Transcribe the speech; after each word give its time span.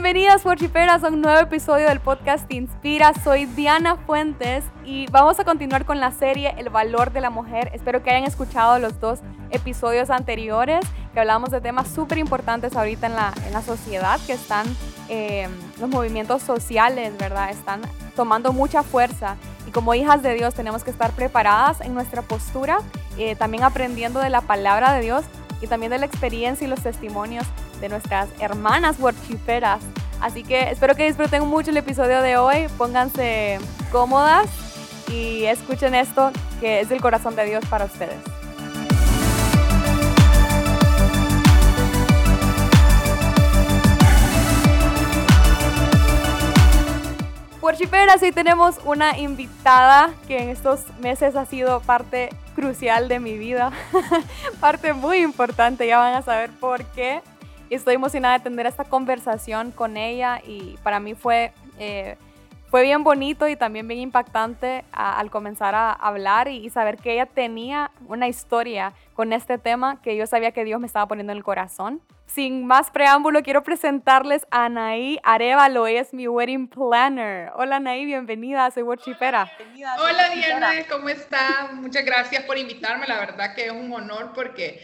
Bienvenidas, 0.00 0.44
worshiperas, 0.44 1.02
a 1.02 1.08
un 1.08 1.20
nuevo 1.20 1.40
episodio 1.40 1.88
del 1.88 1.98
podcast 1.98 2.48
Inspira. 2.52 3.12
Soy 3.24 3.46
Diana 3.46 3.96
Fuentes 3.96 4.62
y 4.84 5.08
vamos 5.10 5.40
a 5.40 5.44
continuar 5.44 5.86
con 5.86 5.98
la 5.98 6.12
serie 6.12 6.54
El 6.56 6.70
valor 6.70 7.10
de 7.10 7.20
la 7.20 7.30
mujer. 7.30 7.72
Espero 7.74 8.00
que 8.00 8.10
hayan 8.10 8.22
escuchado 8.22 8.78
los 8.78 9.00
dos 9.00 9.18
episodios 9.50 10.10
anteriores 10.10 10.86
que 11.12 11.18
hablamos 11.18 11.50
de 11.50 11.60
temas 11.60 11.88
súper 11.88 12.18
importantes 12.18 12.76
ahorita 12.76 13.08
en 13.08 13.16
la, 13.16 13.34
en 13.44 13.52
la 13.52 13.60
sociedad, 13.60 14.20
que 14.24 14.34
están 14.34 14.68
eh, 15.08 15.48
los 15.80 15.90
movimientos 15.90 16.42
sociales, 16.42 17.18
¿verdad? 17.18 17.50
Están 17.50 17.80
tomando 18.14 18.52
mucha 18.52 18.84
fuerza 18.84 19.34
y 19.66 19.72
como 19.72 19.94
hijas 19.94 20.22
de 20.22 20.34
Dios 20.34 20.54
tenemos 20.54 20.84
que 20.84 20.92
estar 20.92 21.10
preparadas 21.10 21.80
en 21.80 21.92
nuestra 21.92 22.22
postura, 22.22 22.78
eh, 23.18 23.34
también 23.34 23.64
aprendiendo 23.64 24.20
de 24.20 24.30
la 24.30 24.42
palabra 24.42 24.92
de 24.92 25.00
Dios 25.00 25.24
y 25.60 25.66
también 25.66 25.90
de 25.90 25.98
la 25.98 26.06
experiencia 26.06 26.66
y 26.66 26.70
los 26.70 26.82
testimonios 26.82 27.46
de 27.80 27.88
nuestras 27.88 28.28
hermanas 28.40 28.98
worshiperas. 28.98 29.80
Así 30.20 30.42
que 30.42 30.70
espero 30.70 30.94
que 30.94 31.06
disfruten 31.06 31.46
mucho 31.46 31.70
el 31.70 31.76
episodio 31.76 32.22
de 32.22 32.36
hoy, 32.36 32.66
pónganse 32.76 33.58
cómodas 33.92 34.48
y 35.08 35.44
escuchen 35.44 35.94
esto 35.94 36.32
que 36.60 36.80
es 36.80 36.88
del 36.88 37.00
corazón 37.00 37.36
de 37.36 37.44
Dios 37.44 37.64
para 37.66 37.84
ustedes. 37.84 38.18
Worshiperas, 47.68 48.22
hoy 48.22 48.32
tenemos 48.32 48.76
una 48.86 49.18
invitada 49.18 50.14
que 50.26 50.38
en 50.38 50.48
estos 50.48 50.86
meses 51.00 51.36
ha 51.36 51.44
sido 51.44 51.80
parte 51.80 52.30
crucial 52.54 53.08
de 53.08 53.20
mi 53.20 53.36
vida, 53.36 53.72
parte 54.60 54.94
muy 54.94 55.18
importante, 55.18 55.86
ya 55.86 55.98
van 55.98 56.14
a 56.14 56.22
saber 56.22 56.48
por 56.48 56.82
qué. 56.92 57.20
Estoy 57.68 57.96
emocionada 57.96 58.38
de 58.38 58.44
tener 58.44 58.64
esta 58.64 58.84
conversación 58.84 59.70
con 59.70 59.98
ella 59.98 60.40
y 60.46 60.78
para 60.82 60.98
mí 60.98 61.14
fue, 61.14 61.52
eh, 61.78 62.16
fue 62.70 62.82
bien 62.82 63.02
bonito 63.02 63.48
y 63.48 63.56
también 63.56 63.88
bien 63.88 64.00
impactante 64.00 64.84
al 64.92 65.30
comenzar 65.30 65.74
a 65.74 65.92
hablar 65.92 66.48
y, 66.48 66.68
saber 66.70 66.98
que 66.98 67.14
ella 67.14 67.26
tenía 67.26 67.90
una 68.06 68.28
historia 68.28 68.92
con 69.14 69.32
este 69.32 69.58
tema 69.58 70.00
que 70.02 70.16
yo 70.16 70.26
sabía 70.26 70.52
que 70.52 70.64
Dios 70.64 70.80
me 70.80 70.86
estaba 70.86 71.08
poniendo 71.08 71.32
en 71.32 71.38
el 71.38 71.44
corazón. 71.44 72.02
Sin 72.26 72.66
más 72.66 72.90
preámbulo, 72.90 73.42
quiero 73.42 73.62
presentarles 73.62 74.46
a 74.50 74.66
Anaí 74.66 75.18
Arevalo, 75.24 75.86
ella 75.86 76.02
es 76.02 76.12
mi 76.12 76.28
wedding 76.28 76.68
planner. 76.68 77.50
Hola 77.56 77.76
Anaí, 77.76 78.04
bienvenida, 78.04 78.70
soy 78.70 78.82
worshipera. 78.82 79.50
Hola 79.98 80.28
Diana, 80.28 80.72
¿cómo 80.90 81.08
está? 81.08 81.70
Muchas 81.72 82.04
gracias 82.04 82.44
por 82.44 82.58
invitarme, 82.58 83.06
la 83.06 83.18
verdad 83.18 83.54
que 83.54 83.66
es 83.66 83.72
un 83.72 83.90
honor 83.94 84.32
porque 84.34 84.78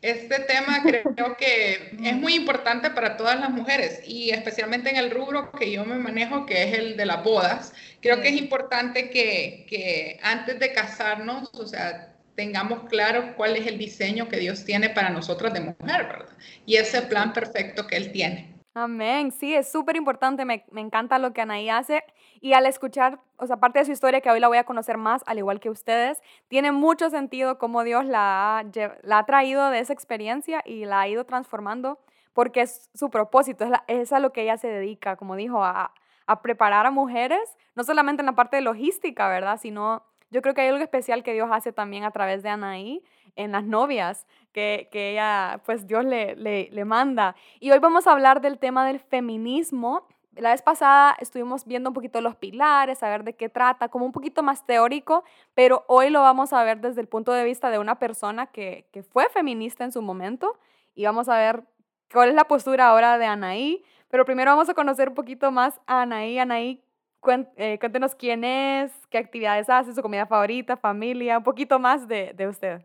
este 0.00 0.38
tema 0.40 0.82
creo 0.82 1.36
que 1.36 1.96
es 2.04 2.14
muy 2.14 2.34
importante 2.34 2.90
para 2.90 3.16
todas 3.16 3.38
las 3.40 3.50
mujeres 3.50 4.00
y 4.06 4.30
especialmente 4.30 4.90
en 4.90 4.96
el 4.96 5.10
rubro 5.10 5.50
que 5.50 5.72
yo 5.72 5.84
me 5.84 5.96
manejo, 5.96 6.46
que 6.46 6.64
es 6.64 6.78
el 6.78 6.96
de 6.96 7.06
las 7.06 7.24
bodas. 7.24 7.72
Creo 8.00 8.20
que 8.20 8.28
es 8.28 8.36
importante 8.36 9.10
que, 9.10 9.66
que 9.68 10.20
antes 10.22 10.60
de 10.60 10.72
casarnos, 10.72 11.50
o 11.52 11.66
sea, 11.66 12.14
tengamos 12.36 12.88
claro 12.88 13.34
cuál 13.34 13.56
es 13.56 13.66
el 13.66 13.78
diseño 13.78 14.28
que 14.28 14.36
Dios 14.36 14.64
tiene 14.64 14.90
para 14.90 15.10
nosotras 15.10 15.52
de 15.52 15.60
mujer, 15.60 16.06
¿verdad? 16.06 16.28
Y 16.64 16.76
ese 16.76 17.02
plan 17.02 17.32
perfecto 17.32 17.88
que 17.88 17.96
Él 17.96 18.12
tiene. 18.12 18.57
Amén, 18.80 19.32
sí, 19.32 19.56
es 19.56 19.72
súper 19.72 19.96
importante, 19.96 20.44
me, 20.44 20.64
me, 20.70 20.80
encanta 20.80 21.18
lo 21.18 21.32
que 21.32 21.40
Anaí 21.40 21.68
hace 21.68 22.04
y 22.40 22.52
al 22.52 22.64
escuchar, 22.64 23.18
o 23.36 23.44
sea, 23.44 23.56
parte 23.56 23.80
de 23.80 23.84
su 23.84 23.90
historia 23.90 24.20
que 24.20 24.30
hoy 24.30 24.38
la 24.38 24.46
voy 24.46 24.58
a 24.58 24.62
conocer 24.62 24.98
más, 24.98 25.24
al 25.26 25.38
igual 25.38 25.58
que 25.58 25.68
ustedes, 25.68 26.22
tiene 26.46 26.70
mucho 26.70 27.10
sentido 27.10 27.58
cómo 27.58 27.82
Dios 27.82 28.04
la 28.04 28.60
ha, 28.60 28.64
la 29.02 29.18
ha 29.18 29.26
traído 29.26 29.70
de 29.70 29.80
esa 29.80 29.92
experiencia 29.92 30.62
y 30.64 30.84
la 30.84 31.00
ha 31.00 31.08
ido 31.08 31.24
transformando 31.24 31.98
porque 32.34 32.60
es 32.60 32.88
su 32.94 33.10
propósito, 33.10 33.64
es, 33.64 33.72
es 33.88 34.12
a 34.12 34.20
lo 34.20 34.32
que 34.32 34.42
ella 34.42 34.56
se 34.56 34.68
dedica, 34.68 35.16
como 35.16 35.34
dijo, 35.34 35.64
a, 35.64 35.92
a 36.26 36.42
preparar 36.42 36.86
a 36.86 36.92
mujeres, 36.92 37.56
no 37.74 37.82
solamente 37.82 38.22
en 38.22 38.26
la 38.26 38.36
parte 38.36 38.58
de 38.58 38.62
logística, 38.62 39.28
¿verdad? 39.28 39.58
Sino 39.60 40.04
yo 40.30 40.40
creo 40.40 40.54
que 40.54 40.60
hay 40.60 40.68
algo 40.68 40.84
especial 40.84 41.24
que 41.24 41.32
Dios 41.32 41.48
hace 41.50 41.72
también 41.72 42.04
a 42.04 42.12
través 42.12 42.44
de 42.44 42.50
Anaí 42.50 43.02
en 43.38 43.52
las 43.52 43.64
novias, 43.64 44.26
que, 44.52 44.88
que 44.92 45.12
ella, 45.12 45.62
pues 45.64 45.86
Dios 45.86 46.04
le, 46.04 46.36
le, 46.36 46.68
le 46.70 46.84
manda. 46.84 47.34
Y 47.60 47.70
hoy 47.70 47.78
vamos 47.78 48.06
a 48.06 48.12
hablar 48.12 48.40
del 48.40 48.58
tema 48.58 48.86
del 48.86 48.98
feminismo. 48.98 50.06
La 50.34 50.50
vez 50.50 50.62
pasada 50.62 51.16
estuvimos 51.20 51.64
viendo 51.64 51.90
un 51.90 51.94
poquito 51.94 52.20
los 52.20 52.36
pilares, 52.36 53.02
a 53.02 53.08
ver 53.08 53.24
de 53.24 53.34
qué 53.34 53.48
trata, 53.48 53.88
como 53.88 54.04
un 54.04 54.12
poquito 54.12 54.42
más 54.42 54.66
teórico, 54.66 55.24
pero 55.54 55.84
hoy 55.88 56.10
lo 56.10 56.20
vamos 56.20 56.52
a 56.52 56.62
ver 56.64 56.80
desde 56.80 57.00
el 57.00 57.08
punto 57.08 57.32
de 57.32 57.44
vista 57.44 57.70
de 57.70 57.78
una 57.78 57.98
persona 57.98 58.46
que, 58.46 58.86
que 58.92 59.02
fue 59.02 59.28
feminista 59.30 59.84
en 59.84 59.92
su 59.92 60.02
momento 60.02 60.58
y 60.94 61.04
vamos 61.04 61.28
a 61.28 61.38
ver 61.38 61.64
cuál 62.12 62.30
es 62.30 62.34
la 62.34 62.44
postura 62.44 62.88
ahora 62.88 63.18
de 63.18 63.26
Anaí. 63.26 63.84
Pero 64.10 64.24
primero 64.24 64.50
vamos 64.50 64.68
a 64.68 64.74
conocer 64.74 65.10
un 65.10 65.14
poquito 65.14 65.52
más 65.52 65.80
a 65.86 66.02
Anaí. 66.02 66.38
Anaí, 66.38 66.82
eh, 67.56 67.78
cuéntenos 67.78 68.14
quién 68.14 68.42
es, 68.42 68.92
qué 69.10 69.18
actividades 69.18 69.68
hace, 69.68 69.94
su 69.94 70.02
comida 70.02 70.26
favorita, 70.26 70.76
familia, 70.76 71.38
un 71.38 71.44
poquito 71.44 71.78
más 71.78 72.08
de, 72.08 72.32
de 72.34 72.48
usted. 72.48 72.82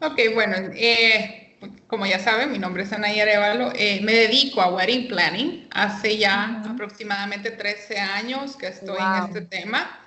Ok, 0.00 0.20
bueno, 0.34 0.56
eh, 0.74 1.56
como 1.86 2.06
ya 2.06 2.18
saben, 2.18 2.52
mi 2.52 2.58
nombre 2.58 2.82
es 2.82 2.92
Anaí 2.92 3.20
Arevalo. 3.20 3.72
Eh, 3.74 4.00
me 4.02 4.12
dedico 4.12 4.60
a 4.60 4.68
wedding 4.74 5.08
planning. 5.08 5.68
Hace 5.70 6.18
ya 6.18 6.62
aproximadamente 6.68 7.50
13 7.50 7.98
años 7.98 8.56
que 8.56 8.68
estoy 8.68 8.98
en 8.98 9.24
este 9.24 9.40
tema. 9.42 10.00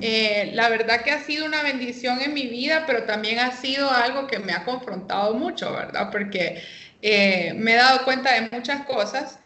la 0.00 0.68
verdad 0.68 1.02
que 1.02 1.10
ha 1.10 1.22
sido 1.22 1.46
una 1.46 1.62
bendición 1.62 2.20
en 2.20 2.34
mi 2.34 2.46
vida, 2.46 2.84
pero 2.86 3.04
también 3.04 3.38
ha 3.38 3.52
sido 3.52 3.90
algo 3.90 4.26
que 4.26 4.38
me 4.38 4.52
ha 4.52 4.64
confrontado 4.64 5.34
mucho, 5.34 5.72
¿verdad? 5.72 6.10
Porque 6.10 6.62
me 7.02 7.72
he 7.72 7.76
dado 7.76 8.04
cuenta 8.04 8.34
de 8.34 8.48
muchas 8.50 8.84
cosas 8.86 9.40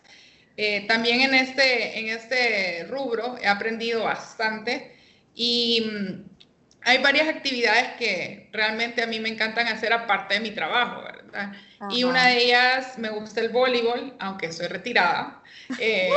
eh, 0.57 0.87
también 0.87 1.21
en 1.21 1.35
este, 1.35 1.99
en 1.99 2.09
este 2.11 2.85
rubro 2.85 3.37
he 3.43 3.49
aprendido 3.49 4.05
bastante 4.05 4.95
y 5.35 5.81
mm, 5.81 6.34
hay 6.85 6.99
varias 6.99 7.29
actividades 7.29 7.95
que 7.99 8.49
realmente 8.53 9.03
a 9.03 9.07
mí 9.07 9.19
me 9.19 9.31
encantan 9.31 9.67
hacer 9.69 9.93
aparte 9.93 10.35
de 10.35 10.41
mi 10.41 10.51
trabajo, 10.51 11.03
¿verdad? 11.03 11.53
Y 11.91 12.05
una 12.05 12.29
de 12.29 12.45
ellas 12.45 12.99
me 12.99 13.11
gusta 13.11 13.41
el 13.41 13.49
voleibol, 13.49 14.15
aunque 14.19 14.53
soy 14.53 14.69
retirada. 14.69 15.41
Eh, 15.79 16.11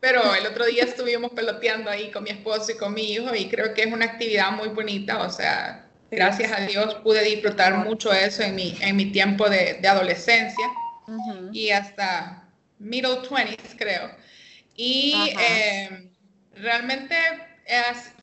pero 0.00 0.34
el 0.34 0.46
otro 0.46 0.64
día 0.64 0.84
estuvimos 0.84 1.32
peloteando 1.32 1.90
ahí 1.90 2.10
con 2.10 2.24
mi 2.24 2.30
esposo 2.30 2.72
y 2.72 2.76
con 2.76 2.94
mi 2.94 3.12
hijo 3.12 3.34
y 3.34 3.48
creo 3.48 3.74
que 3.74 3.82
es 3.82 3.92
una 3.92 4.06
actividad 4.06 4.52
muy 4.52 4.68
bonita, 4.68 5.18
o 5.18 5.28
sea, 5.28 5.86
gracias 6.10 6.52
a 6.52 6.60
Dios 6.62 6.94
pude 7.02 7.22
disfrutar 7.22 7.74
mucho 7.84 8.10
eso 8.12 8.42
en 8.42 8.54
mi, 8.54 8.78
en 8.80 8.96
mi 8.96 9.06
tiempo 9.12 9.50
de, 9.50 9.74
de 9.74 9.88
adolescencia 9.88 10.64
y 11.52 11.70
hasta 11.70 12.48
middle 12.78 13.20
20s, 13.22 13.76
creo. 13.76 14.10
Y 14.76 15.34
em, 15.38 16.10
realmente 16.54 17.16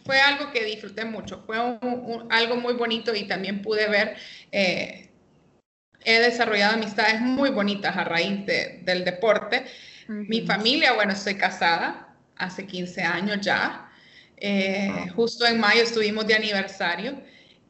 fue 0.06 0.22
algo 0.22 0.52
que 0.52 0.64
disfruté 0.64 1.04
mucho, 1.04 1.44
fue 1.46 1.58
algo 1.58 2.56
muy 2.58 2.74
bonito 2.74 3.16
y 3.16 3.28
también 3.28 3.62
pude 3.64 3.88
ver, 3.88 4.16
eh, 4.52 5.10
he 6.04 6.20
desarrollado 6.20 6.76
amistades 6.76 7.20
muy 7.22 7.50
bonitas 7.50 7.98
a 7.98 8.04
raíz 8.04 8.46
del 8.46 9.04
deporte. 9.04 9.66
Mi 10.08 10.42
familia, 10.42 10.94
bueno, 10.94 11.14
estoy 11.14 11.36
casada 11.36 12.16
hace 12.38 12.68
15 12.68 13.02
años 13.02 13.42
ya. 13.42 13.90
Eh, 14.38 15.08
justo 15.16 15.48
en 15.48 15.60
mayo 15.60 15.82
estuvimos 15.82 16.28
de 16.28 16.36
aniversario 16.36 17.20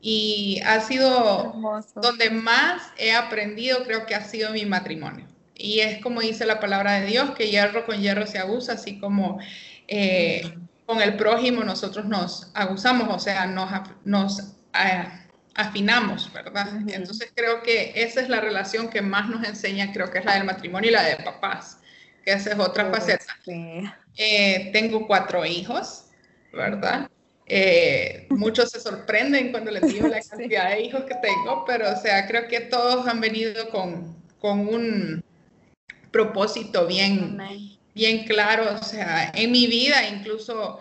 y 0.01 0.59
ha 0.65 0.81
sido 0.81 1.55
donde 1.95 2.29
más 2.31 2.91
he 2.97 3.13
aprendido, 3.13 3.85
creo 3.85 4.05
que 4.05 4.15
ha 4.15 4.25
sido 4.25 4.51
mi 4.51 4.65
matrimonio. 4.65 5.25
Y 5.55 5.79
es 5.79 6.01
como 6.01 6.19
dice 6.19 6.45
la 6.45 6.59
palabra 6.59 6.99
de 6.99 7.07
Dios, 7.07 7.31
que 7.31 7.49
hierro 7.49 7.85
con 7.85 8.01
hierro 8.01 8.27
se 8.27 8.39
abusa, 8.39 8.73
así 8.73 8.99
como 8.99 9.39
eh, 9.87 10.53
con 10.85 11.01
el 11.01 11.15
prójimo 11.17 11.63
nosotros 11.63 12.05
nos 12.05 12.51
abusamos, 12.53 13.07
o 13.13 13.19
sea, 13.19 13.45
nos, 13.47 13.69
nos 14.03 14.39
eh, 14.73 15.07
afinamos, 15.55 16.31
¿verdad? 16.31 16.69
Entonces 16.87 17.31
creo 17.35 17.63
que 17.63 17.93
esa 17.95 18.21
es 18.21 18.29
la 18.29 18.41
relación 18.41 18.89
que 18.89 19.01
más 19.01 19.27
nos 19.29 19.47
enseña, 19.47 19.91
creo 19.91 20.11
que 20.11 20.19
es 20.19 20.25
la 20.25 20.35
del 20.35 20.43
matrimonio 20.43 20.89
y 20.89 20.93
la 20.93 21.03
de 21.03 21.17
papás, 21.17 21.79
que 22.23 22.33
esa 22.33 22.51
es 22.51 22.59
otra 22.59 22.91
faceta. 22.91 23.37
Eh, 24.17 24.69
tengo 24.73 25.07
cuatro 25.07 25.45
hijos, 25.45 26.05
¿verdad? 26.53 27.09
muchos 28.29 28.71
se 28.71 28.79
sorprenden 28.79 29.51
cuando 29.51 29.69
les 29.69 29.83
digo 29.83 30.07
la 30.07 30.19
cantidad 30.29 30.69
de 30.71 30.81
hijos 30.81 31.03
que 31.03 31.13
tengo, 31.21 31.63
pero 31.65 31.91
o 31.91 31.95
sea, 31.95 32.27
creo 32.27 32.47
que 32.47 32.61
todos 32.61 33.07
han 33.07 33.21
venido 33.21 33.69
con, 33.69 34.15
con 34.39 34.67
un, 34.67 35.23
propósito 36.15 36.87
bien, 36.87 37.37
bien 37.95 38.25
claro, 38.25 38.75
o 38.79 38.83
sea, 38.83 39.31
en 39.33 39.51
mi 39.51 39.67
vida 39.67 40.07
incluso 40.07 40.79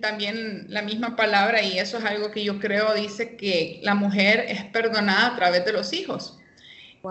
también 0.00 0.66
la 0.68 0.82
misma 0.82 1.16
palabra 1.16 1.62
y 1.62 1.78
eso 1.78 1.98
es 1.98 2.04
algo 2.04 2.30
que 2.30 2.44
yo 2.44 2.58
creo 2.60 2.94
dice 2.94 3.36
que 3.36 3.80
la 3.82 3.94
mujer 3.94 4.44
es 4.48 4.64
perdonada 4.64 5.28
a 5.28 5.36
través 5.36 5.64
de 5.64 5.72
los 5.72 5.92
hijos. 5.92 6.38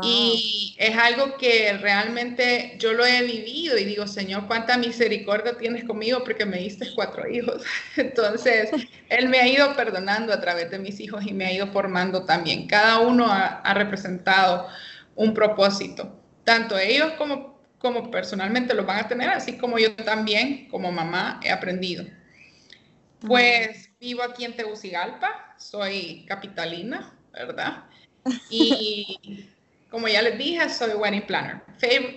Y 0.02 0.76
es 0.80 0.98
algo 0.98 1.38
que 1.38 1.78
realmente 1.80 2.78
yo 2.80 2.94
lo 2.94 3.06
he 3.06 3.22
vivido 3.22 3.78
y 3.78 3.84
digo, 3.84 4.08
Señor, 4.08 4.48
cuánta 4.48 4.76
misericordia 4.76 5.56
tienes 5.56 5.84
conmigo 5.84 6.24
porque 6.24 6.48
me 6.48 6.58
diste 6.58 6.90
cuatro 6.96 7.30
hijos. 7.30 7.62
Entonces, 7.98 8.72
Él 9.10 9.30
me 9.30 9.38
ha 9.38 9.48
ido 9.48 9.76
perdonando 9.76 10.34
a 10.34 10.42
través 10.42 10.72
de 10.72 10.80
mis 10.80 11.00
hijos 11.00 11.24
y 11.28 11.34
me 11.34 11.46
ha 11.46 11.54
ido 11.54 11.68
formando 11.72 12.26
también. 12.26 12.66
Cada 12.66 13.02
uno 13.02 13.28
ha, 13.28 13.62
ha 13.62 13.74
representado 13.76 14.68
un 15.16 15.36
propósito 15.36 16.12
tanto 16.44 16.78
ellos 16.78 17.14
como, 17.18 17.53
como 17.84 18.10
personalmente 18.10 18.74
lo 18.74 18.86
van 18.86 19.00
a 19.00 19.08
tener, 19.10 19.30
así 19.30 19.58
como 19.58 19.78
yo 19.78 19.94
también, 19.94 20.70
como 20.70 20.90
mamá, 20.90 21.42
he 21.44 21.52
aprendido. 21.52 22.06
Pues 23.20 23.90
vivo 24.00 24.24
aquí 24.24 24.46
en 24.46 24.56
Tegucigalpa, 24.56 25.54
soy 25.58 26.24
capitalina, 26.26 27.14
¿verdad? 27.34 27.84
Y 28.50 29.50
como 29.92 30.08
ya 30.08 30.22
les 30.22 30.38
dije, 30.38 30.70
soy 30.70 30.92
wedding 30.92 31.28
planner. 31.28 31.62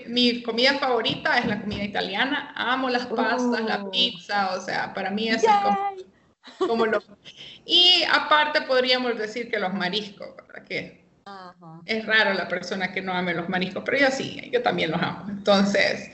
Mi 0.06 0.40
comida 0.44 0.78
favorita 0.78 1.36
es 1.36 1.46
la 1.46 1.60
comida 1.60 1.82
italiana. 1.82 2.52
Amo 2.54 2.88
las 2.88 3.06
pastas, 3.06 3.60
la 3.62 3.82
oh. 3.82 3.90
pizza, 3.90 4.54
o 4.54 4.60
sea, 4.60 4.94
para 4.94 5.10
mí 5.10 5.28
es 5.28 5.44
como, 5.44 5.96
como 6.58 6.86
lo... 6.86 7.02
Y 7.64 8.04
aparte 8.08 8.62
podríamos 8.62 9.18
decir 9.18 9.50
que 9.50 9.58
los 9.58 9.74
mariscos, 9.74 10.28
¿verdad? 10.36 10.64
Que 10.64 11.05
es 11.84 12.06
raro 12.06 12.34
la 12.34 12.48
persona 12.48 12.92
que 12.92 13.02
no 13.02 13.12
ame 13.12 13.34
los 13.34 13.48
mariscos, 13.48 13.82
pero 13.84 13.98
yo 13.98 14.10
sí, 14.10 14.48
yo 14.52 14.62
también 14.62 14.90
los 14.90 15.02
amo. 15.02 15.28
Entonces, 15.28 16.10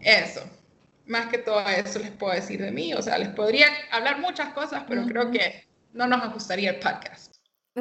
eso. 0.00 0.42
Más 1.06 1.26
que 1.26 1.38
todo 1.38 1.60
eso 1.68 1.98
les 1.98 2.10
puedo 2.10 2.34
decir 2.34 2.62
de 2.62 2.70
mí. 2.70 2.94
O 2.94 3.02
sea, 3.02 3.18
les 3.18 3.30
podría 3.30 3.66
hablar 3.90 4.20
muchas 4.20 4.52
cosas, 4.52 4.84
pero 4.88 5.04
creo 5.06 5.30
que 5.30 5.66
no 5.92 6.06
nos 6.06 6.22
ajustaría 6.22 6.70
el 6.70 6.78
podcast. 6.78 7.34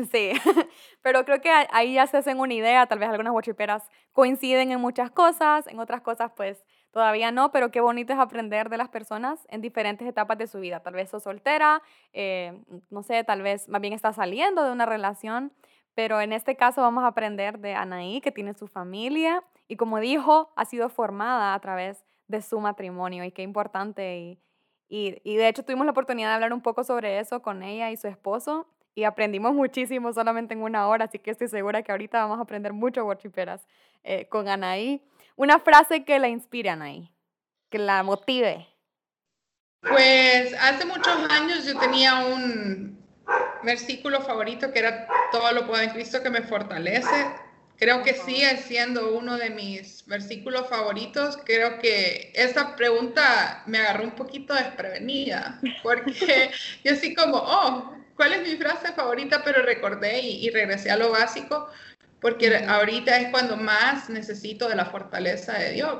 Sí, 0.10 0.32
pero 1.02 1.26
creo 1.26 1.42
que 1.42 1.52
ahí 1.72 1.96
ya 1.96 2.08
se 2.08 2.18
hacen 2.18 2.40
una 2.40 2.54
idea, 2.54 2.86
tal 2.86 3.00
vez 3.00 3.10
algunas 3.10 3.34
guachiperas 3.34 3.84
coinciden 4.14 4.72
en 4.72 4.80
muchas 4.80 5.12
cosas, 5.12 5.68
en 5.68 5.80
otras 5.80 6.00
cosas 6.00 6.32
pues 6.36 6.64
todavía 6.92 7.32
no, 7.32 7.52
pero 7.52 7.72
qué 7.72 7.82
bonito 7.82 8.14
es 8.14 8.20
aprender 8.20 8.70
de 8.70 8.78
las 8.78 8.88
personas 8.88 9.46
en 9.50 9.60
diferentes 9.60 10.08
etapas 10.08 10.38
de 10.38 10.48
su 10.48 10.62
vida. 10.62 10.82
Tal 10.82 10.94
vez 10.94 11.10
sos 11.10 11.24
soltera, 11.24 11.82
eh, 12.14 12.58
no 12.90 13.04
sé, 13.04 13.26
tal 13.26 13.42
vez 13.42 13.68
más 13.68 13.82
bien 13.82 13.94
estás 13.94 14.16
saliendo 14.16 14.64
de 14.64 14.72
una 14.72 14.86
relación 14.86 15.52
pero 15.96 16.22
en 16.22 16.34
este 16.34 16.56
caso 16.56 16.82
vamos 16.82 17.04
a 17.04 17.08
aprender 17.08 17.60
de 17.60 17.74
Anaí, 17.74 18.22
que 18.22 18.32
tiene 18.32 18.54
su 18.54 18.68
familia 18.68 19.44
y 19.68 19.76
como 19.76 20.00
dijo, 20.00 20.52
ha 20.56 20.66
sido 20.66 20.90
formada 20.90 21.54
a 21.54 21.60
través 21.60 22.04
de 22.28 22.42
su 22.42 22.60
matrimonio 22.60 23.24
y 23.24 23.32
qué 23.32 23.42
importante. 23.42 24.18
Y, 24.18 24.40
y, 25.24 25.36
de 25.36 25.48
hecho 25.48 25.64
tuvimos 25.64 25.86
la 25.86 25.92
oportunidad 25.92 26.30
de 26.30 26.36
hablar 26.36 26.54
un 26.54 26.62
poco 26.62 26.84
sobre 26.84 27.20
eso 27.20 27.42
con 27.42 27.64
ella 27.64 27.92
y 27.92 27.98
su 27.98 28.08
esposo 28.08 28.68
y 28.94 29.06
aprendimos 29.06 29.54
muchísimo 29.54 30.12
solamente 30.12 30.54
en 30.54 30.62
una 30.62 30.88
hora, 30.88 31.06
así 31.06 31.20
que 31.20 31.32
estoy 31.32 31.48
segura 31.48 31.82
que 31.82 31.92
ahorita 31.92 32.20
vamos 32.20 32.40
a 32.40 32.42
aprender 32.42 32.74
mucho 32.74 33.06
worchiperas 33.06 33.66
eh, 34.04 34.26
con 34.28 34.50
Anaí. 34.50 35.02
Una 35.36 35.60
frase 35.60 36.04
que 36.04 36.20
la 36.20 36.28
inspire, 36.28 36.70
Anaí, 36.70 37.10
que 37.70 37.80
la 37.80 38.04
motive. 38.04 38.68
Pues 39.82 40.54
hace 40.62 40.86
muchos 40.86 41.18
años 41.30 41.66
yo 41.66 41.78
tenía 41.80 42.26
un, 42.26 43.01
versículo 43.64 44.22
favorito 44.22 44.72
que 44.72 44.80
era 44.80 45.08
todo 45.32 45.52
lo 45.52 45.68
puedo 45.68 45.82
en 45.82 45.92
Cristo 45.92 46.22
que 46.22 46.30
me 46.30 46.42
fortalece. 46.42 47.26
Creo 47.78 48.04
que 48.04 48.14
sigue 48.14 48.58
siendo 48.58 49.18
uno 49.18 49.38
de 49.38 49.50
mis 49.50 50.06
versículos 50.06 50.68
favoritos. 50.70 51.40
Creo 51.46 51.80
que 51.80 52.32
esta 52.36 52.76
pregunta 52.76 53.64
me 53.66 53.80
agarró 53.80 54.04
un 54.04 54.12
poquito 54.12 54.54
desprevenida, 54.54 55.60
porque 55.82 56.52
yo 56.84 56.94
así 56.94 57.16
como, 57.16 57.38
oh, 57.38 57.96
¿cuál 58.16 58.34
es 58.34 58.48
mi 58.48 58.56
frase 58.56 58.94
favorita? 58.94 59.42
Pero 59.44 59.64
recordé 59.64 60.20
y, 60.20 60.46
y 60.46 60.52
regresé 60.52 60.92
a 60.92 60.98
lo 60.98 61.10
básico, 61.10 61.70
porque 62.20 62.56
ahorita 62.56 63.18
es 63.18 63.30
cuando 63.30 63.58
más 63.58 64.10
necesito 64.10 64.70
de 64.70 64.76
la 64.76 64.86
fortaleza 64.86 65.54
de 65.58 65.72
Dios 65.72 65.98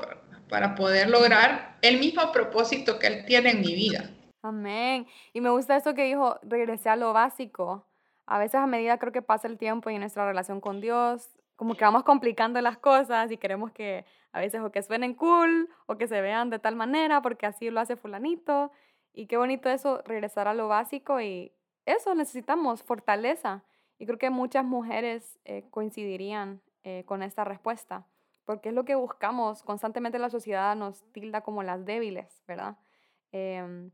para 0.48 0.74
poder 0.74 1.08
lograr 1.08 1.78
el 1.82 1.98
mismo 1.98 2.30
propósito 2.30 2.98
que 2.98 3.08
Él 3.08 3.24
tiene 3.24 3.50
en 3.50 3.60
mi 3.60 3.74
vida. 3.74 4.10
Amén. 4.42 5.06
Y 5.32 5.40
me 5.40 5.50
gusta 5.50 5.76
eso 5.76 5.94
que 5.94 6.04
dijo, 6.04 6.38
regresé 6.42 6.88
a 6.88 6.96
lo 6.96 7.12
básico. 7.12 7.86
A 8.26 8.38
veces 8.38 8.56
a 8.56 8.66
medida 8.66 8.98
creo 8.98 9.12
que 9.12 9.22
pasa 9.22 9.46
el 9.46 9.56
tiempo 9.56 9.88
y 9.90 9.98
nuestra 9.98 10.26
relación 10.26 10.60
con 10.60 10.80
Dios, 10.80 11.30
como 11.56 11.76
que 11.76 11.84
vamos 11.84 12.02
complicando 12.02 12.60
las 12.60 12.78
cosas 12.78 13.30
y 13.30 13.36
queremos 13.36 13.70
que 13.72 14.04
a 14.32 14.40
veces 14.40 14.60
o 14.62 14.72
que 14.72 14.82
suenen 14.82 15.14
cool 15.14 15.68
o 15.86 15.96
que 15.96 16.08
se 16.08 16.20
vean 16.20 16.50
de 16.50 16.58
tal 16.58 16.74
manera 16.74 17.22
porque 17.22 17.46
así 17.46 17.70
lo 17.70 17.80
hace 17.80 17.96
fulanito. 17.96 18.72
Y 19.12 19.26
qué 19.26 19.36
bonito 19.36 19.68
eso, 19.68 20.02
regresar 20.06 20.48
a 20.48 20.54
lo 20.54 20.68
básico 20.68 21.20
y 21.20 21.52
eso 21.86 22.14
necesitamos, 22.14 22.82
fortaleza. 22.82 23.62
Y 23.98 24.06
creo 24.06 24.18
que 24.18 24.30
muchas 24.30 24.64
mujeres 24.64 25.38
eh, 25.44 25.64
coincidirían 25.70 26.60
eh, 26.82 27.04
con 27.06 27.22
esta 27.22 27.44
respuesta, 27.44 28.06
porque 28.44 28.70
es 28.70 28.74
lo 28.74 28.84
que 28.84 28.96
buscamos. 28.96 29.62
Constantemente 29.62 30.18
la 30.18 30.30
sociedad 30.30 30.74
nos 30.74 31.04
tilda 31.12 31.42
como 31.42 31.62
las 31.62 31.84
débiles, 31.84 32.42
¿verdad? 32.48 32.76
Em, 33.30 33.92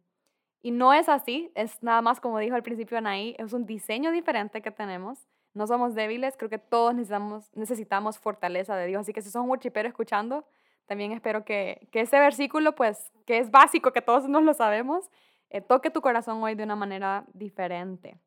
y 0.62 0.70
no 0.72 0.92
es 0.92 1.08
así, 1.08 1.50
es 1.54 1.82
nada 1.82 2.02
más 2.02 2.20
como 2.20 2.38
dijo 2.38 2.54
al 2.54 2.62
principio 2.62 2.98
Anaí, 2.98 3.36
es 3.38 3.52
un 3.52 3.66
diseño 3.66 4.10
diferente 4.10 4.60
que 4.60 4.70
tenemos. 4.70 5.28
No 5.54 5.66
somos 5.66 5.94
débiles, 5.94 6.36
creo 6.36 6.50
que 6.50 6.58
todos 6.58 6.94
necesitamos, 6.94 8.18
fortaleza 8.18 8.76
de 8.76 8.86
Dios. 8.86 9.00
Así 9.00 9.12
que 9.12 9.22
si 9.22 9.30
son 9.30 9.48
un 9.48 9.58
escuchando, 9.86 10.44
también 10.86 11.12
espero 11.12 11.44
que, 11.44 11.88
que 11.90 12.00
ese 12.00 12.18
versículo, 12.18 12.74
pues, 12.74 13.12
que 13.26 13.38
es 13.38 13.50
básico, 13.50 13.92
que 13.92 14.02
todos 14.02 14.28
nos 14.28 14.42
lo 14.42 14.54
sabemos, 14.54 15.10
eh, 15.50 15.60
toque 15.60 15.90
tu 15.90 16.00
corazón 16.00 16.42
hoy 16.42 16.54
de 16.54 16.64
una 16.64 16.76
manera 16.76 17.24
diferente. 17.32 18.18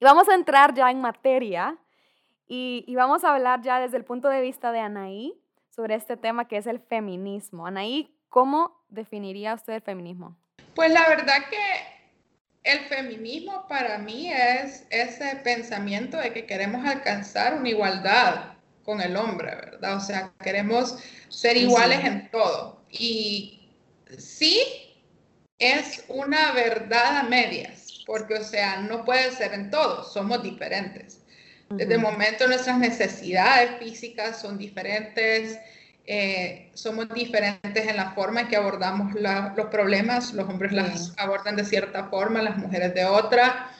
Y 0.00 0.04
vamos 0.04 0.28
a 0.28 0.34
entrar 0.34 0.74
ya 0.74 0.90
en 0.90 1.00
materia 1.00 1.78
y, 2.46 2.84
y 2.86 2.94
vamos 2.96 3.24
a 3.24 3.34
hablar 3.34 3.62
ya 3.62 3.80
desde 3.80 3.96
el 3.96 4.04
punto 4.04 4.28
de 4.28 4.40
vista 4.40 4.72
de 4.72 4.80
Anaí 4.80 5.40
sobre 5.68 5.94
este 5.94 6.16
tema 6.16 6.46
que 6.46 6.56
es 6.56 6.66
el 6.66 6.80
feminismo. 6.80 7.66
Anaí, 7.66 8.14
¿cómo 8.28 8.82
definiría 8.88 9.54
usted 9.54 9.74
el 9.74 9.82
feminismo? 9.82 10.36
Pues 10.74 10.90
la 10.90 11.08
verdad 11.08 11.38
que 11.50 11.58
el 12.64 12.80
feminismo 12.86 13.66
para 13.68 13.98
mí 13.98 14.32
es 14.32 14.84
ese 14.90 15.36
pensamiento 15.36 16.16
de 16.16 16.32
que 16.32 16.46
queremos 16.46 16.86
alcanzar 16.86 17.54
una 17.54 17.68
igualdad 17.68 18.54
con 18.84 19.00
el 19.00 19.16
hombre, 19.16 19.54
¿verdad? 19.54 19.96
O 19.96 20.00
sea, 20.00 20.32
queremos 20.42 20.98
ser 21.28 21.56
iguales 21.56 22.04
en 22.04 22.30
todo. 22.30 22.84
Y 22.90 23.70
sí 24.18 24.62
es 25.58 26.04
una 26.08 26.52
verdad 26.52 27.18
a 27.18 27.22
medias, 27.24 28.02
porque, 28.06 28.34
o 28.34 28.44
sea, 28.44 28.80
no 28.80 29.04
puede 29.04 29.30
ser 29.32 29.54
en 29.54 29.70
todo, 29.70 30.04
somos 30.04 30.42
diferentes. 30.42 31.20
Desde 31.70 31.94
el 31.94 32.00
momento 32.00 32.46
nuestras 32.46 32.78
necesidades 32.78 33.78
físicas 33.78 34.40
son 34.40 34.58
diferentes, 34.58 35.58
eh, 36.06 36.70
somos 36.74 37.08
diferentes 37.14 37.86
en 37.86 37.96
la 37.96 38.10
forma 38.12 38.42
en 38.42 38.48
que 38.48 38.56
abordamos 38.56 39.14
los 39.14 39.66
problemas. 39.66 40.32
Los 40.32 40.48
hombres 40.48 40.72
las 40.72 41.12
abordan 41.16 41.56
de 41.56 41.64
cierta 41.64 42.04
forma, 42.04 42.42
las 42.42 42.56
mujeres 42.56 42.94
de 42.94 43.04
otra. 43.04 43.70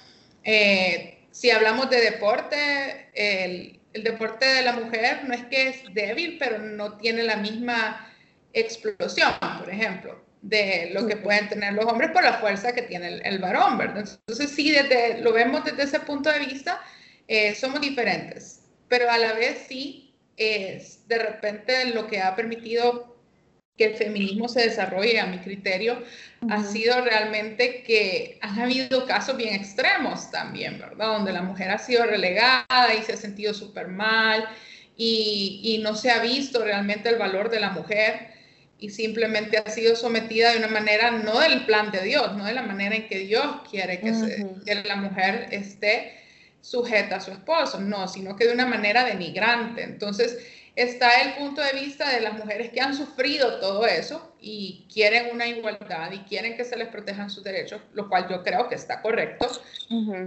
Eh, 0.45 1.27
si 1.31 1.51
hablamos 1.51 1.91
de 1.91 2.01
deporte, 2.01 3.09
el, 3.15 3.81
el, 3.93 4.05
deporte 4.05 4.47
de 4.47 4.63
la 4.63 4.73
mujer 4.73 5.25
no 5.25 5.35
es 5.35 5.45
que 5.47 5.69
es 5.69 5.83
débil, 5.95 6.37
pero 6.39 6.59
no 6.59 6.99
tiene 6.99 7.23
la 7.23 7.37
misma 7.37 8.09
explosión, 8.53 9.33
por 9.59 9.71
ejemplo, 9.71 10.23
de 10.43 10.91
lo 10.93 11.07
que 11.07 11.17
pueden 11.17 11.49
tener 11.49 11.73
los 11.73 11.87
hombres 11.87 12.11
por 12.11 12.23
la 12.23 12.35
fuerza 12.35 12.73
que 12.73 12.83
tiene 12.83 13.21
el, 13.25 13.39
varón, 13.39 13.79
¿verdad? 13.79 14.05
Entonces, 14.27 14.51
sí, 14.51 14.71
desde, 14.71 15.21
lo 15.23 15.33
vemos 15.33 15.65
desde 15.65 15.85
ese 15.85 16.01
punto 16.01 16.31
de 16.31 16.41
vista, 16.41 16.81
eh, 17.29 17.55
somos 17.55 17.81
diferentes, 17.81 18.63
pero 18.89 19.11
a 19.11 19.17
la 19.17 19.33
vez 19.33 19.65
sí 19.69 20.02
es 20.37 21.07
de 21.09 21.19
repente 21.19 21.87
lo 21.87 22.07
que 22.07 22.21
ha 22.21 22.35
permitido 22.35 23.13
que 23.77 23.87
el 23.87 23.95
feminismo 23.95 24.49
se 24.49 24.63
desarrolle, 24.63 25.19
a 25.19 25.27
mi 25.27 25.39
criterio, 25.39 26.03
ha 26.51 26.63
sido 26.63 27.03
realmente 27.03 27.83
que 27.83 28.39
han 28.43 28.61
habido 28.61 29.07
casos 29.07 29.37
bien 29.37 29.55
extremos 29.55 30.31
también, 30.31 30.79
¿verdad? 30.79 31.07
Donde 31.07 31.33
la 31.33 31.43
mujer 31.43 31.71
ha 31.71 31.79
sido 31.79 32.05
relegada 32.05 32.95
y 32.99 33.03
se 33.03 33.15
ha 33.15 33.17
sentido 33.17 33.55
súper 33.55 33.89
mal 33.89 34.47
y, 34.97 35.61
y, 35.63 35.79
no 35.79 35.95
se 35.95 36.11
ha 36.11 36.21
visto 36.21 36.63
realmente 36.63 37.09
el 37.09 37.17
valor 37.17 37.49
de 37.49 37.61
la 37.61 37.71
mujer 37.71 38.29
y 38.79 38.91
simplemente 38.91 39.57
ha 39.57 39.71
sido 39.71 39.97
sometida 39.97 40.51
de 40.51 40.59
una 40.59 40.69
manera, 40.69 41.11
no 41.11 41.41
del 41.41 41.65
plan 41.65 41.91
de 41.93 42.03
Dios, 42.03 42.37
no 42.37 42.45
de 42.45 42.53
la 42.53 42.63
manera 42.63 42.95
en 42.95 43.09
que 43.09 43.21
Dios 43.21 43.47
quiere 43.71 44.01
que, 44.01 44.47
que 44.67 44.75
la 44.75 44.97
mujer 44.97 45.49
esté 45.51 46.22
sujeta 46.63 47.17
a 47.17 47.21
su 47.21 47.33
esposo, 47.33 47.79
no, 47.81 48.09
sino 48.09 48.35
que 48.37 48.47
de 48.47 48.55
una 48.55 48.65
manera 48.65 49.05
denigrante. 49.05 49.83
Entonces, 49.83 50.39
está 50.75 51.21
el 51.21 51.35
punto 51.35 51.61
de 51.61 51.73
vista 51.73 52.09
de 52.09 52.21
las 52.21 52.33
mujeres 52.33 52.71
que 52.71 52.81
han 52.81 52.95
sufrido 52.95 53.61
todo 53.61 53.85
eso 53.85 54.35
y 54.41 54.87
quieren 54.93 55.29
una 55.33 55.47
igualdad 55.47 56.13
y 56.13 56.21
quieren 56.21 56.57
que 56.57 56.65
se 56.65 56.77
les 56.77 56.89
protejan 56.89 57.29
sus 57.29 57.45
derechos, 57.45 57.83
lo 57.93 58.09
cual 58.09 58.29
yo 58.31 58.43
creo 58.43 58.69
que 58.69 58.77
está 58.77 59.03
correcto, 59.03 59.47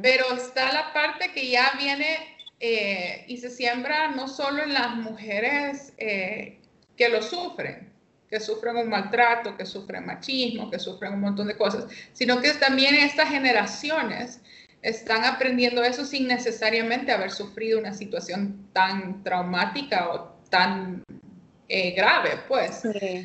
pero 0.04 0.32
está 0.34 0.72
la 0.72 0.94
parte 0.94 1.32
que 1.34 1.50
ya 1.50 1.72
viene 1.80 2.38
eh, 2.60 3.26
y 3.28 3.38
se 3.38 3.50
siembra 3.50 4.10
no 4.10 4.28
solo 4.28 4.62
en 4.62 4.74
las 4.74 4.96
mujeres 4.96 5.94
eh, 5.98 6.60
que 6.96 7.10
lo 7.10 7.24
sufren, 7.24 7.92
que 8.30 8.40
sufren 8.40 8.78
un 8.78 8.90
maltrato, 8.90 9.58
que 9.58 9.66
sufren 9.66 10.06
machismo, 10.06 10.70
que 10.70 10.80
sufren 10.80 11.14
un 11.14 11.22
montón 11.22 11.48
de 11.48 11.58
cosas, 11.58 11.86
sino 12.14 12.40
que 12.40 12.52
también 12.54 12.96
estas 12.96 13.30
generaciones 13.30 14.42
están 14.86 15.24
aprendiendo 15.24 15.84
eso 15.84 16.06
sin 16.06 16.28
necesariamente 16.28 17.12
haber 17.12 17.32
sufrido 17.32 17.80
una 17.80 17.92
situación 17.92 18.70
tan 18.72 19.24
traumática 19.24 20.10
o 20.12 20.36
tan 20.50 21.04
eh, 21.68 21.92
grave, 21.94 22.34
pues, 22.48 22.84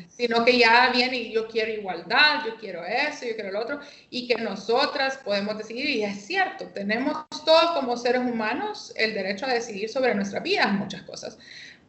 sino 0.09 0.43
que 0.43 0.57
ya 0.57 0.89
viene 0.91 1.17
y 1.17 1.31
yo 1.31 1.47
quiero 1.47 1.71
igualdad, 1.71 2.43
yo 2.43 2.55
quiero 2.55 2.83
eso, 2.83 3.27
yo 3.27 3.35
quiero 3.35 3.51
lo 3.51 3.59
otro, 3.59 3.79
y 4.09 4.27
que 4.27 4.41
nosotras 4.41 5.19
podemos 5.23 5.55
decidir, 5.55 5.87
y 5.91 6.03
es 6.03 6.25
cierto, 6.25 6.65
tenemos 6.73 7.27
todos 7.45 7.79
como 7.79 7.95
seres 7.95 8.21
humanos 8.21 8.91
el 8.95 9.13
derecho 9.13 9.45
a 9.45 9.53
decidir 9.53 9.87
sobre 9.89 10.15
nuestras 10.15 10.41
vidas 10.41 10.73
muchas 10.73 11.03
cosas, 11.03 11.37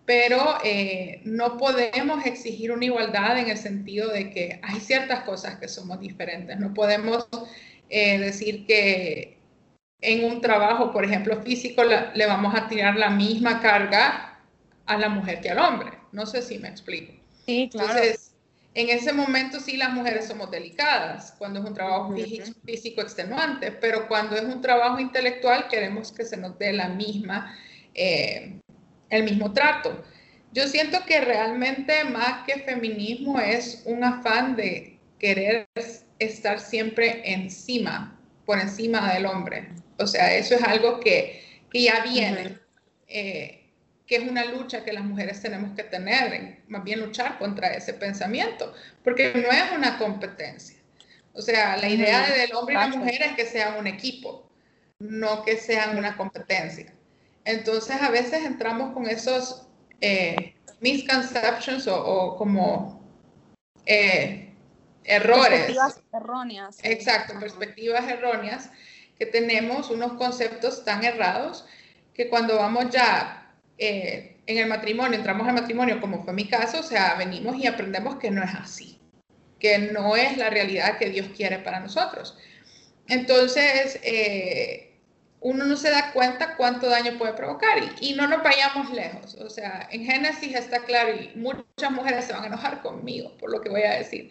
pero 0.05 0.59
eh, 0.62 1.23
no 1.25 1.57
podemos 1.57 2.26
exigir 2.26 2.73
una 2.73 2.85
igualdad 2.85 3.38
en 3.38 3.49
el 3.49 3.57
sentido 3.57 4.11
de 4.11 4.29
que 4.29 4.61
hay 4.62 4.81
ciertas 4.81 5.21
cosas 5.21 5.57
que 5.57 5.69
somos 5.69 5.99
diferentes. 6.00 6.59
No 6.59 6.75
podemos 6.75 7.26
eh, 7.88 8.19
decir 8.19 8.67
que 8.67 9.41
en 10.02 10.25
un 10.25 10.40
trabajo, 10.40 10.92
por 10.92 11.04
ejemplo, 11.04 11.40
físico, 11.42 11.82
le 11.85 12.26
vamos 12.26 12.54
a 12.54 12.68
tirar 12.68 12.97
la 12.97 13.09
misma 13.09 13.61
carga 13.61 14.38
a 14.85 14.97
la 14.99 15.09
mujer 15.09 15.40
que 15.40 15.50
al 15.50 15.59
hombre. 15.59 15.92
No 16.12 16.26
sé 16.26 16.42
si 16.42 16.59
me 16.59 16.68
explico. 16.68 17.12
Sí, 17.47 17.71
claro. 17.71 17.88
Entonces, 17.88 18.35
en 18.75 18.88
ese 18.88 19.12
momento 19.12 19.61
sí 19.61 19.76
las 19.76 19.92
mujeres 19.92 20.26
somos 20.26 20.50
delicadas, 20.50 21.35
cuando 21.38 21.61
es 21.61 21.66
un 21.66 21.75
trabajo 21.75 22.14
físico 22.64 23.02
extenuante, 23.02 23.71
pero 23.71 24.09
cuando 24.09 24.35
es 24.37 24.44
un 24.44 24.61
trabajo 24.61 24.99
intelectual 24.99 25.68
queremos 25.68 26.11
que 26.11 26.25
se 26.25 26.37
nos 26.37 26.59
dé 26.59 26.73
la 26.73 26.88
misma 26.88 27.54
eh, 27.94 28.59
el 29.11 29.25
mismo 29.25 29.52
trato. 29.52 30.02
Yo 30.52 30.66
siento 30.68 30.99
que 31.06 31.21
realmente 31.21 32.04
más 32.04 32.44
que 32.47 32.61
feminismo 32.61 33.38
es 33.38 33.82
un 33.85 34.04
afán 34.04 34.56
de 34.56 34.99
querer 35.18 35.66
estar 36.18 36.59
siempre 36.59 37.23
encima, 37.30 38.12
por 38.44 38.58
encima 38.58 39.12
del 39.12 39.26
hombre. 39.26 39.70
O 39.99 40.06
sea, 40.06 40.34
eso 40.34 40.54
es 40.54 40.62
algo 40.62 41.00
que, 41.00 41.42
ya 41.72 42.02
viene, 42.02 42.58
eh, 43.08 43.64
que 44.06 44.16
es 44.16 44.28
una 44.28 44.44
lucha 44.44 44.84
que 44.84 44.92
las 44.92 45.04
mujeres 45.04 45.40
tenemos 45.40 45.75
que 45.76 45.84
tener, 45.84 46.58
más 46.68 46.84
bien 46.84 47.00
luchar 47.00 47.38
contra 47.38 47.68
ese 47.75 47.94
pensamiento, 47.94 48.75
porque 49.04 49.32
no 49.34 49.50
es 49.50 49.72
una 49.76 49.99
competencia. 49.99 50.76
O 51.34 51.40
sea, 51.40 51.76
la 51.78 51.88
idea 51.88 52.28
del 52.28 52.54
hombre 52.54 52.75
y 52.75 52.78
la 52.78 52.88
mujer 52.88 53.22
es 53.22 53.32
que 53.32 53.46
sean 53.46 53.78
un 53.78 53.87
equipo, 53.87 54.50
no 54.99 55.44
que 55.44 55.56
sean 55.56 55.96
una 55.96 56.16
competencia. 56.16 56.92
Entonces 57.44 58.00
a 58.00 58.11
veces 58.11 58.44
entramos 58.44 58.92
con 58.92 59.06
esos 59.06 59.66
eh, 60.00 60.54
misconceptions 60.80 61.88
o, 61.88 62.37
como 62.37 63.02
eh, 63.87 64.51
errores. 65.04 65.64
Perspectivas 65.64 66.00
erróneas. 66.12 66.78
Exacto, 66.82 67.35
perspectivas 67.38 68.09
erróneas 68.09 68.71
que 69.18 69.26
tenemos, 69.26 69.90
unos 69.90 70.14
conceptos 70.14 70.85
tan 70.85 71.04
errados 71.04 71.64
que 72.14 72.28
cuando 72.28 72.56
vamos 72.56 72.90
ya 72.90 73.54
eh, 73.78 74.37
en 74.47 74.59
el 74.59 74.66
matrimonio, 74.66 75.18
entramos 75.18 75.47
al 75.47 75.54
matrimonio, 75.54 76.00
como 76.00 76.23
fue 76.25 76.32
mi 76.32 76.49
caso, 76.49 76.80
o 76.80 76.82
sea, 76.82 77.14
venimos 77.14 77.56
y 77.56 77.66
aprendemos 77.66 78.16
que 78.16 78.30
no 78.30 78.42
es 78.42 78.54
así, 78.54 79.00
que 79.59 79.78
no 79.78 80.16
es 80.16 80.37
la 80.37 80.50
realidad 80.50 80.99
que 80.99 81.11
Dios 81.11 81.28
quiere 81.37 81.59
para 81.59 81.80
nosotros. 81.80 82.37
Entonces, 83.09 84.00
uno 85.42 85.64
no 85.64 85.76
se 85.76 85.90
da 85.90 86.12
cuenta 86.12 86.56
cuánto 86.56 86.88
daño 86.88 87.18
puede 87.18 87.32
provocar 87.35 87.78
y, 88.00 88.14
no 88.14 88.28
nos 88.28 88.42
vayamos 88.42 88.92
lejos. 88.92 89.35
O 89.35 89.50
sea, 89.50 89.88
en 89.90 90.04
Génesis 90.04 90.54
está 90.54 90.85
claro 90.85 91.12
y 91.14 91.32
muchas 91.37 91.90
mujeres 91.90 92.25
se 92.25 92.32
van 92.32 92.44
a 92.44 92.47
enojar 92.47 92.80
conmigo 92.80 93.37
por 93.38 93.50
lo 93.50 93.61
que 93.61 93.68
voy 93.68 93.82
a 93.82 93.99
decir. 93.99 94.30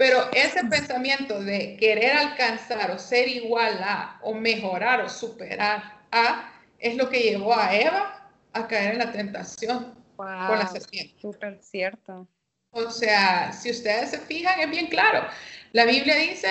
Pero 0.00 0.30
ese 0.32 0.64
pensamiento 0.64 1.44
de 1.44 1.76
querer 1.76 2.16
alcanzar 2.16 2.90
o 2.90 2.98
ser 2.98 3.28
igual 3.28 3.82
a 3.82 4.18
o 4.22 4.32
mejorar 4.32 5.02
o 5.02 5.10
superar 5.10 6.06
a 6.10 6.54
es 6.78 6.96
lo 6.96 7.10
que 7.10 7.20
llevó 7.20 7.54
a 7.54 7.76
Eva 7.76 8.32
a 8.54 8.66
caer 8.66 8.92
en 8.92 8.98
la 9.00 9.12
tentación 9.12 9.94
con 10.16 10.26
la 10.26 10.66
serpiente. 10.68 11.20
Súper 11.20 11.58
cierto. 11.60 12.26
O 12.70 12.90
sea, 12.90 13.52
si 13.52 13.70
ustedes 13.70 14.12
se 14.12 14.18
fijan, 14.20 14.60
es 14.60 14.70
bien 14.70 14.86
claro. 14.86 15.28
La 15.72 15.84
Biblia 15.84 16.14
dice, 16.14 16.48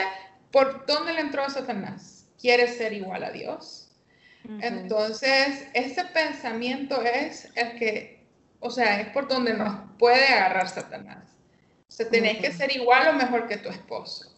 ¿por 0.52 0.86
dónde 0.86 1.14
le 1.14 1.22
entró 1.22 1.50
Satanás? 1.50 2.28
¿Quiere 2.40 2.68
ser 2.68 2.94
igual 2.94 3.24
a 3.24 3.32
Dios? 3.32 3.90
Entonces, 4.62 5.68
ese 5.74 6.06
pensamiento 6.06 7.02
es 7.02 7.50
el 7.56 7.80
que, 7.80 8.28
o 8.60 8.70
sea, 8.70 9.02
es 9.02 9.08
por 9.08 9.28
donde 9.28 9.56
nos 9.56 9.76
puede 9.98 10.28
agarrar 10.28 10.70
Satanás. 10.70 11.30
O 11.90 11.92
sea, 11.92 12.10
tenés 12.10 12.38
que 12.38 12.52
ser 12.52 12.76
igual 12.76 13.08
o 13.10 13.14
mejor 13.14 13.48
que 13.48 13.58
tu 13.58 13.70
esposo. 13.70 14.32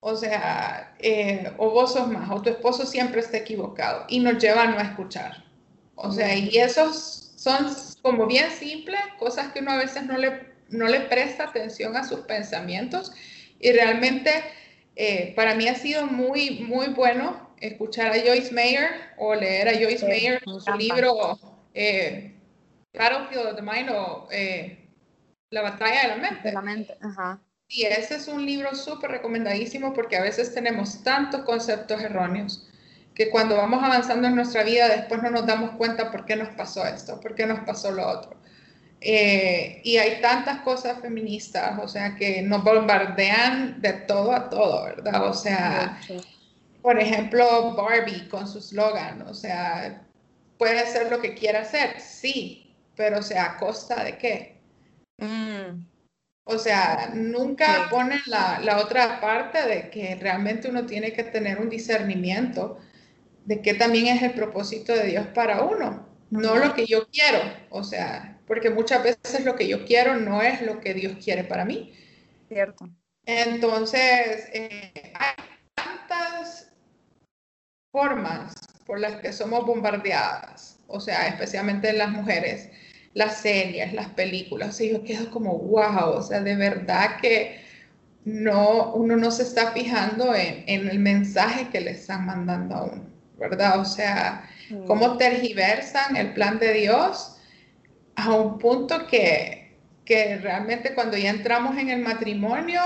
O 0.00 0.16
sea, 0.16 0.94
eh, 0.98 1.52
o 1.58 1.70
vos 1.70 1.92
sos 1.92 2.08
más, 2.08 2.30
o 2.30 2.42
tu 2.42 2.50
esposo 2.50 2.84
siempre 2.84 3.20
está 3.20 3.36
equivocado 3.38 4.04
y 4.08 4.20
nos 4.20 4.42
lleva 4.42 4.62
a 4.62 4.66
no 4.66 4.80
escuchar. 4.80 5.44
O 5.94 6.10
sea, 6.10 6.34
y 6.36 6.56
esos 6.56 7.32
son 7.36 7.74
como 8.02 8.26
bien 8.26 8.50
simples, 8.50 9.00
cosas 9.18 9.52
que 9.52 9.60
uno 9.60 9.72
a 9.72 9.76
veces 9.76 10.04
no 10.04 10.16
le, 10.16 10.46
no 10.68 10.86
le 10.86 11.00
presta 11.00 11.44
atención 11.44 11.96
a 11.96 12.04
sus 12.04 12.20
pensamientos 12.20 13.12
y 13.60 13.72
realmente 13.72 14.30
eh, 14.96 15.32
para 15.36 15.54
mí 15.54 15.68
ha 15.68 15.74
sido 15.74 16.06
muy, 16.06 16.60
muy 16.60 16.88
bueno 16.88 17.50
escuchar 17.60 18.12
a 18.12 18.20
Joyce 18.20 18.52
Mayer 18.52 18.90
o 19.16 19.34
leer 19.34 19.68
a 19.68 19.72
Joyce 19.72 20.06
Mayer 20.06 20.42
su 20.44 20.72
libro 20.76 21.38
eh, 21.72 22.34
Battlefield 22.92 23.46
of 23.46 23.56
the 23.56 23.62
Mind 23.62 23.90
o 23.90 24.28
eh, 24.30 24.83
La 25.54 25.62
batalla 25.62 26.02
de 26.02 26.08
la 26.08 26.16
mente. 26.16 26.48
De 26.48 26.52
la 26.52 26.62
mente, 26.62 26.98
ajá. 27.00 27.40
Y 27.68 27.84
ese 27.84 28.16
es 28.16 28.26
un 28.26 28.44
libro 28.44 28.74
súper 28.74 29.12
recomendadísimo 29.12 29.94
porque 29.94 30.16
a 30.16 30.20
veces 30.20 30.52
tenemos 30.52 31.04
tantos 31.04 31.42
conceptos 31.42 32.02
erróneos 32.02 32.68
que 33.14 33.30
cuando 33.30 33.56
vamos 33.56 33.80
avanzando 33.84 34.26
en 34.26 34.34
nuestra 34.34 34.64
vida 34.64 34.88
después 34.88 35.22
no 35.22 35.30
nos 35.30 35.46
damos 35.46 35.70
cuenta 35.76 36.10
por 36.10 36.24
qué 36.24 36.34
nos 36.34 36.48
pasó 36.56 36.84
esto, 36.84 37.20
por 37.20 37.36
qué 37.36 37.46
nos 37.46 37.60
pasó 37.60 37.92
lo 37.92 38.04
otro. 38.04 38.36
Eh, 39.00 39.80
y 39.84 39.96
hay 39.98 40.20
tantas 40.20 40.62
cosas 40.62 41.00
feministas, 41.00 41.78
o 41.80 41.86
sea, 41.86 42.16
que 42.16 42.42
nos 42.42 42.64
bombardean 42.64 43.80
de 43.80 43.92
todo 43.92 44.32
a 44.32 44.50
todo, 44.50 44.84
¿verdad? 44.86 45.28
O 45.28 45.34
sea, 45.34 46.00
por 46.82 46.98
ejemplo, 46.98 47.76
Barbie 47.76 48.28
con 48.28 48.48
su 48.48 48.60
slogan, 48.60 49.22
o 49.22 49.34
sea, 49.34 50.02
puede 50.58 50.80
hacer 50.80 51.12
lo 51.12 51.20
que 51.20 51.34
quiera 51.34 51.60
hacer, 51.60 52.00
sí, 52.00 52.74
pero 52.96 53.20
o 53.20 53.22
sea, 53.22 53.52
¿a 53.52 53.56
costa 53.58 54.02
de 54.02 54.18
qué? 54.18 54.53
Mm. 55.18 55.86
O 56.46 56.58
sea, 56.58 57.10
nunca 57.14 57.88
ponen 57.90 58.20
la, 58.26 58.60
la, 58.60 58.78
otra 58.78 59.20
parte 59.20 59.66
de 59.66 59.88
que 59.88 60.14
realmente 60.16 60.68
uno 60.68 60.84
tiene 60.84 61.12
que 61.12 61.24
tener 61.24 61.58
un 61.58 61.70
discernimiento 61.70 62.78
de 63.44 63.62
qué 63.62 63.74
también 63.74 64.08
es 64.08 64.22
el 64.22 64.32
propósito 64.32 64.92
de 64.92 65.06
Dios 65.06 65.26
para 65.28 65.62
uno, 65.62 66.06
no 66.30 66.56
lo 66.56 66.74
que 66.74 66.86
yo 66.86 67.08
quiero, 67.08 67.38
o 67.70 67.84
sea, 67.84 68.38
porque 68.46 68.70
muchas 68.70 69.02
veces 69.02 69.44
lo 69.44 69.54
que 69.54 69.68
yo 69.68 69.84
quiero 69.84 70.16
no 70.16 70.42
es 70.42 70.62
lo 70.62 70.80
que 70.80 70.94
Dios 70.94 71.16
quiere 71.22 71.44
para 71.44 71.64
mí. 71.64 71.92
Cierto. 72.48 72.88
Entonces, 73.26 74.48
eh, 74.52 75.12
hay 75.14 75.44
tantas 75.74 76.72
formas 77.90 78.54
por 78.86 78.98
las 78.98 79.16
que 79.16 79.32
somos 79.32 79.64
bombardeadas, 79.64 80.78
o 80.86 81.00
sea, 81.00 81.28
especialmente 81.28 81.92
las 81.92 82.10
mujeres, 82.10 82.70
las 83.14 83.38
series, 83.40 83.92
las 83.92 84.08
películas, 84.08 84.80
y 84.80 84.90
yo 84.90 85.04
quedo 85.04 85.30
como, 85.30 85.56
wow, 85.58 86.10
o 86.16 86.22
sea, 86.22 86.40
de 86.40 86.56
verdad 86.56 87.16
que 87.20 87.60
no, 88.24 88.92
uno 88.94 89.16
no 89.16 89.30
se 89.30 89.44
está 89.44 89.72
fijando 89.72 90.34
en, 90.34 90.88
el 90.88 90.98
mensaje 90.98 91.68
que 91.68 91.80
le 91.80 91.92
están 91.92 92.26
mandando 92.26 92.74
a 92.74 92.84
uno, 92.84 93.04
¿verdad? 93.38 93.80
O 93.80 93.84
sea, 93.84 94.48
mm. 94.70 94.86
cómo 94.86 95.16
tergiversan 95.16 96.16
el 96.16 96.32
plan 96.32 96.58
de 96.58 96.72
Dios 96.72 97.36
a 98.16 98.32
un 98.32 98.58
punto 98.58 99.06
que, 99.06 99.76
que 100.04 100.38
realmente 100.38 100.94
cuando 100.94 101.16
ya 101.16 101.30
entramos 101.30 101.76
en 101.78 101.90
el 101.90 102.02
matrimonio, 102.02 102.80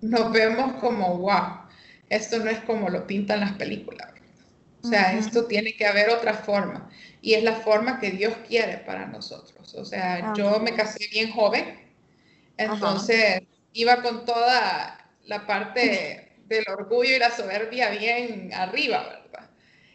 nos 0.00 0.32
vemos 0.32 0.74
como, 0.74 1.18
wow, 1.18 1.60
esto 2.08 2.38
no 2.38 2.50
es 2.50 2.58
como 2.60 2.88
lo 2.88 3.06
pintan 3.06 3.40
las 3.40 3.52
películas. 3.52 4.08
O 4.82 4.88
sea, 4.88 5.12
esto 5.12 5.44
tiene 5.46 5.74
que 5.74 5.86
haber 5.86 6.08
otra 6.10 6.34
forma. 6.34 6.90
Y 7.20 7.34
es 7.34 7.42
la 7.42 7.56
forma 7.56 8.00
que 8.00 8.10
Dios 8.10 8.34
quiere 8.48 8.78
para 8.78 9.06
nosotros. 9.06 9.74
O 9.74 9.84
sea, 9.84 10.32
yo 10.34 10.58
me 10.60 10.74
casé 10.74 11.06
bien 11.10 11.30
joven, 11.32 11.78
entonces 12.56 13.42
iba 13.72 14.02
con 14.02 14.24
toda 14.24 15.10
la 15.26 15.46
parte 15.46 16.32
del 16.46 16.64
orgullo 16.68 17.14
y 17.14 17.18
la 17.18 17.30
soberbia 17.30 17.90
bien 17.90 18.50
arriba, 18.54 19.20
¿verdad? 19.24 19.50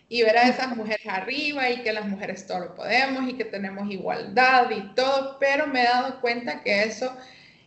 Y 0.07 0.23
ver 0.23 0.37
a 0.37 0.47
esas 0.47 0.75
mujeres 0.75 1.05
arriba 1.07 1.69
y 1.69 1.81
que 1.81 1.91
las 1.91 2.07
mujeres 2.07 2.45
todo 2.45 2.59
lo 2.59 2.75
podemos 2.75 3.27
y 3.27 3.33
que 3.33 3.45
tenemos 3.45 3.91
igualdad 3.91 4.69
y 4.69 4.93
todo, 4.93 5.37
pero 5.39 5.67
me 5.67 5.81
he 5.81 5.85
dado 5.85 6.21
cuenta 6.21 6.61
que 6.63 6.83
eso, 6.83 7.15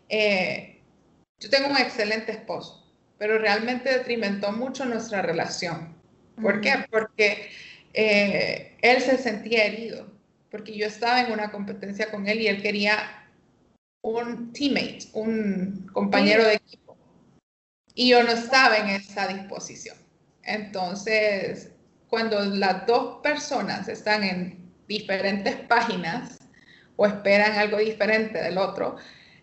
eh, 0.08 0.80
yo 1.40 1.50
tengo 1.50 1.68
un 1.68 1.76
excelente 1.76 2.32
esposo, 2.32 2.86
pero 3.18 3.38
realmente 3.38 3.90
detrimentó 3.90 4.52
mucho 4.52 4.84
nuestra 4.84 5.20
relación 5.20 5.97
¿Por 6.40 6.60
qué? 6.60 6.84
Porque 6.90 7.50
eh, 7.94 8.76
él 8.82 9.00
se 9.00 9.18
sentía 9.18 9.64
herido, 9.64 10.10
porque 10.50 10.76
yo 10.76 10.86
estaba 10.86 11.20
en 11.20 11.32
una 11.32 11.50
competencia 11.50 12.10
con 12.10 12.28
él 12.28 12.40
y 12.40 12.48
él 12.48 12.62
quería 12.62 13.26
un 14.02 14.52
teammate, 14.52 15.08
un 15.12 15.88
compañero 15.92 16.44
de 16.44 16.54
equipo. 16.54 16.96
Y 17.94 18.10
yo 18.10 18.22
no 18.22 18.30
estaba 18.30 18.76
en 18.78 18.88
esa 18.88 19.26
disposición. 19.26 19.96
Entonces, 20.44 21.72
cuando 22.08 22.40
las 22.44 22.86
dos 22.86 23.20
personas 23.22 23.88
están 23.88 24.22
en 24.22 24.72
diferentes 24.86 25.56
páginas 25.56 26.38
o 26.96 27.06
esperan 27.06 27.52
algo 27.52 27.78
diferente 27.78 28.38
del 28.38 28.58
otro, 28.58 28.96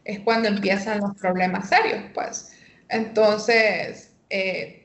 es 0.04 0.20
cuando 0.20 0.48
empiezan 0.48 1.00
los 1.00 1.16
problemas 1.16 1.70
serios, 1.70 2.04
pues. 2.14 2.54
Entonces, 2.90 4.14
eh, 4.30 4.85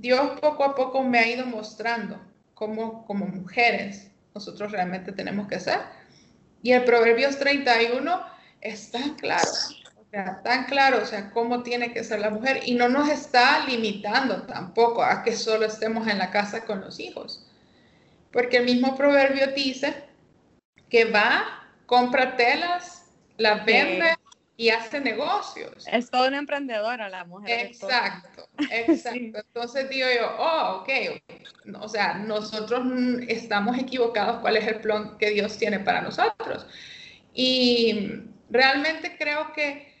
Dios 0.00 0.40
poco 0.40 0.64
a 0.64 0.74
poco 0.74 1.02
me 1.02 1.18
ha 1.18 1.28
ido 1.28 1.44
mostrando 1.44 2.18
cómo 2.54 3.04
como 3.04 3.26
mujeres 3.26 4.10
nosotros 4.34 4.72
realmente 4.72 5.12
tenemos 5.12 5.46
que 5.46 5.60
ser. 5.60 5.78
Y 6.62 6.72
el 6.72 6.84
Proverbios 6.84 7.38
31 7.38 8.22
es 8.62 8.90
tan 8.90 9.16
claro, 9.16 9.48
o 9.96 10.04
sea, 10.10 10.40
tan 10.42 10.64
claro, 10.64 11.02
o 11.02 11.06
sea, 11.06 11.30
cómo 11.30 11.62
tiene 11.62 11.92
que 11.92 12.02
ser 12.02 12.20
la 12.20 12.30
mujer. 12.30 12.60
Y 12.64 12.74
no 12.74 12.88
nos 12.88 13.10
está 13.10 13.66
limitando 13.66 14.42
tampoco 14.44 15.02
a 15.02 15.22
que 15.22 15.36
solo 15.36 15.66
estemos 15.66 16.08
en 16.08 16.18
la 16.18 16.30
casa 16.30 16.64
con 16.64 16.80
los 16.80 16.98
hijos. 16.98 17.46
Porque 18.32 18.58
el 18.58 18.64
mismo 18.64 18.96
proverbio 18.96 19.48
dice 19.48 20.04
que 20.88 21.04
va, 21.04 21.44
compra 21.84 22.36
telas, 22.36 23.04
las 23.36 23.64
vende 23.66 24.14
y 24.60 24.68
hace 24.68 25.00
negocios. 25.00 25.86
Es 25.90 26.10
toda 26.10 26.28
una 26.28 26.36
emprendedora 26.36 27.08
la 27.08 27.24
mujer. 27.24 27.68
Exacto, 27.68 28.46
exacto. 28.70 29.38
Entonces 29.38 29.88
digo 29.88 30.06
yo, 30.14 30.36
oh, 30.38 30.82
ok, 30.82 30.88
o 31.80 31.88
sea, 31.88 32.18
nosotros 32.18 32.82
estamos 33.26 33.78
equivocados 33.78 34.40
cuál 34.42 34.58
es 34.58 34.66
el 34.66 34.80
plan 34.82 35.16
que 35.16 35.30
Dios 35.30 35.56
tiene 35.56 35.80
para 35.80 36.02
nosotros. 36.02 36.66
Y 37.32 38.20
realmente 38.50 39.16
creo 39.16 39.50
que 39.54 39.94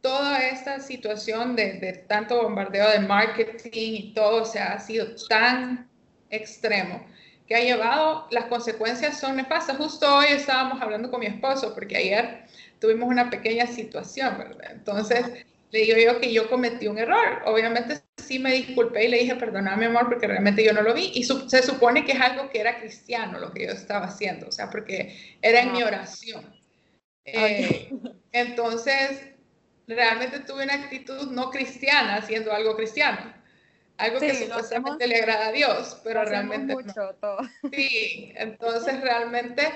toda 0.00 0.48
esta 0.48 0.80
situación 0.80 1.54
de, 1.54 1.74
de 1.74 1.92
tanto 1.92 2.42
bombardeo 2.42 2.90
de 2.90 2.98
marketing 3.06 3.70
y 3.72 4.14
todo, 4.14 4.42
o 4.42 4.46
sea, 4.46 4.72
ha 4.72 4.80
sido 4.80 5.14
tan 5.28 5.88
extremo 6.28 7.06
que 7.46 7.54
ha 7.54 7.60
llevado, 7.60 8.26
las 8.32 8.46
consecuencias 8.46 9.20
son 9.20 9.36
nefastas. 9.36 9.76
Justo 9.76 10.12
hoy 10.12 10.26
estábamos 10.30 10.82
hablando 10.82 11.08
con 11.08 11.20
mi 11.20 11.26
esposo, 11.26 11.72
porque 11.72 11.96
ayer 11.96 12.41
tuvimos 12.82 13.08
una 13.08 13.30
pequeña 13.30 13.66
situación, 13.68 14.36
¿verdad? 14.38 14.72
Entonces 14.72 15.24
le 15.70 15.78
digo 15.78 15.96
yo 15.96 16.20
que 16.20 16.32
yo 16.32 16.50
cometí 16.50 16.88
un 16.88 16.98
error. 16.98 17.42
Obviamente 17.46 18.02
sí 18.16 18.40
me 18.40 18.52
disculpé 18.52 19.04
y 19.04 19.08
le 19.08 19.18
dije, 19.20 19.36
perdóname, 19.36 19.86
amor, 19.86 20.08
porque 20.08 20.26
realmente 20.26 20.64
yo 20.64 20.72
no 20.72 20.82
lo 20.82 20.92
vi. 20.92 21.12
Y 21.14 21.22
se 21.22 21.62
supone 21.62 22.04
que 22.04 22.12
es 22.12 22.20
algo 22.20 22.50
que 22.50 22.60
era 22.60 22.80
cristiano 22.80 23.38
lo 23.38 23.52
que 23.52 23.66
yo 23.66 23.72
estaba 23.72 24.06
haciendo, 24.06 24.48
o 24.48 24.52
sea, 24.52 24.68
porque 24.68 25.16
era 25.40 25.60
en 25.60 25.72
mi 25.72 25.82
oración. 25.84 26.44
Eh, 27.24 27.88
entonces, 28.32 29.28
realmente 29.86 30.40
tuve 30.40 30.64
una 30.64 30.74
actitud 30.74 31.30
no 31.30 31.50
cristiana 31.50 32.16
haciendo 32.16 32.52
algo 32.52 32.74
cristiano. 32.74 33.32
Algo 33.96 34.18
que 34.18 34.34
supuestamente 34.34 35.06
le 35.06 35.18
agrada 35.18 35.46
a 35.46 35.52
Dios, 35.52 36.00
pero 36.02 36.24
realmente 36.24 36.74
mucho, 36.74 37.14
Todo. 37.20 37.38
Sí, 37.72 38.32
entonces 38.36 39.00
realmente 39.00 39.68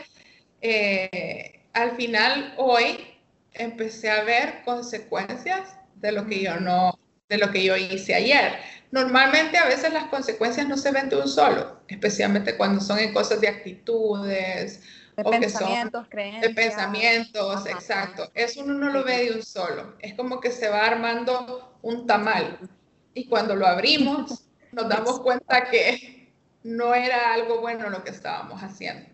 eh, 0.60 1.65
al 1.76 1.94
final 1.94 2.54
hoy 2.56 3.06
empecé 3.52 4.10
a 4.10 4.24
ver 4.24 4.62
consecuencias 4.64 5.76
de 5.96 6.10
lo 6.10 6.26
que 6.26 6.42
yo 6.42 6.58
no, 6.58 6.98
de 7.28 7.36
lo 7.36 7.50
que 7.50 7.62
yo 7.62 7.76
hice 7.76 8.14
ayer. 8.14 8.54
Normalmente 8.90 9.58
a 9.58 9.66
veces 9.66 9.92
las 9.92 10.04
consecuencias 10.04 10.66
no 10.66 10.78
se 10.78 10.90
ven 10.90 11.10
de 11.10 11.16
un 11.16 11.28
solo, 11.28 11.82
especialmente 11.88 12.56
cuando 12.56 12.80
son 12.80 12.98
en 12.98 13.12
cosas 13.12 13.42
de 13.42 13.48
actitudes 13.48 14.82
de 15.16 15.22
o 15.22 15.30
pensamientos, 15.30 16.08
que 16.08 16.32
son 16.32 16.40
de 16.40 16.50
pensamientos, 16.50 17.66
exacto. 17.66 18.30
Eso 18.34 18.62
uno 18.64 18.74
no 18.74 18.90
lo 18.90 19.04
ve 19.04 19.24
de 19.24 19.32
un 19.32 19.42
solo. 19.42 19.96
Es 20.00 20.14
como 20.14 20.40
que 20.40 20.52
se 20.52 20.70
va 20.70 20.86
armando 20.86 21.78
un 21.82 22.06
tamal 22.06 22.58
y 23.12 23.28
cuando 23.28 23.54
lo 23.54 23.66
abrimos 23.66 24.46
nos 24.72 24.88
damos 24.88 25.20
cuenta 25.20 25.68
que 25.70 26.32
no 26.62 26.94
era 26.94 27.34
algo 27.34 27.60
bueno 27.60 27.90
lo 27.90 28.02
que 28.02 28.10
estábamos 28.10 28.62
haciendo. 28.62 29.10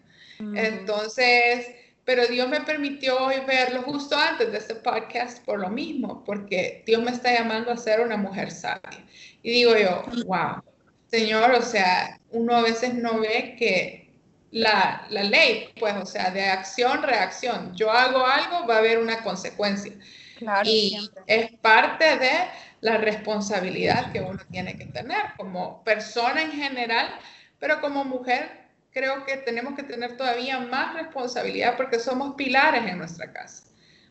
Entonces, 0.54 1.68
pero 2.04 2.26
Dios 2.26 2.48
me 2.48 2.60
permitió 2.60 3.16
hoy 3.18 3.36
verlo 3.46 3.82
justo 3.82 4.16
antes 4.16 4.50
de 4.50 4.58
este 4.58 4.74
podcast 4.74 5.44
por 5.44 5.60
lo 5.60 5.68
mismo, 5.68 6.24
porque 6.24 6.82
Dios 6.86 7.02
me 7.02 7.12
está 7.12 7.32
llamando 7.32 7.70
a 7.70 7.76
ser 7.76 8.00
una 8.00 8.16
mujer 8.16 8.50
sabia. 8.50 9.04
Y 9.42 9.50
digo 9.50 9.76
yo, 9.76 10.02
wow, 10.26 10.62
Señor, 11.06 11.52
o 11.52 11.62
sea, 11.62 12.18
uno 12.30 12.56
a 12.56 12.62
veces 12.62 12.94
no 12.94 13.20
ve 13.20 13.54
que 13.58 14.10
la, 14.50 15.06
la 15.10 15.22
ley, 15.22 15.68
pues, 15.78 15.94
o 15.96 16.06
sea, 16.06 16.30
de 16.30 16.44
acción, 16.44 17.02
reacción, 17.02 17.74
yo 17.76 17.90
hago 17.90 18.26
algo, 18.26 18.66
va 18.66 18.76
a 18.76 18.78
haber 18.78 18.98
una 18.98 19.22
consecuencia. 19.22 19.92
Claro, 20.38 20.68
y 20.68 20.98
es 21.28 21.52
parte 21.60 22.18
de 22.18 22.32
la 22.80 22.96
responsabilidad 22.96 24.10
que 24.10 24.20
uno 24.20 24.40
tiene 24.50 24.76
que 24.76 24.86
tener 24.86 25.22
como 25.36 25.84
persona 25.84 26.42
en 26.42 26.50
general, 26.50 27.14
pero 27.60 27.80
como 27.80 28.04
mujer 28.04 28.61
creo 28.92 29.24
que 29.24 29.38
tenemos 29.38 29.74
que 29.74 29.82
tener 29.82 30.16
todavía 30.16 30.60
más 30.60 30.94
responsabilidad 30.94 31.76
porque 31.76 31.98
somos 31.98 32.34
pilares 32.34 32.84
en 32.84 32.98
nuestra 32.98 33.32
casa. 33.32 33.64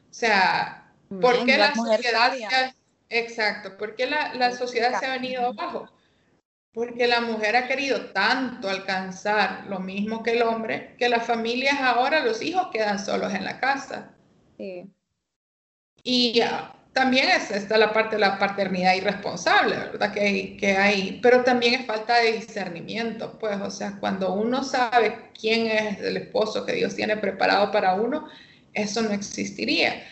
O 0.10 0.14
sea, 0.14 0.92
¿por 1.22 1.46
qué 1.46 1.58
la, 1.58 1.74
sociedad 1.74 2.34
se 2.34 2.46
ha, 2.46 2.76
exacto, 3.10 3.78
¿por 3.78 3.98
la, 4.00 4.34
la 4.34 4.52
sociedad 4.52 5.00
se 5.00 5.06
ha 5.06 5.14
venido 5.14 5.46
abajo? 5.46 5.90
Porque 6.74 7.08
la 7.08 7.22
mujer 7.22 7.56
ha 7.56 7.68
querido 7.68 8.12
tanto 8.12 8.70
alcanzar 8.70 9.66
lo 9.68 9.80
mismo 9.80 10.24
que 10.24 10.32
el 10.32 10.42
hombre, 10.42 10.96
que 10.98 11.10
las 11.10 11.26
familias 11.26 11.80
ahora, 11.82 12.24
los 12.24 12.42
hijos 12.42 12.68
quedan 12.72 12.98
solos 12.98 13.34
en 13.34 13.44
la 13.44 13.60
casa. 13.60 14.14
Sí. 14.58 14.90
Y 16.04 16.42
también 16.94 17.30
es, 17.30 17.52
está 17.52 17.78
la 17.78 17.94
parte 17.94 18.16
de 18.16 18.20
la 18.20 18.38
paternidad 18.38 18.96
irresponsable, 18.96 19.76
¿verdad? 19.78 20.14
Que, 20.14 20.58
que 20.58 20.76
hay, 20.76 21.20
pero 21.22 21.44
también 21.44 21.76
es 21.76 21.86
falta 21.86 22.18
de 22.18 22.34
discernimiento, 22.34 23.38
pues, 23.40 23.60
o 23.62 23.72
sea, 23.72 23.98
cuando 24.00 24.34
uno 24.34 24.64
sabe 24.64 25.30
quién 25.40 25.68
es 25.68 26.00
el 26.02 26.18
esposo 26.18 26.66
que 26.66 26.74
Dios 26.74 26.96
tiene 26.96 27.16
preparado 27.16 27.72
para 27.72 27.96
uno, 27.96 28.28
eso 28.74 29.02
no 29.02 29.12
existiría. 29.12 30.04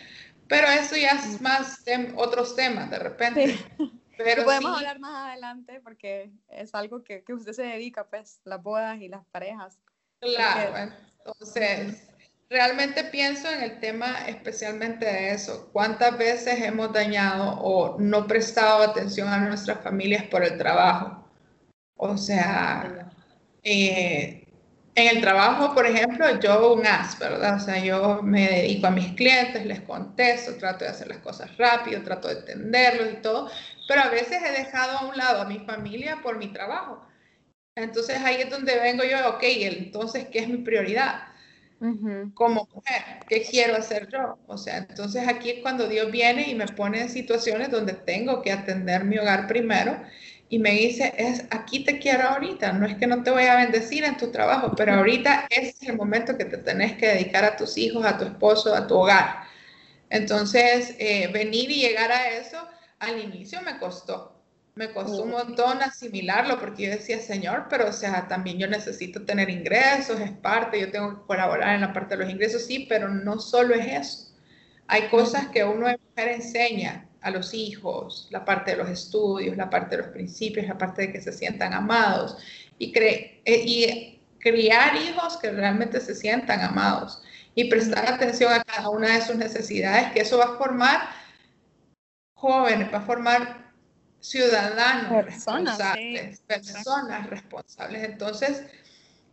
Pero 0.48 0.66
eso 0.68 0.96
ya 0.96 1.10
es 1.10 1.40
más 1.40 1.84
otros 2.16 2.56
temas 2.56 2.90
de 2.90 2.98
repente. 2.98 3.58
Pero 4.16 4.44
podemos 4.44 4.76
hablar 4.76 4.98
más 4.98 5.28
adelante 5.28 5.80
porque 5.82 6.30
es 6.50 6.74
algo 6.74 7.02
que, 7.02 7.24
que, 7.24 7.32
usted 7.32 7.52
se 7.52 7.62
dedica, 7.62 8.06
pues, 8.06 8.40
las 8.44 8.62
bodas 8.62 9.00
y 9.00 9.08
las 9.08 9.24
parejas. 9.26 9.78
Claro, 10.20 10.92
entonces 11.18 12.09
realmente 12.50 13.04
pienso 13.04 13.48
en 13.50 13.62
el 13.62 13.78
tema 13.78 14.26
especialmente 14.26 15.06
de 15.06 15.30
eso. 15.30 15.70
¿Cuántas 15.72 16.18
veces 16.18 16.60
hemos 16.60 16.92
dañado 16.92 17.52
o 17.60 17.98
no 17.98 18.26
prestado 18.26 18.82
atención 18.82 19.28
a 19.28 19.38
nuestras 19.38 19.80
familias 19.82 20.24
por 20.24 20.44
el 20.44 20.58
trabajo? 20.58 21.24
O 21.96 22.16
sea, 22.16 23.10
eh, 23.62 24.44
en 24.96 25.16
el 25.16 25.20
trabajo, 25.20 25.74
por 25.74 25.86
ejemplo, 25.86 26.40
yo 26.40 26.74
un 26.74 26.86
as, 26.86 27.18
¿verdad? 27.18 27.56
O 27.56 27.60
sea, 27.60 27.78
yo 27.78 28.20
me 28.22 28.48
dedico 28.48 28.88
a 28.88 28.90
mis 28.90 29.12
clientes, 29.14 29.64
les 29.64 29.80
contesto, 29.82 30.56
trato 30.56 30.84
de 30.84 30.90
hacer 30.90 31.08
las 31.08 31.18
cosas 31.18 31.56
rápido, 31.56 32.02
trato 32.02 32.28
de 32.28 32.40
entenderlos 32.40 33.12
y 33.12 33.16
todo, 33.22 33.50
pero 33.86 34.02
a 34.02 34.08
veces 34.08 34.42
he 34.42 34.50
dejado 34.52 34.98
a 34.98 35.06
un 35.06 35.16
lado 35.16 35.42
a 35.42 35.44
mi 35.44 35.60
familia 35.60 36.18
por 36.22 36.38
mi 36.38 36.48
trabajo. 36.52 37.06
Entonces 37.76 38.18
ahí 38.18 38.42
es 38.42 38.50
donde 38.50 38.78
vengo 38.80 39.04
yo, 39.04 39.28
ok, 39.30 39.42
entonces, 39.42 40.26
¿qué 40.32 40.40
es 40.40 40.48
mi 40.48 40.58
prioridad? 40.58 41.29
Como 42.34 42.68
mujer, 42.74 43.02
¿qué 43.28 43.42
quiero 43.42 43.76
hacer 43.76 44.08
yo? 44.10 44.38
O 44.46 44.58
sea, 44.58 44.78
entonces 44.78 45.26
aquí 45.26 45.50
es 45.50 45.62
cuando 45.62 45.88
Dios 45.88 46.10
viene 46.10 46.50
y 46.50 46.54
me 46.54 46.66
pone 46.66 47.00
en 47.00 47.08
situaciones 47.08 47.70
donde 47.70 47.94
tengo 47.94 48.42
que 48.42 48.52
atender 48.52 49.04
mi 49.04 49.18
hogar 49.18 49.46
primero 49.46 49.98
y 50.50 50.58
me 50.58 50.72
dice, 50.72 51.14
es 51.16 51.44
aquí 51.50 51.84
te 51.84 51.98
quiero 51.98 52.28
ahorita, 52.28 52.72
no 52.72 52.84
es 52.84 52.96
que 52.96 53.06
no 53.06 53.22
te 53.22 53.30
voy 53.30 53.44
a 53.44 53.56
bendecir 53.56 54.04
en 54.04 54.16
tu 54.16 54.30
trabajo, 54.30 54.72
pero 54.76 54.94
ahorita 54.94 55.46
es 55.48 55.80
el 55.82 55.96
momento 55.96 56.36
que 56.36 56.44
te 56.44 56.58
tenés 56.58 56.94
que 56.94 57.06
dedicar 57.06 57.44
a 57.44 57.56
tus 57.56 57.78
hijos, 57.78 58.04
a 58.04 58.18
tu 58.18 58.24
esposo, 58.24 58.74
a 58.74 58.86
tu 58.86 58.96
hogar. 58.96 59.44
Entonces, 60.10 60.96
eh, 60.98 61.28
venir 61.32 61.70
y 61.70 61.80
llegar 61.80 62.10
a 62.10 62.30
eso, 62.30 62.58
al 62.98 63.20
inicio 63.20 63.62
me 63.62 63.78
costó, 63.78 64.39
me 64.74 64.92
costó 64.92 65.24
un 65.24 65.30
montón 65.30 65.82
asimilarlo 65.82 66.58
porque 66.58 66.84
yo 66.84 66.90
decía, 66.90 67.20
Señor, 67.20 67.66
pero 67.68 67.88
o 67.88 67.92
sea, 67.92 68.28
también 68.28 68.58
yo 68.58 68.66
necesito 68.66 69.24
tener 69.24 69.50
ingresos, 69.50 70.20
es 70.20 70.30
parte, 70.30 70.80
yo 70.80 70.90
tengo 70.90 71.20
que 71.20 71.26
colaborar 71.26 71.74
en 71.74 71.82
la 71.82 71.92
parte 71.92 72.16
de 72.16 72.24
los 72.24 72.32
ingresos, 72.32 72.64
sí, 72.64 72.86
pero 72.88 73.08
no 73.08 73.38
solo 73.38 73.74
es 73.74 73.86
eso. 73.86 74.30
Hay 74.86 75.08
cosas 75.08 75.48
que 75.48 75.64
uno 75.64 75.86
de 75.88 75.98
mujer 75.98 76.28
enseña 76.28 77.08
a 77.20 77.30
los 77.30 77.52
hijos, 77.54 78.28
la 78.30 78.44
parte 78.44 78.72
de 78.72 78.78
los 78.78 78.88
estudios, 78.88 79.56
la 79.56 79.68
parte 79.68 79.96
de 79.96 80.02
los 80.02 80.12
principios, 80.12 80.66
la 80.66 80.78
parte 80.78 81.02
de 81.02 81.12
que 81.12 81.20
se 81.20 81.32
sientan 81.32 81.74
amados 81.74 82.36
y, 82.78 82.92
cre 82.92 83.42
eh, 83.44 83.62
y 83.64 84.20
criar 84.38 84.96
hijos 84.96 85.36
que 85.36 85.50
realmente 85.50 86.00
se 86.00 86.14
sientan 86.14 86.60
amados 86.60 87.22
y 87.54 87.64
prestar 87.64 88.10
atención 88.10 88.52
a 88.52 88.62
cada 88.62 88.88
una 88.88 89.14
de 89.14 89.22
sus 89.22 89.36
necesidades, 89.36 90.12
que 90.12 90.20
eso 90.20 90.38
va 90.38 90.44
a 90.44 90.56
formar 90.56 91.00
jóvenes, 92.34 92.92
va 92.92 92.98
a 92.98 93.02
formar 93.02 93.59
ciudadanos 94.20 95.24
responsables, 95.24 96.40
personas 96.40 97.28
responsables. 97.28 98.04
Entonces, 98.04 98.62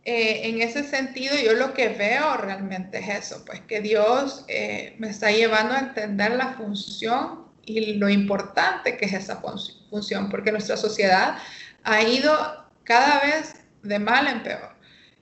eh, 0.04 0.48
en 0.48 0.62
ese 0.62 0.84
sentido, 0.84 1.36
yo 1.36 1.52
lo 1.52 1.74
que 1.74 1.90
veo 1.90 2.36
realmente 2.38 2.98
es 2.98 3.26
eso, 3.26 3.44
pues 3.44 3.60
que 3.60 3.80
Dios 3.80 4.44
eh, 4.48 4.94
me 4.98 5.10
está 5.10 5.30
llevando 5.30 5.74
a 5.74 5.80
entender 5.80 6.32
la 6.32 6.54
función 6.54 7.46
y 7.64 7.94
lo 7.94 8.08
importante 8.08 8.96
que 8.96 9.04
es 9.04 9.12
esa 9.12 9.42
función, 9.90 10.30
porque 10.30 10.50
nuestra 10.50 10.78
sociedad 10.78 11.36
ha 11.84 12.02
ido 12.02 12.66
cada 12.84 13.20
vez 13.20 13.56
de 13.82 13.98
mal 13.98 14.26
en 14.26 14.42
peor. 14.42 14.76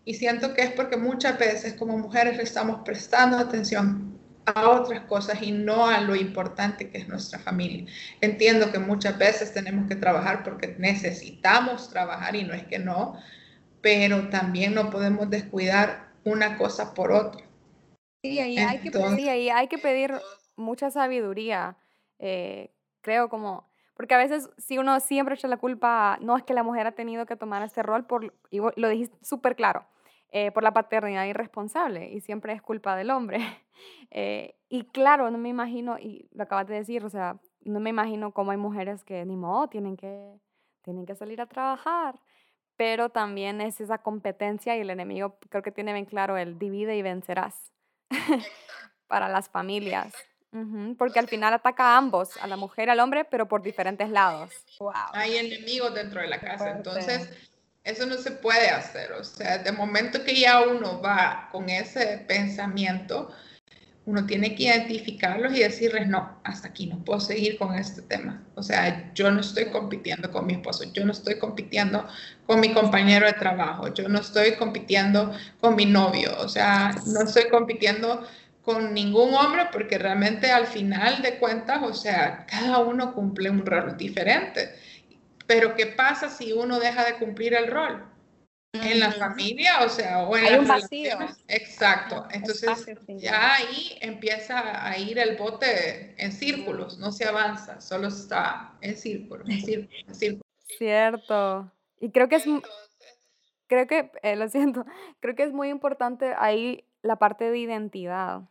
Y 0.05 0.15
siento 0.15 0.55
que 0.55 0.63
es 0.63 0.71
porque 0.71 0.97
muchas 0.97 1.37
veces 1.37 1.75
como 1.75 1.99
mujeres 1.99 2.37
le 2.37 2.45
estamos 2.45 2.83
prestando 2.85 3.39
atención 3.39 4.16
a 4.47 4.71
otras 4.71 5.01
cosas 5.03 5.43
y 5.43 5.53
no 5.53 5.89
a 5.89 6.01
lo 6.01 6.15
importante 6.15 6.91
que 6.91 6.99
es 6.99 7.09
nuestra 7.09 7.39
familia. 7.39 7.91
Entiendo 8.21 8.71
que 8.71 8.79
muchas 8.79 9.19
veces 9.19 9.53
tenemos 9.53 9.89
que 9.89 9.97
trabajar 9.97 10.43
porque 10.45 10.77
necesitamos 10.79 11.91
trabajar 11.91 12.37
y 12.37 12.45
no 12.45 12.55
es 12.55 12.65
que 12.65 12.79
no, 12.79 13.17
pero 13.81 14.29
también 14.29 14.75
no 14.75 14.91
podemos 14.91 15.29
descuidar 15.29 16.09
una 16.25 16.57
cosa 16.57 16.95
por 16.95 17.13
otra. 17.13 17.45
Sí, 18.23 18.39
ahí, 18.39 18.59
hay, 18.59 18.79
que, 18.79 18.91
pedir, 18.91 19.53
hay 19.53 19.69
que 19.69 19.79
pedir 19.79 20.15
mucha 20.57 20.91
sabiduría, 20.91 21.77
eh, 22.19 22.71
creo 23.01 23.29
como, 23.29 23.69
porque 23.95 24.15
a 24.15 24.19
veces 24.19 24.49
si 24.59 24.79
uno 24.79 24.99
siempre 25.01 25.37
echa 25.37 25.47
la 25.49 25.59
culpa, 25.59 26.19
no 26.21 26.37
es 26.37 26.43
que 26.43 26.55
la 26.55 26.65
mujer 26.65 26.87
ha 26.87 26.93
tenido 26.93 27.27
que 27.27 27.37
tomar 27.37 27.63
este 27.63 27.83
rol, 27.83 28.05
por, 28.07 28.35
y 28.51 28.59
lo 28.59 28.89
dijiste 28.89 29.17
súper 29.23 29.55
claro, 29.55 29.87
eh, 30.31 30.51
por 30.51 30.62
la 30.62 30.73
paternidad 30.73 31.25
irresponsable 31.25 32.11
y 32.11 32.21
siempre 32.21 32.53
es 32.53 32.62
culpa 32.62 32.97
del 32.97 33.11
hombre. 33.11 33.39
Eh, 34.11 34.55
y 34.71 34.85
claro, 34.85 35.31
no 35.31 35.37
me 35.37 35.51
imagino, 35.51 35.99
y 35.99 36.31
lo 36.33 36.45
acabas 36.45 36.67
de 36.67 36.77
decir, 36.77 37.05
o 37.05 37.11
sea, 37.11 37.39
no 37.61 37.79
me 37.79 37.91
imagino 37.91 38.33
cómo 38.33 38.53
hay 38.53 38.57
mujeres 38.57 39.05
que 39.05 39.23
ni 39.27 39.37
modo 39.37 39.69
tienen 39.69 39.99
que, 39.99 40.41
tienen 40.81 41.05
que 41.05 41.15
salir 41.15 41.43
a 41.43 41.47
trabajar, 41.47 42.19
pero 42.77 43.11
también 43.11 43.61
es 43.61 43.81
esa 43.83 43.99
competencia 43.99 44.75
y 44.75 44.81
el 44.81 44.89
enemigo 44.89 45.39
creo 45.51 45.62
que 45.62 45.73
tiene 45.73 45.93
bien 45.93 46.07
claro 46.07 46.39
el 46.39 46.59
divide 46.59 46.97
y 46.97 47.03
vencerás 47.03 47.71
para 49.09 49.29
las 49.29 49.51
familias. 49.51 50.15
porque 50.97 51.19
al 51.19 51.29
final 51.29 51.53
ataca 51.53 51.85
a 51.85 51.97
ambos, 51.99 52.39
a 52.39 52.47
la 52.47 52.57
mujer 52.57 52.89
y 52.89 52.93
al 52.93 53.01
hombre, 53.01 53.27
pero 53.27 53.47
por 53.47 53.61
diferentes 53.61 54.09
lados. 54.09 54.55
Hay 55.12 55.37
enemigos 55.37 55.93
dentro 55.93 56.23
de 56.23 56.29
la 56.29 56.41
casa, 56.41 56.71
entonces 56.71 57.29
eso 57.87 58.05
no 58.05 58.16
se 58.18 58.33
puede 58.33 58.68
hacer. 58.68 59.12
O 59.12 59.22
sea, 59.22 59.59
de 59.59 59.72
momento 59.72 60.25
que 60.25 60.38
ya 60.38 60.61
uno 60.62 61.01
va 61.01 61.49
con 61.53 61.70
ese 61.70 62.25
pensamiento, 62.27 63.31
uno 64.05 64.27
tiene 64.27 64.55
que 64.55 64.64
identificarlos 64.64 65.55
y 65.55 65.61
decirles, 65.61 66.09
no, 66.09 66.40
hasta 66.42 66.68
aquí 66.68 66.87
no 66.87 67.05
puedo 67.05 67.20
seguir 67.20 67.57
con 67.59 67.75
este 67.77 68.03
tema. 68.03 68.42
O 68.57 68.62
sea, 68.62 69.12
yo 69.14 69.31
no 69.31 69.40
estoy 69.40 69.66
compitiendo 69.66 70.33
con 70.33 70.46
mi 70.46 70.55
esposo, 70.55 70.85
yo 70.92 71.05
no 71.05 71.12
estoy 71.12 71.38
compitiendo 71.38 72.07
con 72.44 72.59
mi 72.61 72.72
compañero 72.72 73.27
de 73.27 73.35
trabajo, 73.35 73.94
yo 73.94 74.09
no 74.09 74.18
estoy 74.18 74.53
compitiendo 74.53 75.33
con 75.61 75.77
mi 75.77 75.87
novio, 75.87 76.37
o 76.38 76.49
sea, 76.49 76.94
no 77.07 77.22
estoy 77.22 77.49
compitiendo 77.49 78.27
con 78.62 78.94
ningún 78.94 79.33
hombre 79.35 79.68
porque 79.72 79.96
realmente 79.96 80.51
al 80.51 80.66
final 80.66 81.22
de 81.22 81.38
cuentas, 81.38 81.83
o 81.83 81.94
sea, 81.94 82.46
cada 82.46 82.79
uno 82.79 83.14
cumple 83.14 83.49
un 83.49 83.64
rol 83.64 83.96
diferente. 83.96 84.75
Pero 85.47 85.75
¿qué 85.75 85.87
pasa 85.87 86.29
si 86.29 86.53
uno 86.53 86.79
deja 86.81 87.05
de 87.05 87.19
cumplir 87.19 87.55
el 87.55 87.71
rol? 87.71 88.05
En 88.73 89.01
la 89.01 89.11
familia, 89.13 89.85
o 89.85 89.89
sea, 89.89 90.25
o 90.25 90.37
en 90.37 90.45
Hay 90.45 90.59
un 90.59 90.69
vacío. 90.69 91.17
Exacto. 91.49 92.27
Entonces, 92.31 92.87
ya 93.09 93.55
ahí 93.55 93.97
empieza 94.03 94.87
a 94.87 94.99
ir 94.99 95.19
el 95.19 95.37
bote 95.37 96.15
en 96.23 96.31
círculos, 96.31 96.99
no 96.99 97.11
se 97.11 97.25
avanza, 97.25 97.81
solo 97.81 98.09
está 98.09 98.75
en 98.83 98.97
círculos, 98.97 99.49
en 99.49 99.63
círculos, 99.63 100.05
en 100.07 100.15
círculos. 100.15 100.47
Cierto. 100.77 101.73
Y 102.01 102.11
creo 102.11 102.29
que 102.29 102.37
es, 102.37 102.45
creo 103.67 103.87
que, 103.87 104.11
eh, 104.23 104.37
lo 104.37 104.49
siento, 104.49 104.85
creo 105.21 105.35
que 105.35 105.45
es 105.45 105.53
muy 105.53 105.71
importante 105.71 106.35
ahí 106.37 106.85
la 107.03 107.17
parte 107.17 107.51
de 107.51 107.59
identidad. 107.59 108.43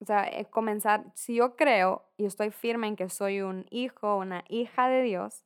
O 0.00 0.04
sea, 0.04 0.24
eh, 0.24 0.46
comenzar, 0.50 1.04
si 1.14 1.36
yo 1.36 1.56
creo 1.56 2.04
y 2.16 2.26
estoy 2.26 2.50
firme 2.50 2.86
en 2.88 2.96
que 2.96 3.08
soy 3.08 3.40
un 3.40 3.66
hijo, 3.70 4.16
una 4.18 4.44
hija 4.48 4.88
de 4.88 5.02
Dios, 5.02 5.44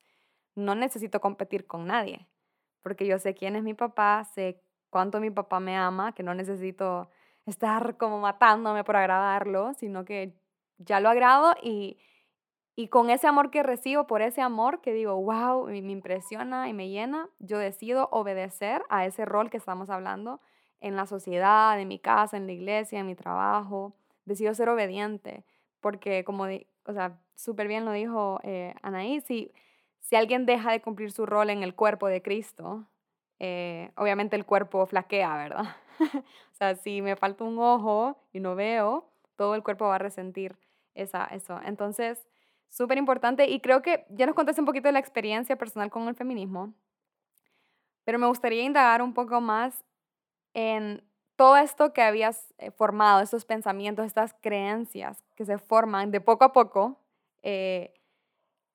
no 0.54 0.74
necesito 0.74 1.20
competir 1.20 1.66
con 1.66 1.86
nadie, 1.86 2.26
porque 2.82 3.06
yo 3.06 3.18
sé 3.18 3.34
quién 3.34 3.56
es 3.56 3.62
mi 3.62 3.74
papá, 3.74 4.24
sé 4.34 4.62
cuánto 4.90 5.20
mi 5.20 5.30
papá 5.30 5.60
me 5.60 5.76
ama, 5.76 6.12
que 6.12 6.22
no 6.22 6.34
necesito 6.34 7.10
estar 7.46 7.96
como 7.96 8.20
matándome 8.20 8.84
por 8.84 8.96
agradarlo, 8.96 9.74
sino 9.74 10.04
que 10.04 10.34
ya 10.78 11.00
lo 11.00 11.08
agrado 11.08 11.54
y, 11.62 11.98
y 12.76 12.88
con 12.88 13.10
ese 13.10 13.26
amor 13.26 13.50
que 13.50 13.62
recibo, 13.62 14.06
por 14.06 14.22
ese 14.22 14.40
amor 14.40 14.80
que 14.80 14.92
digo, 14.92 15.20
wow, 15.20 15.66
me, 15.66 15.78
impresiona 15.78 16.68
y 16.68 16.72
me 16.72 16.88
llena, 16.88 17.28
yo 17.38 17.58
decido 17.58 18.08
obedecer 18.10 18.82
a 18.88 19.04
ese 19.04 19.24
rol 19.24 19.50
que 19.50 19.58
estamos 19.58 19.90
hablando 19.90 20.40
en 20.80 20.96
la 20.96 21.06
sociedad, 21.06 21.78
en 21.78 21.88
mi 21.88 21.98
casa, 21.98 22.36
en 22.36 22.46
la 22.46 22.52
iglesia, 22.52 23.00
en 23.00 23.06
mi 23.06 23.14
trabajo. 23.14 23.94
Decido 24.24 24.54
ser 24.54 24.70
obediente, 24.70 25.44
porque 25.80 26.24
como, 26.24 26.44
o 26.44 26.92
sea, 26.92 27.18
súper 27.34 27.68
bien 27.68 27.84
lo 27.84 27.92
dijo 27.92 28.40
eh, 28.44 28.74
Anaí, 28.82 29.20
si, 29.20 29.52
si 30.00 30.16
alguien 30.16 30.46
deja 30.46 30.72
de 30.72 30.80
cumplir 30.80 31.12
su 31.12 31.26
rol 31.26 31.50
en 31.50 31.62
el 31.62 31.74
cuerpo 31.74 32.08
de 32.08 32.22
Cristo, 32.22 32.86
eh, 33.38 33.92
obviamente 33.96 34.36
el 34.36 34.44
cuerpo 34.44 34.84
flaquea, 34.86 35.36
¿verdad? 35.36 35.76
o 36.52 36.54
sea, 36.54 36.74
si 36.74 37.02
me 37.02 37.16
falta 37.16 37.44
un 37.44 37.58
ojo 37.58 38.16
y 38.32 38.40
no 38.40 38.54
veo, 38.54 39.10
todo 39.36 39.54
el 39.54 39.62
cuerpo 39.62 39.86
va 39.86 39.96
a 39.96 39.98
resentir 39.98 40.58
esa, 40.94 41.24
eso. 41.26 41.60
Entonces, 41.64 42.26
súper 42.68 42.98
importante 42.98 43.48
y 43.48 43.60
creo 43.60 43.82
que 43.82 44.06
ya 44.10 44.26
nos 44.26 44.34
contaste 44.34 44.60
un 44.60 44.66
poquito 44.66 44.88
de 44.88 44.92
la 44.92 44.98
experiencia 44.98 45.56
personal 45.56 45.90
con 45.90 46.08
el 46.08 46.14
feminismo, 46.14 46.74
pero 48.04 48.18
me 48.18 48.26
gustaría 48.26 48.62
indagar 48.62 49.02
un 49.02 49.14
poco 49.14 49.40
más 49.40 49.84
en 50.54 51.02
todo 51.36 51.56
esto 51.56 51.92
que 51.92 52.02
habías 52.02 52.52
eh, 52.58 52.70
formado, 52.70 53.20
estos 53.22 53.44
pensamientos, 53.44 54.04
estas 54.04 54.34
creencias 54.42 55.24
que 55.36 55.44
se 55.44 55.58
forman 55.58 56.10
de 56.10 56.20
poco 56.20 56.44
a 56.44 56.52
poco. 56.52 57.00
Eh, 57.42 57.94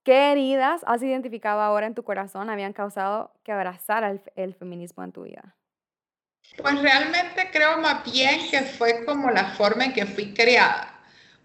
¿Qué 0.05 0.31
heridas 0.31 0.83
has 0.85 1.01
identificado 1.01 1.61
ahora 1.61 1.87
en 1.87 1.95
tu 1.95 2.03
corazón 2.03 2.51
habían 2.51 2.73
causado 2.73 3.33
que 3.43 3.51
abrazara 3.51 4.15
el, 4.35 4.53
feminismo 4.53 5.03
en 5.03 5.11
tu 5.11 5.23
vida? 5.23 5.55
Pues 6.57 6.79
realmente 6.79 7.49
creo 7.51 7.79
más 7.79 8.03
bien 8.03 8.39
que 8.51 8.61
fue 8.61 9.03
como 9.03 9.31
la 9.31 9.45
forma 9.55 9.85
en 9.85 9.93
que 9.93 10.05
fui 10.05 10.31
criada. 10.31 10.99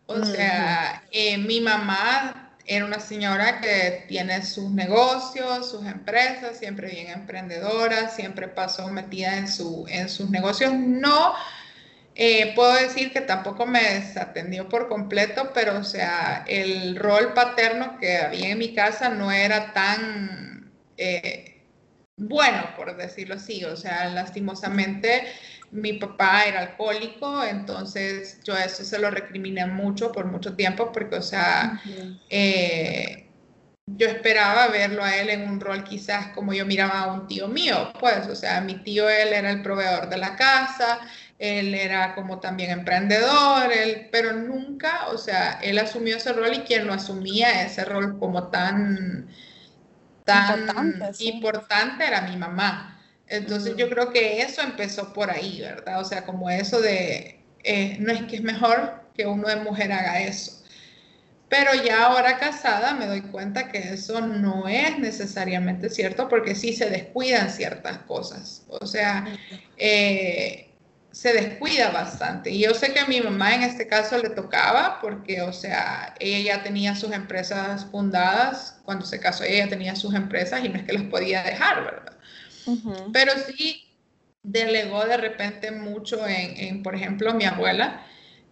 O 0.05 0.23
sea, 0.23 1.03
eh, 1.11 1.38
mi 1.38 1.62
mamá 1.62 2.51
era 2.66 2.85
una 2.85 3.01
señora 3.01 3.62
que 3.62 4.05
tiene 4.09 4.42
sus 4.42 4.70
negocios, 4.70 5.70
sus 5.70 5.87
empresas, 5.87 6.59
siempre 6.59 6.90
bien 6.90 7.09
emprendedora, 7.09 8.11
siempre 8.11 8.46
pasó 8.46 8.88
metida 8.88 9.38
en, 9.38 9.49
su, 9.49 9.87
en 9.88 10.11
sus 10.11 10.29
negocios. 10.29 10.75
No 10.75 11.33
eh, 12.23 12.53
puedo 12.55 12.75
decir 12.75 13.13
que 13.13 13.23
tampoco 13.23 13.65
me 13.65 13.83
desatendió 13.83 14.69
por 14.69 14.89
completo, 14.89 15.53
pero 15.55 15.79
o 15.79 15.85
sea, 15.85 16.45
el 16.47 16.97
rol 16.97 17.33
paterno 17.33 17.97
que 17.99 18.19
había 18.19 18.51
en 18.51 18.59
mi 18.59 18.75
casa 18.75 19.09
no 19.09 19.33
era 19.33 19.73
tan 19.73 20.71
eh, 20.99 21.65
bueno, 22.19 22.75
por 22.77 22.95
decirlo 22.95 23.37
así. 23.37 23.65
O 23.65 23.75
sea, 23.75 24.11
lastimosamente 24.11 25.25
mi 25.71 25.95
papá 25.95 26.45
era 26.45 26.61
alcohólico, 26.61 27.43
entonces 27.43 28.39
yo 28.45 28.55
eso 28.55 28.85
se 28.85 28.99
lo 28.99 29.11
recriminé 29.11 29.65
mucho 29.65 30.13
por 30.13 30.27
mucho 30.27 30.55
tiempo, 30.55 30.93
porque 30.93 31.17
o 31.17 31.23
sea, 31.23 31.81
eh, 32.29 33.31
yo 33.87 34.07
esperaba 34.09 34.69
verlo 34.69 35.03
a 35.03 35.17
él 35.17 35.31
en 35.31 35.49
un 35.49 35.61
rol 35.61 35.85
quizás 35.85 36.29
como 36.35 36.53
yo 36.53 36.67
miraba 36.67 37.01
a 37.01 37.13
un 37.13 37.27
tío 37.27 37.49
mío, 37.49 37.93
pues, 37.99 38.27
o 38.27 38.35
sea, 38.37 38.61
mi 38.61 38.75
tío 38.83 39.09
él 39.09 39.33
era 39.33 39.51
el 39.51 39.63
proveedor 39.63 40.09
de 40.09 40.19
la 40.19 40.37
casa, 40.37 41.01
él 41.40 41.74
era 41.74 42.14
como 42.14 42.38
también 42.38 42.70
emprendedor, 42.70 43.72
él, 43.72 44.09
pero 44.12 44.35
nunca, 44.35 45.07
o 45.09 45.16
sea, 45.16 45.59
él 45.62 45.79
asumió 45.79 46.18
ese 46.18 46.35
rol 46.35 46.53
y 46.53 46.61
quien 46.61 46.87
lo 46.87 46.92
asumía 46.92 47.64
ese 47.64 47.83
rol 47.87 48.18
como 48.18 48.48
tan, 48.48 49.26
tan 50.24 50.68
importante, 51.18 52.07
era 52.07 52.20
mi 52.20 52.37
mamá. 52.37 53.00
Entonces 53.26 53.74
yo 53.79 53.88
creo 53.88 54.12
que 54.12 54.42
eso 54.42 54.61
empezó 54.61 55.14
por 55.14 55.31
ahí, 55.31 55.62
¿verdad? 55.62 56.00
O 56.00 56.05
sea, 56.05 56.26
como 56.26 56.50
eso 56.50 56.79
de, 56.83 57.42
eh, 57.64 57.96
no 58.00 58.12
es 58.12 58.22
que 58.24 58.37
es 58.37 58.42
mejor 58.42 59.03
que 59.14 59.24
uno 59.24 59.48
de 59.48 59.57
mujer 59.57 59.92
haga 59.92 60.20
eso. 60.20 60.62
Pero 61.48 61.70
ya 61.83 62.05
ahora 62.05 62.38
casada 62.38 62.92
me 62.92 63.07
doy 63.07 63.22
cuenta 63.22 63.68
que 63.72 63.79
eso 63.79 64.20
no 64.20 64.68
es 64.68 64.98
necesariamente 64.98 65.88
cierto 65.88 66.29
porque 66.29 66.55
sí 66.55 66.74
se 66.74 66.90
descuidan 66.90 67.48
ciertas 67.48 67.98
cosas. 68.00 68.66
O 68.68 68.87
sea, 68.87 69.26
eh, 69.79 70.70
se 71.12 71.33
descuida 71.33 71.90
bastante. 71.90 72.51
Y 72.51 72.61
yo 72.61 72.75
sé 72.75 72.92
que 72.92 73.01
a 73.01 73.07
mi 73.07 73.20
mamá 73.20 73.55
en 73.55 73.62
este 73.62 73.87
caso 73.87 74.18
le 74.18 74.31
tocaba 74.31 74.99
porque, 75.01 75.42
o 75.42 75.53
sea, 75.53 76.14
ella 76.20 76.57
ya 76.57 76.62
tenía 76.62 76.94
sus 76.94 77.12
empresas 77.12 77.87
fundadas, 77.87 78.81
cuando 78.85 79.05
se 79.05 79.20
casó 79.20 79.44
ella 79.44 79.64
ya 79.64 79.70
tenía 79.70 79.96
sus 79.96 80.14
empresas 80.14 80.64
y 80.64 80.68
no 80.68 80.79
es 80.79 80.85
que 80.85 80.92
las 80.92 81.05
podía 81.05 81.42
dejar, 81.42 81.85
¿verdad? 81.85 82.12
Pero 83.12 83.33
sí 83.57 83.88
delegó 84.42 85.05
de 85.05 85.16
repente 85.16 85.70
mucho 85.70 86.27
en, 86.27 86.57
en, 86.57 86.83
por 86.83 86.94
ejemplo, 86.94 87.35
mi 87.35 87.44
abuela, 87.44 88.07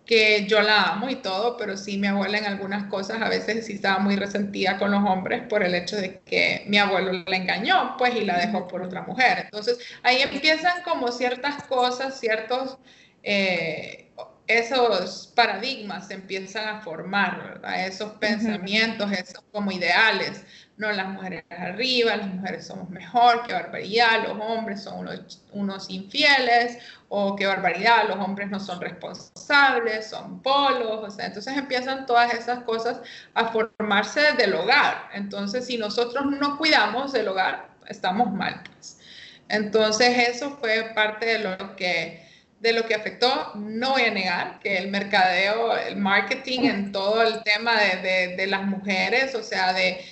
que 0.08 0.46
yo 0.46 0.62
la 0.62 0.84
amo 0.84 1.10
y 1.10 1.16
todo, 1.16 1.58
pero 1.58 1.76
sí 1.76 1.98
mi 1.98 2.06
abuela 2.06 2.38
en 2.38 2.46
algunas 2.46 2.88
cosas 2.88 3.20
a 3.20 3.28
veces 3.28 3.66
sí 3.66 3.74
estaba 3.74 3.98
muy 3.98 4.16
resentida 4.16 4.78
con 4.78 4.90
los 4.90 5.04
hombres 5.04 5.42
por 5.48 5.62
el 5.62 5.74
hecho 5.74 5.96
de 5.96 6.20
que 6.20 6.64
mi 6.66 6.78
abuelo 6.78 7.12
la 7.12 7.36
engañó, 7.36 7.94
pues, 7.98 8.16
y 8.16 8.24
la 8.24 8.38
dejó 8.38 8.66
por 8.66 8.80
otra 8.80 9.02
mujer. 9.02 9.40
Entonces, 9.44 9.78
ahí 10.02 10.22
empiezan 10.22 10.82
como 10.82 11.12
ciertas 11.12 11.62
cosas, 11.64 12.18
ciertos... 12.18 12.78
Eh, 13.22 14.06
esos 14.46 15.30
paradigmas 15.36 16.08
se 16.08 16.14
empiezan 16.14 16.68
a 16.68 16.80
formar, 16.80 17.42
¿verdad? 17.44 17.86
Esos 17.86 18.12
pensamientos, 18.12 19.12
esos 19.12 19.44
como 19.52 19.70
ideales. 19.70 20.42
No, 20.78 20.92
las 20.92 21.08
mujeres 21.08 21.44
arriba, 21.50 22.14
las 22.16 22.28
mujeres 22.28 22.68
somos 22.68 22.88
mejor, 22.88 23.42
qué 23.44 23.52
barbaridad, 23.52 24.22
los 24.28 24.38
hombres 24.40 24.84
son 24.84 25.08
unos, 25.52 25.90
infieles, 25.90 26.78
o 27.08 27.34
qué 27.34 27.46
barbaridad, 27.46 28.06
los 28.06 28.16
hombres 28.18 28.48
no 28.48 28.60
son 28.60 28.80
responsables, 28.80 30.08
son 30.08 30.40
polos, 30.40 31.00
o 31.02 31.10
sea, 31.10 31.26
entonces 31.26 31.56
empiezan 31.56 32.06
todas 32.06 32.32
esas 32.32 32.62
cosas 32.62 33.00
a 33.34 33.46
formarse 33.48 34.34
del 34.34 34.54
hogar. 34.54 35.08
Entonces, 35.14 35.66
si 35.66 35.78
nosotros 35.78 36.26
no 36.26 36.56
cuidamos 36.56 37.12
del 37.12 37.26
hogar, 37.26 37.70
estamos 37.88 38.32
mal. 38.32 38.62
Pues. 38.72 39.00
Entonces, 39.48 40.28
eso 40.28 40.58
fue 40.58 40.92
parte 40.94 41.26
de 41.26 41.38
lo 41.40 41.74
que 41.74 42.28
de 42.60 42.72
lo 42.72 42.86
que 42.86 42.94
afectó, 42.94 43.52
no 43.54 43.90
voy 43.90 44.02
a 44.02 44.10
negar 44.10 44.58
que 44.58 44.78
el 44.78 44.88
mercadeo, 44.88 45.76
el 45.76 45.96
marketing 45.96 46.60
en 46.64 46.92
todo 46.92 47.22
el 47.22 47.44
tema 47.44 47.80
de, 47.80 48.34
de, 48.36 48.46
las 48.48 48.64
mujeres, 48.64 49.36
o 49.36 49.44
sea, 49.44 49.72
de, 49.72 50.04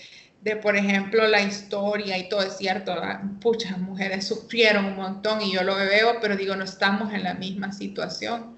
de, 0.46 0.54
por 0.54 0.76
ejemplo, 0.76 1.26
la 1.26 1.42
historia 1.42 2.16
y 2.16 2.28
todo 2.28 2.40
es 2.42 2.56
cierto, 2.56 2.94
muchas 3.42 3.78
mujeres 3.78 4.28
sufrieron 4.28 4.84
un 4.84 4.94
montón 4.94 5.42
y 5.42 5.52
yo 5.52 5.64
lo 5.64 5.74
veo, 5.74 6.20
pero 6.20 6.36
digo, 6.36 6.54
no 6.54 6.62
estamos 6.62 7.12
en 7.12 7.24
la 7.24 7.34
misma 7.34 7.72
situación, 7.72 8.56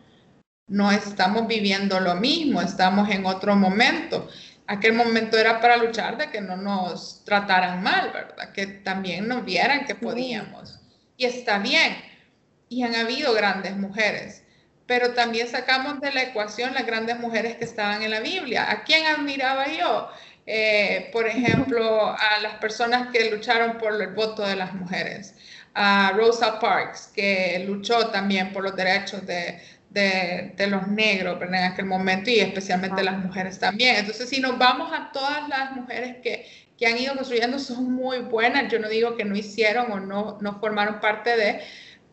no 0.68 0.92
estamos 0.92 1.46
viviendo 1.46 1.98
lo 1.98 2.14
mismo, 2.16 2.60
estamos 2.60 3.08
en 3.08 3.24
otro 3.24 3.56
momento. 3.56 4.28
Aquel 4.66 4.92
momento 4.92 5.38
era 5.38 5.62
para 5.62 5.78
luchar 5.78 6.18
de 6.18 6.28
que 6.28 6.42
no 6.42 6.58
nos 6.58 7.24
trataran 7.24 7.82
mal, 7.82 8.12
¿verdad? 8.12 8.52
Que 8.52 8.66
también 8.66 9.26
nos 9.26 9.42
vieran 9.46 9.86
que 9.86 9.94
podíamos. 9.94 10.78
Y 11.16 11.24
está 11.24 11.58
bien 11.58 11.96
y 12.68 12.82
han 12.82 12.96
habido 12.96 13.32
grandes 13.32 13.74
mujeres, 13.78 14.44
pero 14.86 15.14
también 15.14 15.48
sacamos 15.48 16.02
de 16.02 16.12
la 16.12 16.20
ecuación 16.20 16.74
las 16.74 16.84
grandes 16.84 17.18
mujeres 17.18 17.56
que 17.56 17.64
estaban 17.64 18.02
en 18.02 18.10
la 18.10 18.20
Biblia. 18.20 18.70
¿A 18.70 18.84
quién 18.84 19.06
admiraba 19.06 19.68
yo? 19.68 20.10
Eh, 20.50 21.10
por 21.12 21.26
ejemplo, 21.26 22.08
a 22.08 22.40
las 22.40 22.54
personas 22.54 23.08
que 23.12 23.30
lucharon 23.30 23.76
por 23.76 24.00
el 24.00 24.14
voto 24.14 24.46
de 24.46 24.56
las 24.56 24.72
mujeres, 24.72 25.34
a 25.74 26.12
Rosa 26.16 26.58
Parks, 26.58 27.12
que 27.14 27.62
luchó 27.66 28.08
también 28.08 28.50
por 28.50 28.64
los 28.64 28.74
derechos 28.74 29.26
de, 29.26 29.60
de, 29.90 30.66
los 30.66 30.88
negros 30.88 31.38
en 31.42 31.54
aquel 31.54 31.84
momento 31.84 32.30
y 32.30 32.40
especialmente 32.40 33.02
las 33.02 33.18
mujeres 33.18 33.58
también. 33.58 33.96
Entonces, 33.96 34.26
si 34.26 34.40
nos 34.40 34.56
vamos 34.56 34.90
a 34.90 35.12
todas 35.12 35.46
las 35.50 35.72
mujeres 35.72 36.16
que, 36.22 36.46
que 36.78 36.86
han 36.86 36.96
ido 36.96 37.14
construyendo, 37.14 37.58
son 37.58 37.92
muy 37.92 38.20
buenas. 38.20 38.72
Yo 38.72 38.78
no 38.78 38.88
digo 38.88 39.18
que 39.18 39.26
no 39.26 39.36
hicieron 39.36 39.92
o 39.92 40.00
no, 40.00 40.38
no 40.40 40.58
formaron 40.60 40.98
parte 40.98 41.36
de, 41.36 41.60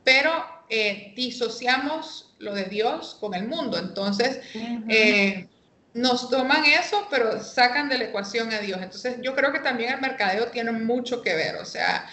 pero 0.04 0.32
eh, 0.70 1.14
disociamos 1.16 2.36
lo 2.40 2.54
de 2.54 2.66
Dios 2.66 3.16
con 3.22 3.34
el 3.34 3.48
mundo. 3.48 3.78
Entonces, 3.78 4.42
eh, 4.90 5.48
nos 5.96 6.30
toman 6.30 6.66
eso, 6.66 7.08
pero 7.10 7.42
sacan 7.44 7.90
de 7.90 7.98
la 7.98 8.04
ecuación 8.06 8.54
a 8.54 8.60
Dios. 8.60 8.80
Entonces, 8.82 9.18
yo 9.24 9.34
creo 9.36 9.52
que 9.52 9.60
también 9.60 9.94
el 9.94 10.02
mercadeo 10.02 10.48
tiene 10.48 10.72
mucho 10.72 11.22
que 11.24 11.34
ver. 11.36 11.56
O 11.56 11.66
sea, 11.66 12.08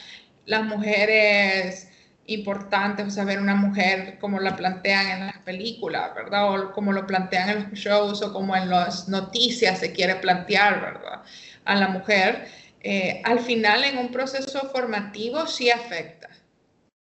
las 0.46 0.64
mujeres 0.64 1.88
importantes, 2.26 3.06
o 3.08 3.10
sea, 3.10 3.24
ver 3.24 3.40
una 3.40 3.56
mujer 3.56 4.18
como 4.20 4.40
la 4.40 4.56
plantean 4.56 5.08
en 5.08 5.26
las 5.26 5.38
películas, 5.40 6.14
¿verdad? 6.14 6.48
O 6.54 6.72
como 6.72 6.92
lo 6.92 7.06
plantean 7.06 7.50
en 7.50 7.70
los 7.70 7.78
shows 7.78 8.22
o 8.22 8.32
como 8.32 8.56
en 8.56 8.70
las 8.70 9.08
noticias 9.08 9.80
se 9.80 9.92
quiere 9.92 10.16
plantear, 10.16 10.80
¿verdad? 10.80 11.22
A 11.64 11.74
la 11.76 11.88
mujer. 11.88 12.48
Eh, 12.80 13.20
al 13.24 13.40
final, 13.40 13.84
en 13.84 13.98
un 13.98 14.10
proceso 14.12 14.70
formativo, 14.70 15.46
sí 15.46 15.70
afecta 15.70 16.28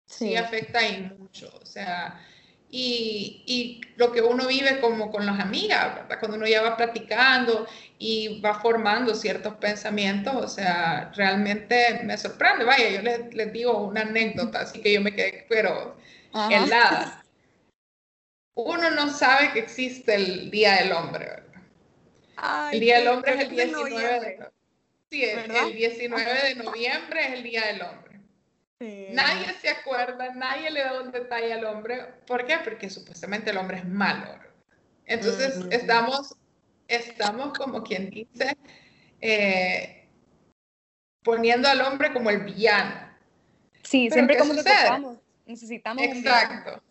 sí, 0.07 0.35
afecta 0.35 0.79
ahí 0.79 1.11
mucho. 1.19 1.49
O 1.61 1.65
sea, 1.65 2.19
y, 2.69 3.43
y, 3.45 3.81
lo 3.95 4.11
que 4.11 4.21
uno 4.21 4.45
vive 4.47 4.79
como 4.79 5.09
con 5.09 5.25
las 5.25 5.39
amigas, 5.39 5.95
¿verdad? 5.95 6.19
Cuando 6.19 6.37
uno 6.37 6.47
ya 6.47 6.61
va 6.61 6.77
platicando 6.77 7.65
y 7.97 8.41
va 8.41 8.59
formando 8.59 9.15
ciertos 9.15 9.55
pensamientos, 9.55 10.35
o 10.35 10.47
sea, 10.47 11.11
realmente 11.15 12.01
me 12.03 12.17
sorprende. 12.17 12.65
Vaya, 12.65 12.89
yo 12.89 13.01
les, 13.01 13.33
les 13.33 13.53
digo 13.53 13.77
una 13.85 14.01
anécdota, 14.01 14.61
así 14.61 14.81
que 14.81 14.93
yo 14.93 15.01
me 15.01 15.15
quedé, 15.15 15.45
pero 15.49 15.97
helada. 16.51 17.23
Uno 18.53 18.89
no 18.91 19.09
sabe 19.11 19.53
que 19.53 19.59
existe 19.59 20.15
el 20.15 20.51
Día 20.51 20.75
del 20.75 20.91
Hombre, 20.91 21.25
¿verdad? 21.25 22.73
el 22.73 22.79
Día 22.79 22.99
del 22.99 23.07
Hombre 23.07 23.33
es 23.33 23.41
el 23.41 23.49
19 23.49 24.19
de, 24.19 24.39
sí, 25.09 25.23
el 25.23 25.73
19 25.73 26.43
de 26.43 26.55
noviembre 26.55 27.25
es 27.27 27.33
el 27.33 27.43
Día 27.43 27.65
del 27.67 27.81
Hombre. 27.81 28.06
Nadie 28.79 29.53
se 29.59 29.69
acuerda, 29.69 30.33
nadie 30.35 30.69
le 30.69 30.81
da 30.81 31.01
un 31.01 31.11
detalle 31.11 31.53
al 31.53 31.65
hombre. 31.65 32.13
¿Por 32.27 32.45
qué? 32.45 32.57
Porque 32.63 32.89
supuestamente 32.89 33.49
el 33.49 33.57
hombre 33.57 33.77
es 33.77 33.85
malo. 33.85 34.37
Entonces 35.05 35.59
estamos, 35.71 36.35
estamos 36.87 37.57
como 37.57 37.81
quien 37.81 38.09
dice, 38.09 38.55
eh, 39.21 40.07
poniendo 41.23 41.67
al 41.67 41.81
hombre 41.81 42.13
como 42.13 42.29
el 42.29 42.43
villano. 42.43 43.07
Sí, 43.83 44.09
siempre 44.11 44.37
como 44.37 44.53
sucede? 44.53 45.17
necesitamos. 45.45 46.03
Exacto, 46.03 46.83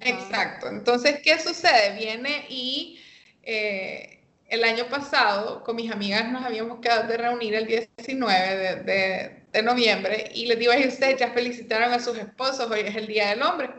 exacto. 0.00 0.68
Entonces, 0.68 1.20
¿qué 1.24 1.40
sucede? 1.40 1.96
Viene 1.96 2.44
y 2.48 3.00
eh, 3.42 4.11
el 4.52 4.64
año 4.64 4.86
pasado 4.86 5.64
con 5.64 5.76
mis 5.76 5.90
amigas 5.90 6.30
nos 6.30 6.44
habíamos 6.44 6.78
quedado 6.80 7.08
de 7.08 7.16
reunir 7.16 7.54
el 7.54 7.66
19 7.66 8.82
de, 9.50 9.62
noviembre 9.62 10.30
y 10.34 10.44
les 10.44 10.58
digo 10.58 10.72
a 10.72 10.76
ustedes 10.76 11.18
ya 11.18 11.30
felicitaron 11.30 11.90
a 11.90 11.98
sus 11.98 12.18
esposos, 12.18 12.70
hoy 12.70 12.80
es 12.80 12.94
el 12.94 13.06
Día 13.06 13.30
del 13.30 13.42
Hombre. 13.42 13.70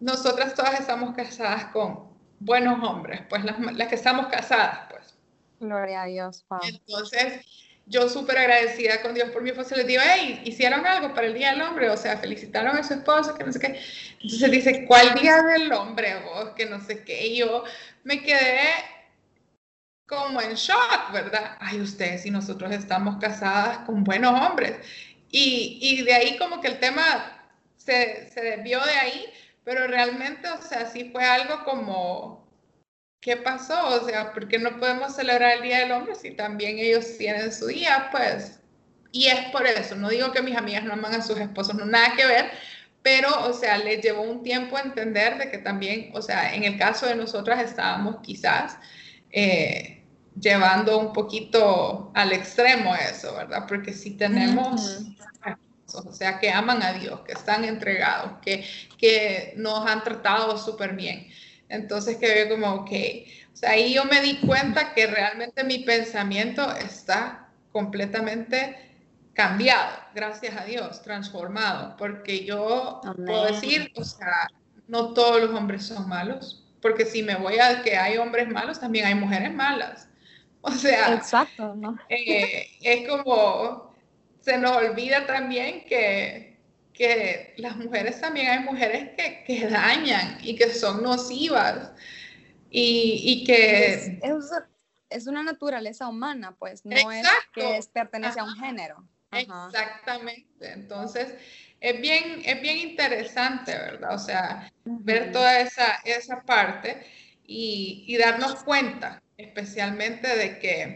Nosotras 0.00 0.54
todas 0.54 0.80
estamos 0.80 1.14
casadas 1.14 1.66
con 1.66 2.10
buenos 2.40 2.82
hombres, 2.82 3.20
pues 3.28 3.44
las, 3.44 3.88
que 3.88 3.94
estamos 3.94 4.26
casadas, 4.26 4.80
pues. 4.90 5.14
Gloria 5.60 6.02
a 6.02 6.06
Dios. 6.06 6.44
Entonces, 6.62 7.46
yo 7.86 8.08
súper 8.08 8.38
agradecida 8.38 9.02
con 9.02 9.14
Dios 9.14 9.30
por 9.30 9.42
mi 9.42 9.50
esposo, 9.50 9.76
les 9.76 9.86
digo, 9.86 10.02
hey, 10.04 10.42
hicieron 10.44 10.84
algo 10.86 11.14
para 11.14 11.28
el 11.28 11.34
Día 11.34 11.52
del 11.52 11.62
Hombre, 11.62 11.88
o 11.88 11.96
sea, 11.96 12.16
felicitaron 12.18 12.76
a 12.76 12.82
su 12.82 12.94
esposo, 12.94 13.36
que 13.36 13.44
no 13.44 13.52
sé 13.52 13.60
qué. 13.60 13.80
Entonces 14.20 14.50
dice, 14.50 14.86
¿cuál 14.86 15.14
Día 15.14 15.40
del 15.42 15.72
Hombre 15.72 16.20
vos? 16.24 16.50
Que 16.56 16.66
no 16.66 16.80
sé 16.80 17.04
qué. 17.04 17.28
Y 17.28 17.36
yo 17.36 17.62
me 18.02 18.22
quedé 18.22 18.70
como 20.10 20.42
en 20.42 20.54
shock, 20.54 21.12
¿verdad? 21.12 21.56
Ay, 21.60 21.80
ustedes 21.80 22.26
y 22.26 22.30
nosotros 22.32 22.72
estamos 22.72 23.18
casadas 23.20 23.78
con 23.86 24.02
buenos 24.02 24.32
hombres. 24.32 24.76
Y, 25.30 25.78
y 25.80 26.02
de 26.02 26.12
ahí 26.12 26.36
como 26.36 26.60
que 26.60 26.66
el 26.66 26.80
tema 26.80 27.48
se, 27.76 28.28
se 28.28 28.40
desvió 28.40 28.84
de 28.84 28.92
ahí, 28.92 29.26
pero 29.62 29.86
realmente, 29.86 30.48
o 30.48 30.60
sea, 30.60 30.86
sí 30.86 31.10
fue 31.12 31.24
algo 31.24 31.62
como, 31.64 32.44
¿qué 33.20 33.36
pasó? 33.36 34.02
O 34.02 34.08
sea, 34.08 34.32
¿por 34.32 34.48
qué 34.48 34.58
no 34.58 34.80
podemos 34.80 35.14
celebrar 35.14 35.58
el 35.58 35.62
Día 35.62 35.78
del 35.78 35.92
Hombre 35.92 36.16
si 36.16 36.32
también 36.32 36.78
ellos 36.78 37.16
tienen 37.16 37.52
su 37.52 37.68
día? 37.68 38.08
Pues, 38.10 38.58
y 39.12 39.26
es 39.26 39.50
por 39.50 39.64
eso, 39.66 39.94
no 39.94 40.08
digo 40.08 40.32
que 40.32 40.42
mis 40.42 40.56
amigas 40.56 40.82
no 40.82 40.94
aman 40.94 41.14
a 41.14 41.22
sus 41.22 41.38
esposos, 41.38 41.76
no 41.76 41.86
nada 41.86 42.16
que 42.16 42.26
ver, 42.26 42.50
pero, 43.02 43.46
o 43.48 43.52
sea, 43.52 43.78
les 43.78 44.02
llevó 44.02 44.22
un 44.22 44.42
tiempo 44.42 44.76
entender 44.76 45.38
de 45.38 45.50
que 45.52 45.58
también, 45.58 46.10
o 46.14 46.20
sea, 46.20 46.52
en 46.54 46.64
el 46.64 46.76
caso 46.78 47.06
de 47.06 47.14
nosotras 47.14 47.62
estábamos 47.62 48.16
quizás... 48.22 48.76
Eh, 49.30 49.99
llevando 50.40 50.98
un 50.98 51.12
poquito 51.12 52.10
al 52.14 52.32
extremo 52.32 52.94
eso, 52.94 53.34
¿verdad? 53.34 53.66
Porque 53.68 53.92
si 53.92 54.12
tenemos, 54.12 55.02
o 55.92 56.12
sea, 56.12 56.38
que 56.38 56.50
aman 56.50 56.82
a 56.82 56.92
Dios, 56.94 57.20
que 57.20 57.32
están 57.32 57.64
entregados, 57.64 58.40
que, 58.42 58.64
que 58.98 59.52
nos 59.56 59.86
han 59.86 60.02
tratado 60.02 60.56
súper 60.56 60.94
bien. 60.94 61.28
Entonces 61.68 62.16
que 62.16 62.26
veo 62.26 62.48
como, 62.48 62.74
ok, 62.74 62.90
o 63.52 63.56
sea, 63.56 63.70
ahí 63.70 63.94
yo 63.94 64.04
me 64.04 64.20
di 64.20 64.38
cuenta 64.38 64.92
que 64.94 65.06
realmente 65.06 65.62
mi 65.62 65.80
pensamiento 65.80 66.74
está 66.76 67.48
completamente 67.72 68.90
cambiado, 69.34 69.96
gracias 70.14 70.56
a 70.56 70.64
Dios, 70.64 71.02
transformado, 71.02 71.96
porque 71.96 72.44
yo 72.44 73.00
puedo 73.24 73.46
decir, 73.46 73.92
o 73.96 74.04
sea, 74.04 74.48
no 74.88 75.12
todos 75.14 75.40
los 75.40 75.50
hombres 75.50 75.86
son 75.86 76.08
malos, 76.08 76.66
porque 76.82 77.04
si 77.04 77.22
me 77.22 77.36
voy 77.36 77.58
a 77.58 77.82
que 77.82 77.96
hay 77.96 78.16
hombres 78.16 78.48
malos, 78.48 78.80
también 78.80 79.06
hay 79.06 79.14
mujeres 79.14 79.54
malas. 79.54 80.09
O 80.62 80.70
sea, 80.72 81.14
Exacto, 81.14 81.74
¿no? 81.74 81.98
Eh, 82.10 82.68
es 82.82 83.08
como, 83.08 83.94
se 84.40 84.58
nos 84.58 84.76
olvida 84.76 85.26
también 85.26 85.84
que, 85.86 86.58
que 86.92 87.54
las 87.56 87.76
mujeres 87.76 88.20
también 88.20 88.50
hay 88.50 88.60
mujeres 88.60 89.10
que, 89.16 89.42
que 89.46 89.68
dañan 89.68 90.38
y 90.42 90.54
que 90.56 90.68
son 90.70 91.02
nocivas 91.02 91.92
y, 92.70 93.22
y 93.24 93.44
que... 93.44 94.18
Es, 94.22 94.50
es, 95.08 95.26
una 95.26 95.42
naturaleza 95.42 96.08
humana, 96.08 96.54
pues, 96.58 96.84
no 96.84 97.10
es 97.10 97.26
que 97.54 97.80
pertenece 97.92 98.38
a 98.38 98.44
un 98.44 98.54
género. 98.56 99.02
Exactamente, 99.32 100.72
entonces 100.72 101.34
es 101.80 102.00
bien, 102.00 102.42
es 102.44 102.60
bien 102.60 102.78
interesante, 102.78 103.72
¿verdad? 103.72 104.14
O 104.14 104.18
sea, 104.18 104.70
ver 104.84 105.32
toda 105.32 105.60
esa, 105.60 106.00
esa 106.04 106.42
parte 106.42 107.06
y, 107.46 108.04
y 108.06 108.18
darnos 108.18 108.62
cuenta 108.64 109.22
especialmente 109.40 110.28
de 110.36 110.58
que, 110.58 110.94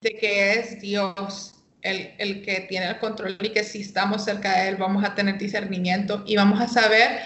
de 0.00 0.16
que 0.16 0.52
es 0.54 0.80
Dios 0.80 1.54
el, 1.82 2.14
el, 2.18 2.42
que 2.42 2.60
tiene 2.62 2.88
el 2.88 2.98
control 2.98 3.38
y 3.40 3.50
que 3.50 3.64
si 3.64 3.80
estamos 3.80 4.24
cerca 4.24 4.58
de 4.58 4.68
Él 4.68 4.76
vamos 4.76 5.04
a 5.04 5.14
tener 5.14 5.38
discernimiento 5.38 6.22
y 6.26 6.36
vamos 6.36 6.60
a 6.60 6.68
saber 6.68 7.20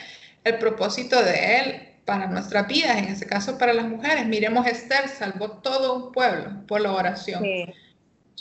el 0.44 0.58
propósito 0.58 1.22
de 1.22 1.60
Él 1.60 1.88
para 2.04 2.26
nuestra 2.26 2.64
vida, 2.64 2.98
en 2.98 3.06
ese 3.06 3.26
caso 3.26 3.58
para 3.58 3.72
las 3.72 3.86
mujeres. 3.86 4.26
Miremos, 4.26 4.66
Esther 4.66 5.08
salvó 5.08 5.58
todo 5.58 5.94
un 5.94 6.12
pueblo 6.12 6.66
por 6.66 6.80
la 6.80 6.92
oración, 6.92 7.44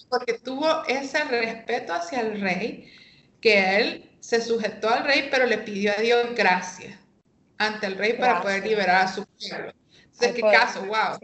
porque 0.09 0.33
tuvo 0.39 0.83
ese 0.87 1.23
respeto 1.25 1.93
hacia 1.93 2.21
el 2.21 2.41
rey, 2.41 2.91
que 3.39 3.77
él 3.77 4.11
se 4.19 4.41
sujetó 4.41 4.89
al 4.89 5.03
rey, 5.03 5.29
pero 5.31 5.45
le 5.45 5.59
pidió 5.59 5.91
a 5.97 6.01
Dios 6.01 6.35
gracia 6.35 6.99
ante 7.57 7.87
el 7.87 7.97
rey 7.97 8.13
para 8.13 8.41
poder 8.41 8.65
liberar 8.65 9.05
a 9.05 9.07
su 9.07 9.25
pueblo. 9.25 9.73
Entonces, 10.03 10.33
qué 10.33 10.41
caso, 10.41 10.85
wow. 10.85 11.17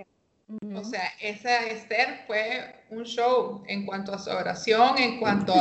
O 0.73 0.83
sea, 0.83 1.11
esa 1.21 1.65
Esther 1.65 2.23
fue 2.25 2.83
un 2.89 3.03
show 3.03 3.63
en 3.67 3.85
cuanto 3.85 4.13
a 4.13 4.19
su 4.19 4.29
oración, 4.29 4.97
en 4.97 5.19
cuanto 5.19 5.53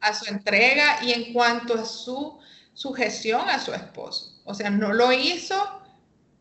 a, 0.00 0.14
su 0.14 0.32
entrega 0.32 1.02
y 1.02 1.12
en 1.12 1.32
cuanto 1.34 1.74
a 1.74 1.84
su 1.84 2.38
sujeción 2.72 3.48
a 3.48 3.58
su 3.58 3.74
esposo. 3.74 4.40
O 4.44 4.54
sea, 4.54 4.70
no 4.70 4.92
lo 4.92 5.12
hizo 5.12 5.82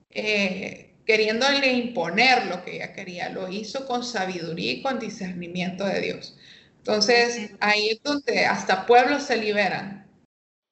eh, 0.10 0.96
queriéndole 1.06 1.74
imponer 1.74 2.46
lo 2.48 2.64
que 2.64 2.78
ella 2.78 2.94
quería, 2.94 3.30
lo 3.30 3.50
hizo 3.50 3.86
con 3.86 4.04
sabiduría 4.04 4.72
y 4.72 4.82
con 4.82 4.98
discernimiento 4.98 5.84
de 5.86 6.00
Dios. 6.00 6.38
Entonces, 6.78 7.52
ahí 7.60 7.90
es 7.90 8.02
donde 8.02 8.46
hasta 8.46 8.86
pueblos 8.86 9.24
se 9.24 9.38
liberan. 9.38 10.10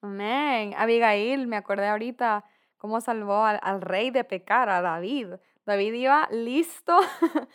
Amén. 0.02 0.74
Abigail, 0.78 1.48
me 1.48 1.58
acordé 1.58 1.88
ahorita 1.88 2.46
cómo 2.78 3.02
salvó 3.02 3.46
al, 3.46 3.82
rey 3.82 4.10
de 4.10 4.24
pecar, 4.24 4.70
a 4.70 4.82
David. 4.82 5.34
David 5.70 5.94
iba 5.94 6.28
listo 6.32 6.98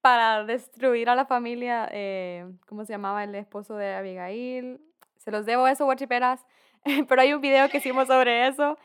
para 0.00 0.44
destruir 0.44 1.08
a 1.10 1.16
la 1.16 1.26
familia, 1.26 1.88
eh, 1.90 2.48
¿cómo 2.68 2.84
se 2.84 2.92
llamaba 2.92 3.24
el 3.24 3.34
esposo 3.34 3.74
de 3.74 3.92
Abigail? 3.92 4.80
Se 5.18 5.32
los 5.32 5.44
debo 5.44 5.66
eso, 5.66 5.84
guachiperas, 5.84 6.46
pero 7.08 7.20
hay 7.20 7.32
un 7.32 7.40
video 7.40 7.68
que 7.68 7.78
hicimos 7.78 8.06
sobre 8.06 8.46
eso. 8.46 8.78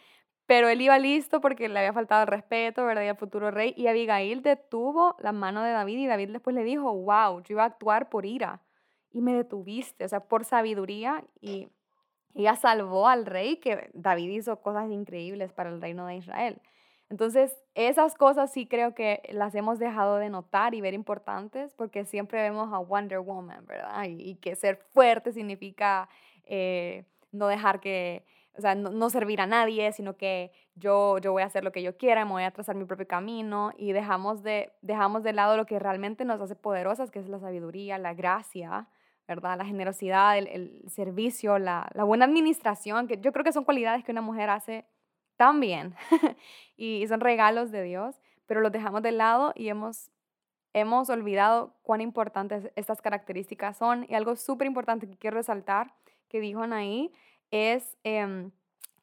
Pero 0.48 0.67
él 0.67 0.82
iba 0.82 0.98
listo 0.98 1.39
porque 1.39 1.70
le 1.70 1.78
había 1.78 1.94
faltado 1.94 2.24
el 2.24 2.28
respeto, 2.28 2.84
¿verdad? 2.84 3.04
Y 3.04 3.08
al 3.08 3.17
futuro 3.17 3.52
rey. 3.52 3.74
Y 3.78 3.86
Abigail 3.86 4.41
detuvo 4.41 5.15
la 5.20 5.32
mano 5.32 5.62
de 5.62 5.72
David 5.72 6.00
y 6.00 6.08
David 6.08 6.32
después 6.32 6.56
le 6.56 6.63
dijo, 6.63 6.91
wow, 6.91 7.41
yo 7.44 7.54
iba 7.54 7.63
a 7.63 7.67
actuar 7.67 8.10
por 8.10 8.26
ira 8.26 8.60
y 9.13 9.22
me 9.22 9.34
detuviste, 9.34 10.06
o 10.06 10.10
sea, 10.10 10.22
por 10.22 10.44
sabiduría 10.44 11.24
y 11.39 11.70
ella 12.34 12.56
salvó 12.56 13.08
al 13.08 13.26
rey 13.26 13.58
que 13.58 13.89
David 13.94 14.30
hizo 14.30 14.60
cosas 14.62 14.89
increíbles 14.89 15.54
para 15.54 15.70
el 15.70 15.82
reino 15.82 16.06
de 16.08 16.15
Israel. 16.15 16.62
Entonces, 17.12 17.62
esas 17.76 18.15
cosas 18.15 18.54
sí 18.54 18.65
creo 18.65 18.95
que 18.95 19.21
las 19.34 19.54
hemos 19.54 19.80
dejado 19.80 20.15
de 20.15 20.30
notar 20.30 20.74
y 20.74 20.80
ver 20.80 20.93
importantes 20.93 21.74
porque 21.76 22.06
siempre 22.06 22.41
vemos 22.41 22.74
a 22.74 22.80
Wonder 22.80 23.19
Woman, 23.19 23.65
¿verdad? 23.65 24.06
Y, 24.08 24.36
que 24.36 24.56
ser 24.56 24.78
fuerte 24.78 25.34
significa 25.34 26.08
eh, 26.45 27.04
no 27.34 27.47
dejar 27.47 27.82
que, 27.82 28.24
o 28.58 28.62
sea, 28.62 28.76
no, 28.76 29.10
servir 29.10 29.41
a 29.41 29.45
nadie, 29.45 29.91
sino 29.91 30.15
que 30.15 30.54
yo, 30.76 31.17
yo 31.17 31.34
voy 31.34 31.43
a 31.43 31.47
hacer 31.47 31.65
lo 31.65 31.74
que 31.74 31.84
yo 31.84 31.97
quiera, 31.97 32.24
me 32.24 32.32
voy 32.32 32.43
a 32.43 32.52
trazar 32.52 32.78
mi 32.78 32.86
propio 32.86 33.08
camino 33.08 33.74
y 33.78 33.91
dejamos 33.91 34.41
de, 34.41 34.71
dejamos 34.82 35.21
de 35.21 35.34
lado 35.34 35.58
lo 35.58 35.65
que 35.65 35.80
realmente 35.80 36.24
nos 36.24 36.39
hace 36.39 36.56
poderosas, 36.56 37.12
que 37.12 37.19
es 37.19 37.28
la 37.28 37.39
sabiduría, 37.39 37.97
la 37.97 38.13
gracia, 38.13 38.88
¿verdad? 39.28 39.58
La 39.58 39.65
generosidad, 39.65 40.38
el, 40.38 40.82
servicio, 40.88 41.60
la, 41.60 41.89
buena 42.06 42.24
administración, 42.24 43.08
que 43.08 43.19
yo 43.19 43.34
creo 43.34 43.43
que 43.43 43.52
son 43.52 43.65
cualidades 43.65 44.06
que 44.06 44.13
una 44.13 44.21
mujer 44.21 44.50
hace 44.50 44.86
tan 45.38 45.60
bien 45.60 45.96
y, 46.78 47.06
son 47.08 47.20
regalos 47.20 47.72
de 47.72 47.84
Dios, 47.84 48.22
pero 48.46 48.62
los 48.62 48.72
dejamos 48.72 49.02
de 49.02 49.12
lado 49.12 49.54
y 49.56 49.70
hemos, 49.70 50.12
hemos 50.74 51.10
olvidado 51.10 51.74
cuán 51.84 52.02
importantes 52.02 52.72
estas 52.76 53.02
características 53.02 53.78
son. 53.78 54.06
Y 54.10 54.15
algo 54.15 54.36
súper 54.36 54.67
importante 54.67 55.08
que 55.08 55.17
quiero 55.17 55.38
resaltar 55.38 55.94
que 56.30 56.39
dijo 56.39 56.62
Anaí 56.62 57.12
es 57.52 57.98
em, 58.04 58.52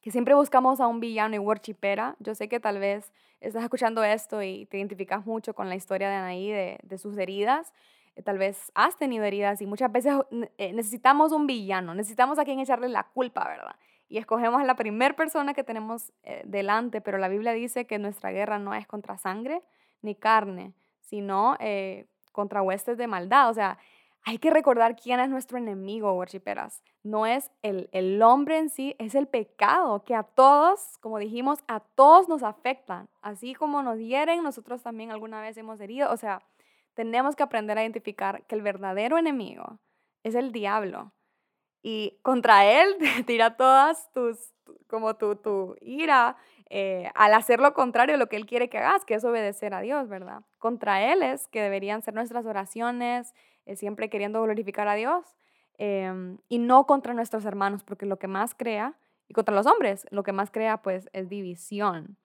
que 0.01 0.11
siempre 0.11 0.33
buscamos 0.33 0.79
a 0.79 0.87
un 0.87 0.99
villano 0.99 1.35
y 1.35 1.39
worshipera. 1.39 2.15
Yo 2.19 2.35
sé 2.35 2.47
que 2.49 2.59
tal 2.59 2.79
vez 2.79 3.11
estás 3.41 3.63
escuchando 3.63 4.03
esto 4.03 4.41
y 4.43 4.65
te 4.65 4.77
identificas 4.77 5.25
mucho 5.25 5.53
con 5.53 5.69
la 5.69 5.75
historia 5.75 6.09
de 6.09 6.15
Anaí, 6.15 6.51
de, 6.51 6.79
de 6.83 6.97
sus 6.97 7.17
heridas, 7.17 7.73
eh, 8.19 8.23
tal 8.23 8.37
vez 8.37 8.71
has 8.75 8.97
tenido 8.97 9.23
heridas 9.23 9.61
y 9.61 9.65
muchas 9.65 9.91
veces 9.91 10.13
eh, 10.57 10.73
necesitamos 10.73 11.31
un 11.31 11.47
villano, 11.47 11.93
necesitamos 11.95 12.37
a 12.39 12.45
quien 12.45 12.59
echarle 12.59 12.89
la 12.89 13.03
culpa, 13.03 13.47
¿verdad? 13.47 13.75
Y 14.09 14.17
escogemos 14.17 14.61
a 14.61 14.65
la 14.65 14.75
primera 14.75 15.15
persona 15.15 15.53
que 15.53 15.63
tenemos 15.63 16.11
eh, 16.23 16.41
delante, 16.45 16.99
pero 16.99 17.17
la 17.17 17.29
Biblia 17.29 17.53
dice 17.53 17.85
que 17.85 17.99
nuestra 17.99 18.31
guerra 18.31 18.59
no 18.59 18.73
es 18.73 18.85
contra 18.87 19.17
sangre 19.17 19.61
ni 20.01 20.15
carne, 20.15 20.73
sino 21.01 21.57
contra 22.31 22.61
huestes 22.61 22.97
de 22.97 23.07
maldad. 23.07 23.49
O 23.49 23.53
sea, 23.53 23.77
hay 24.23 24.37
que 24.37 24.49
recordar 24.49 24.95
quién 24.95 25.19
es 25.19 25.29
nuestro 25.29 25.57
enemigo, 25.57 26.13
worshiperas. 26.13 26.83
No 27.03 27.25
es 27.25 27.49
el, 27.61 27.89
el 27.91 28.21
hombre 28.21 28.57
en 28.57 28.69
sí, 28.69 28.95
es 28.99 29.15
el 29.15 29.27
pecado 29.27 30.03
que 30.03 30.15
a 30.15 30.23
todos, 30.23 30.97
como 30.99 31.19
dijimos, 31.19 31.59
a 31.67 31.79
todos 31.79 32.27
nos 32.27 32.43
afectan. 32.43 33.07
Así 33.21 33.55
como 33.55 33.81
nos 33.81 33.97
hieren, 33.97 34.43
nosotros 34.43 34.83
también 34.83 35.11
alguna 35.11 35.41
vez 35.41 35.57
hemos 35.57 35.79
herido. 35.79 36.11
O 36.11 36.17
sea, 36.17 36.41
tenemos 36.93 37.35
que 37.35 37.43
aprender 37.43 37.77
a 37.77 37.81
identificar 37.81 38.43
que 38.45 38.55
el 38.55 38.61
verdadero 38.61 39.17
enemigo 39.17 39.79
es 40.23 40.35
el 40.35 40.51
diablo. 40.51 41.11
Y 41.81 42.19
contra 42.21 42.65
él 42.65 42.95
tira 43.25 43.55
todas 43.57 44.11
tus, 44.11 44.53
como 44.87 45.15
tu, 45.15 45.35
tu 45.35 45.75
ira 45.81 46.37
eh, 46.69 47.09
al 47.15 47.33
hacer 47.33 47.59
lo 47.59 47.73
contrario 47.73 48.13
de 48.13 48.19
lo 48.19 48.27
que 48.27 48.35
él 48.35 48.45
quiere 48.45 48.69
que 48.69 48.77
hagas, 48.77 49.03
que 49.03 49.15
es 49.15 49.23
obedecer 49.23 49.73
a 49.73 49.81
Dios, 49.81 50.07
¿verdad? 50.07 50.43
Contra 50.59 51.11
él 51.11 51.23
es 51.23 51.47
que 51.47 51.61
deberían 51.61 52.03
ser 52.03 52.13
nuestras 52.13 52.45
oraciones, 52.45 53.33
eh, 53.65 53.75
siempre 53.75 54.09
queriendo 54.09 54.41
glorificar 54.43 54.87
a 54.87 54.93
Dios, 54.93 55.35
em, 55.79 56.37
y 56.47 56.59
no 56.59 56.85
contra 56.85 57.13
nuestros 57.15 57.45
hermanos, 57.45 57.83
porque 57.83 58.05
lo 58.05 58.19
que 58.19 58.27
más 58.27 58.53
crea, 58.53 58.95
y 59.27 59.33
contra 59.33 59.55
los 59.55 59.65
hombres, 59.65 60.05
lo 60.11 60.23
que 60.23 60.31
más 60.31 60.51
crea 60.51 60.81
pues 60.81 61.09
es 61.13 61.27
división. 61.27 62.17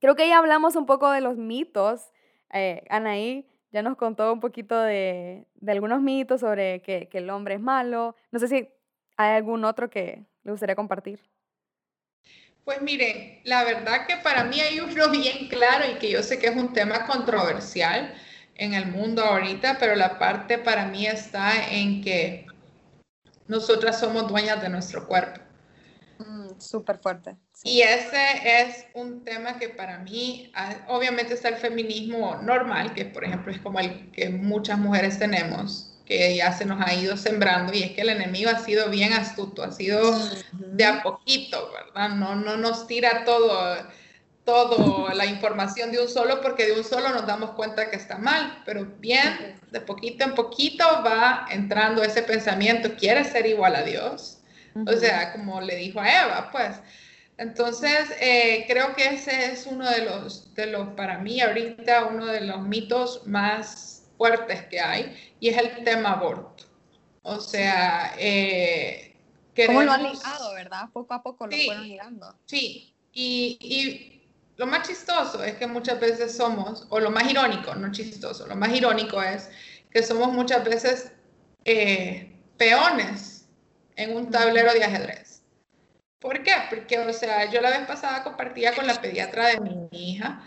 Creo 0.00 0.16
que 0.16 0.28
ya 0.28 0.38
hablamos 0.38 0.76
un 0.76 0.86
poco 0.86 1.10
de 1.10 1.20
los 1.20 1.36
mitos, 1.36 2.10
eh, 2.52 2.84
Anaí, 2.88 3.46
ya 3.70 3.82
nos 3.82 3.96
contó 3.96 4.32
un 4.32 4.40
poquito 4.40 4.78
de, 4.78 5.46
algunos 5.66 6.00
mitos 6.00 6.40
sobre 6.40 6.80
que, 6.82 7.08
el 7.12 7.28
hombre 7.30 7.54
es 7.54 7.60
malo. 7.60 8.14
No 8.30 8.38
sé 8.38 8.48
si 8.48 8.68
hay 9.16 9.32
algún 9.36 9.64
otro 9.64 9.90
que 9.90 10.24
le 10.42 10.50
gustaría 10.50 10.76
compartir. 10.76 11.20
Pues 12.64 12.80
miren, 12.80 13.40
la 13.44 13.62
verdad 13.64 14.06
que 14.06 14.16
para 14.16 14.44
mí 14.44 14.60
hay 14.60 14.80
uno 14.80 15.08
bien 15.10 15.48
claro 15.48 15.84
y 15.90 15.98
que 15.98 16.10
yo 16.10 16.22
sé 16.22 16.38
que 16.38 16.48
es 16.48 16.56
un 16.56 16.72
tema 16.72 17.06
controversial 17.06 18.14
en 18.56 18.74
el 18.74 18.86
mundo 18.86 19.24
ahorita, 19.24 19.78
pero 19.78 19.94
la 19.96 20.18
parte 20.18 20.58
para 20.58 20.86
mí 20.86 21.06
está 21.06 21.70
en 21.70 22.02
que 22.02 22.46
nosotras 23.46 24.00
somos 24.00 24.28
dueñas 24.28 24.62
de 24.62 24.68
nuestro 24.68 25.06
cuerpo. 25.06 25.40
Mm, 26.18 26.58
súper 26.58 26.98
fuerte. 26.98 27.36
Y 27.64 27.80
ese 27.80 28.60
es 28.60 28.86
un 28.94 29.24
tema 29.24 29.58
que 29.58 29.68
para 29.68 29.98
mí, 29.98 30.50
ah, 30.54 30.76
obviamente 30.88 31.34
está 31.34 31.48
el 31.48 31.56
feminismo 31.56 32.36
normal, 32.42 32.94
que 32.94 33.04
por 33.04 33.24
ejemplo 33.24 33.52
es 33.52 33.58
como 33.58 33.80
el 33.80 34.10
que 34.12 34.28
muchas 34.28 34.78
mujeres 34.78 35.18
tenemos, 35.18 35.93
que 36.04 36.36
ya 36.36 36.52
se 36.52 36.64
nos 36.66 36.80
ha 36.86 36.94
ido 36.94 37.16
sembrando, 37.16 37.72
y 37.72 37.82
es 37.82 37.92
que 37.92 38.02
el 38.02 38.10
enemigo 38.10 38.50
ha 38.50 38.58
sido 38.58 38.90
bien 38.90 39.12
astuto, 39.12 39.62
ha 39.62 39.72
sido 39.72 40.18
de 40.52 40.84
a 40.84 41.02
poquito, 41.02 41.72
¿verdad? 41.72 42.10
No, 42.10 42.34
no 42.34 42.56
nos 42.56 42.86
tira 42.86 43.24
todo, 43.24 43.76
todo 44.44 45.08
la 45.14 45.26
información 45.26 45.90
de 45.92 46.02
un 46.02 46.08
solo, 46.08 46.40
porque 46.42 46.66
de 46.66 46.72
un 46.72 46.84
solo 46.84 47.08
nos 47.08 47.26
damos 47.26 47.50
cuenta 47.52 47.90
que 47.90 47.96
está 47.96 48.18
mal, 48.18 48.62
pero 48.66 48.86
bien, 48.98 49.56
de 49.70 49.80
poquito 49.80 50.24
en 50.24 50.34
poquito 50.34 50.84
va 51.04 51.46
entrando 51.50 52.02
ese 52.02 52.22
pensamiento, 52.22 52.94
¿quieres 52.96 53.28
ser 53.28 53.46
igual 53.46 53.74
a 53.74 53.82
Dios? 53.82 54.38
O 54.86 54.92
sea, 54.92 55.32
como 55.32 55.60
le 55.60 55.76
dijo 55.76 56.00
a 56.00 56.24
Eva, 56.24 56.48
pues. 56.50 56.76
Entonces, 57.38 58.10
eh, 58.20 58.64
creo 58.68 58.94
que 58.94 59.06
ese 59.06 59.52
es 59.52 59.66
uno 59.66 59.88
de 59.90 60.04
los, 60.04 60.54
de 60.54 60.66
los, 60.66 60.88
para 60.90 61.18
mí 61.18 61.40
ahorita, 61.40 62.06
uno 62.06 62.26
de 62.26 62.42
los 62.42 62.62
mitos 62.62 63.26
más 63.26 64.04
fuertes 64.16 64.62
que 64.66 64.80
hay, 64.80 65.33
y 65.44 65.50
es 65.50 65.58
el 65.58 65.84
tema 65.84 66.12
aborto. 66.12 66.64
O 67.22 67.38
sea, 67.38 68.14
eh, 68.16 69.14
¿Cómo 69.66 69.82
lo 69.82 69.92
han 69.92 70.02
ligado, 70.04 70.54
verdad? 70.54 70.88
Poco 70.90 71.12
a 71.12 71.22
poco 71.22 71.46
lo 71.46 71.54
fueron 71.54 71.86
ligando. 71.86 72.34
Sí, 72.46 72.94
y, 73.12 73.58
y 73.60 74.26
lo 74.56 74.66
más 74.66 74.88
chistoso 74.88 75.44
es 75.44 75.56
que 75.56 75.66
muchas 75.66 76.00
veces 76.00 76.34
somos, 76.34 76.86
o 76.88 76.98
lo 76.98 77.10
más 77.10 77.30
irónico, 77.30 77.74
no 77.74 77.92
chistoso, 77.92 78.46
lo 78.46 78.56
más 78.56 78.74
irónico 78.74 79.22
es 79.22 79.50
que 79.90 80.02
somos 80.02 80.32
muchas 80.32 80.64
veces 80.64 81.12
eh, 81.66 82.34
peones 82.56 83.46
en 83.96 84.16
un 84.16 84.30
tablero 84.30 84.72
de 84.72 84.82
ajedrez. 84.82 85.42
¿Por 86.20 86.42
qué? 86.42 86.54
Porque, 86.70 86.98
o 87.00 87.12
sea, 87.12 87.50
yo 87.50 87.60
la 87.60 87.68
vez 87.68 87.86
pasada 87.86 88.24
compartía 88.24 88.74
con 88.74 88.86
la 88.86 88.98
pediatra 88.98 89.48
de 89.48 89.60
mi 89.60 89.88
hija 89.92 90.42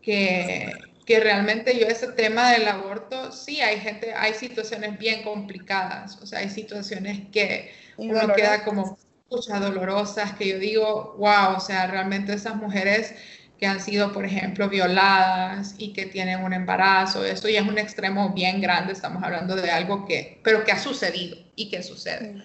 que, 0.00 0.72
que 1.04 1.20
realmente 1.20 1.78
yo 1.78 1.86
ese 1.86 2.08
tema 2.12 2.52
del 2.52 2.68
aborto, 2.68 3.32
sí, 3.32 3.60
hay 3.60 3.78
gente, 3.80 4.14
hay 4.14 4.34
situaciones 4.34 4.98
bien 4.98 5.22
complicadas, 5.22 6.16
o 6.22 6.26
sea, 6.26 6.40
hay 6.40 6.48
situaciones 6.48 7.28
que 7.32 7.72
uno 7.96 8.32
queda 8.34 8.64
como 8.64 8.98
muchas 9.30 9.60
dolorosas, 9.60 10.32
que 10.34 10.48
yo 10.48 10.58
digo, 10.58 11.14
wow, 11.18 11.56
o 11.56 11.60
sea, 11.60 11.86
realmente 11.86 12.32
esas 12.34 12.56
mujeres 12.56 13.14
que 13.58 13.66
han 13.66 13.80
sido, 13.80 14.12
por 14.12 14.24
ejemplo, 14.24 14.68
violadas 14.68 15.74
y 15.78 15.92
que 15.92 16.06
tienen 16.06 16.42
un 16.42 16.52
embarazo, 16.52 17.24
esto 17.24 17.48
ya 17.48 17.60
es 17.60 17.68
un 17.68 17.78
extremo 17.78 18.30
bien 18.30 18.60
grande, 18.60 18.92
estamos 18.92 19.22
hablando 19.22 19.54
de 19.56 19.70
algo 19.70 20.04
que, 20.04 20.40
pero 20.42 20.64
que 20.64 20.72
ha 20.72 20.78
sucedido 20.78 21.36
y 21.54 21.70
que 21.70 21.82
sucede. 21.82 22.42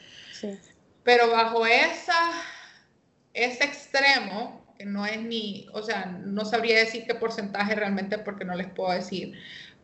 Pero 1.03 1.29
bajo 1.31 1.65
esa, 1.65 2.31
ese 3.34 3.63
extremo, 3.63 4.66
que 4.78 4.86
no 4.86 5.05
es 5.05 5.21
ni, 5.21 5.67
o 5.73 5.82
sea, 5.82 6.05
no 6.05 6.45
sabría 6.45 6.80
decir 6.80 7.05
qué 7.05 7.15
porcentaje 7.15 7.75
realmente 7.75 8.17
porque 8.17 8.45
no 8.45 8.55
les 8.55 8.67
puedo 8.67 8.91
decir, 8.91 9.34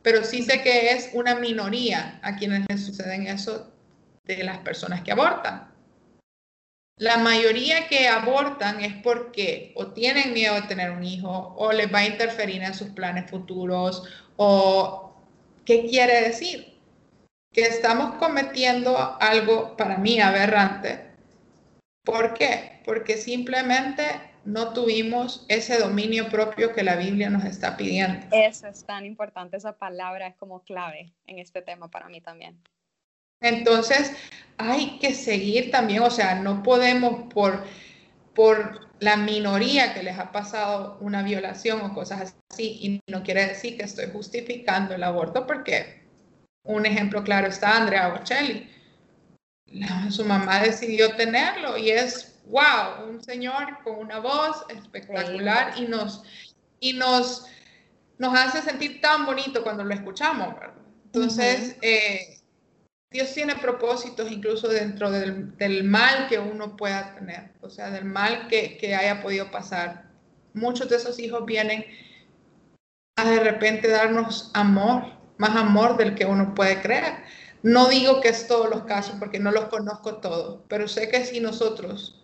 pero 0.02 0.24
sí 0.24 0.44
sé 0.44 0.62
que 0.62 0.92
es 0.92 1.10
una 1.14 1.36
minoría 1.36 2.20
a 2.22 2.36
quienes 2.36 2.66
les 2.70 2.86
suceden 2.86 3.28
eso 3.28 3.72
de 4.24 4.44
las 4.44 4.60
personas 4.60 5.02
que 5.02 5.12
abortan. 5.12 5.72
La 7.00 7.18
mayoría 7.18 7.88
que 7.88 8.08
abortan 8.08 8.82
es 8.82 8.94
porque 9.02 9.74
o 9.76 9.88
tienen 9.88 10.34
miedo 10.34 10.56
de 10.56 10.62
tener 10.64 10.92
un 10.92 11.04
hijo 11.04 11.56
o 11.58 11.72
les 11.72 11.92
va 11.92 12.00
a 12.00 12.08
interferir 12.08 12.62
en 12.62 12.74
sus 12.74 12.90
planes 12.90 13.30
futuros 13.30 14.04
o 14.38 15.16
¿qué 15.66 15.88
quiere 15.88 16.22
decir? 16.22 16.74
que 17.54 17.62
estamos 17.62 18.16
cometiendo 18.16 19.18
algo 19.22 19.78
para 19.78 19.98
mí 19.98 20.20
aberrante. 20.20 21.12
¿Por 22.04 22.34
qué? 22.34 22.82
Porque 22.84 23.16
simplemente 23.16 24.04
no 24.46 24.74
tuvimos 24.74 25.46
ese 25.48 25.78
dominio 25.80 26.30
propio 26.30 26.74
que 26.74 26.84
la 26.84 26.96
Biblia 26.96 27.30
nos 27.30 27.46
está 27.46 27.78
pidiendo. 27.78 28.26
Eso 28.32 28.68
es 28.68 28.86
tan 28.86 29.06
importante, 29.06 29.58
esa 29.58 29.78
palabra 29.78 30.28
es 30.28 30.36
como 30.36 30.64
clave 30.64 31.14
en 31.26 31.40
este 31.40 31.62
tema 31.62 31.90
para 31.90 32.10
mí 32.10 32.22
también. 32.22 32.60
Entonces, 33.42 34.14
hay 34.58 35.00
que 35.00 35.14
seguir 35.14 35.70
también, 35.72 36.02
o 36.02 36.10
sea, 36.10 36.36
no 36.36 36.64
podemos 36.64 37.34
por, 37.34 37.64
por 38.34 38.88
la 39.00 39.18
minoría 39.18 39.94
que 39.94 40.04
les 40.04 40.18
ha 40.18 40.32
pasado 40.32 40.98
una 41.02 41.24
violación 41.24 41.82
o 41.82 41.94
cosas 41.94 42.36
así, 42.50 42.80
y 42.82 43.12
no 43.12 43.24
quiere 43.24 43.48
decir 43.48 43.78
que 43.78 43.84
estoy 43.84 44.06
justificando 44.12 44.96
el 44.96 45.04
aborto, 45.04 45.46
porque 45.46 46.04
un 46.66 46.86
ejemplo 46.86 47.24
claro 47.24 47.48
está 47.48 47.78
Andrea 47.78 48.08
Bocelli. 48.08 48.70
su 50.10 50.24
mamá 50.24 50.62
decidió 50.62 51.14
tenerlo 51.16 51.78
y 51.78 51.90
es, 51.90 52.33
wow, 52.46 53.10
un 53.10 53.22
señor 53.22 53.80
con 53.84 53.96
una 53.96 54.20
voz 54.20 54.66
espectacular 54.70 55.74
y 55.78 55.86
nos, 55.86 56.24
y 56.80 56.94
nos, 56.94 57.46
nos 58.18 58.38
hace 58.38 58.62
sentir 58.62 59.02
tan 59.02 59.26
bonito 59.26 59.64
cuando 59.64 59.84
lo 59.84 59.94
escuchamos, 59.94 60.56
Entonces, 61.06 61.78
eh, 61.82 62.40
Dios 63.12 63.32
tiene 63.32 63.56
propósitos 63.56 64.32
incluso 64.32 64.68
dentro 64.68 65.12
del, 65.12 65.84
mal 65.84 66.28
que 66.28 66.40
uno 66.40 66.76
pueda 66.76 67.14
tener, 67.14 67.52
o 67.62 67.70
sea, 67.70 67.92
del 67.92 68.06
mal 68.06 68.48
que, 68.48 68.78
que, 68.78 68.96
haya 68.96 69.22
podido 69.22 69.52
pasar. 69.52 70.10
Muchos 70.56 70.90
de 70.90 70.98
esos 70.98 71.20
hijos 71.20 71.46
vienen 71.46 71.86
a 73.16 73.30
de 73.30 73.40
repente 73.40 73.88
darnos 73.88 74.50
amor, 74.56 75.04
más 75.38 75.56
amor 75.56 75.98
del 75.98 76.16
que 76.16 76.26
uno 76.26 76.56
puede 76.56 76.82
creer. 76.82 77.24
No 77.62 77.88
digo 77.88 78.20
que 78.20 78.30
es 78.30 78.48
todos 78.48 78.70
los 78.70 78.84
casos 78.86 79.16
porque 79.20 79.40
no 79.40 79.52
los 79.52 79.66
conozco 79.66 80.16
todos, 80.16 80.62
pero 80.68 80.88
sé 80.88 81.10
que 81.10 81.24
si 81.24 81.40
nosotros 81.40 82.23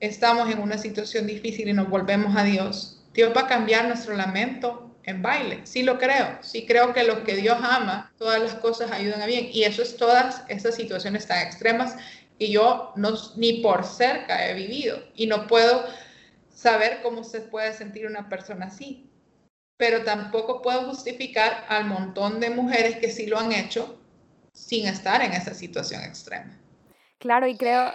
estamos 0.00 0.50
en 0.50 0.58
una 0.58 0.78
situación 0.78 1.26
difícil 1.26 1.68
y 1.68 1.72
nos 1.72 1.88
volvemos 1.88 2.34
a 2.36 2.42
Dios, 2.42 3.02
Dios 3.12 3.32
va 3.36 3.42
a 3.42 3.46
cambiar 3.46 3.86
nuestro 3.86 4.16
lamento 4.16 4.90
en 5.04 5.22
baile. 5.22 5.60
Sí 5.64 5.82
lo 5.82 5.98
creo, 5.98 6.38
sí 6.42 6.66
creo 6.66 6.92
que 6.92 7.04
lo 7.04 7.24
que 7.24 7.36
Dios 7.36 7.58
ama, 7.62 8.12
todas 8.18 8.40
las 8.40 8.54
cosas 8.54 8.90
ayudan 8.90 9.22
a 9.22 9.26
bien. 9.26 9.48
Y 9.52 9.64
eso 9.64 9.82
es 9.82 9.96
todas 9.96 10.42
esas 10.48 10.74
situaciones 10.74 11.26
tan 11.26 11.46
extremas 11.46 11.96
que 12.38 12.50
yo 12.50 12.92
no, 12.96 13.10
ni 13.36 13.60
por 13.62 13.84
cerca 13.84 14.48
he 14.48 14.54
vivido 14.54 14.98
y 15.14 15.26
no 15.26 15.46
puedo 15.46 15.84
saber 16.48 17.00
cómo 17.02 17.22
se 17.24 17.40
puede 17.40 17.74
sentir 17.74 18.06
una 18.06 18.28
persona 18.28 18.66
así. 18.66 19.10
Pero 19.76 20.04
tampoco 20.04 20.62
puedo 20.62 20.84
justificar 20.84 21.64
al 21.68 21.86
montón 21.86 22.40
de 22.40 22.50
mujeres 22.50 22.96
que 22.96 23.10
sí 23.10 23.26
lo 23.26 23.38
han 23.38 23.52
hecho 23.52 23.98
sin 24.52 24.86
estar 24.86 25.22
en 25.22 25.32
esa 25.32 25.54
situación 25.54 26.02
extrema. 26.02 26.58
Claro, 27.18 27.46
y 27.46 27.56
creo, 27.56 27.92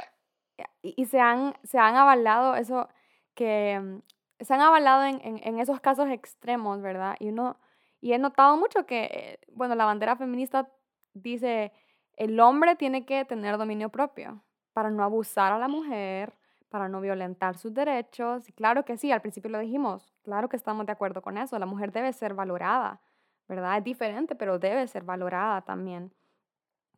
y 0.96 1.06
se 1.06 1.20
han, 1.20 1.56
se 1.64 1.80
han 1.80 1.96
avalado 1.96 2.56
eso 2.56 2.90
que 3.34 4.02
se 4.40 4.54
han 4.54 4.62
avalado 4.62 5.04
en, 5.06 5.20
en, 5.24 5.60
esos 5.60 5.80
casos 5.80 6.10
extremos, 6.10 6.82
¿verdad? 6.82 7.16
Y, 7.20 7.30
uno, 7.30 7.58
y 8.02 8.14
he 8.14 8.20
notado 8.20 8.58
mucho 8.58 8.86
que, 8.86 9.06
eh, 9.06 9.40
bueno, 9.54 9.76
la 9.76 9.86
bandera 9.86 10.16
feminista 10.16 10.70
dice, 11.14 11.72
el 12.18 12.40
hombre 12.40 12.76
tiene 12.76 13.06
que 13.06 13.24
tener 13.26 13.58
dominio 13.58 13.90
propio 13.90 14.44
para 14.74 14.90
no 14.90 15.04
abusar 15.04 15.54
a 15.54 15.58
la 15.58 15.68
mujer, 15.68 16.34
para 16.70 16.90
no 16.90 17.00
violentar 17.00 17.58
sus 17.58 17.74
derechos. 17.74 18.50
Y 18.50 18.52
claro 18.52 18.84
que 18.84 18.98
sí, 18.98 19.12
al 19.12 19.22
principio 19.22 19.50
lo 19.50 19.60
dijimos, 19.60 20.14
claro 20.24 20.50
que 20.50 20.58
estamos 20.58 20.86
de 20.86 20.92
acuerdo 20.92 21.22
con 21.22 21.38
eso, 21.38 21.58
la 21.58 21.66
mujer 21.66 21.92
debe 21.92 22.12
ser 22.12 22.34
valorada, 22.34 23.00
¿verdad? 23.48 23.78
Es 23.78 23.84
diferente, 23.84 24.36
pero 24.36 24.60
debe 24.60 24.86
ser 24.88 25.04
valorada 25.04 25.62
también. 25.62 26.14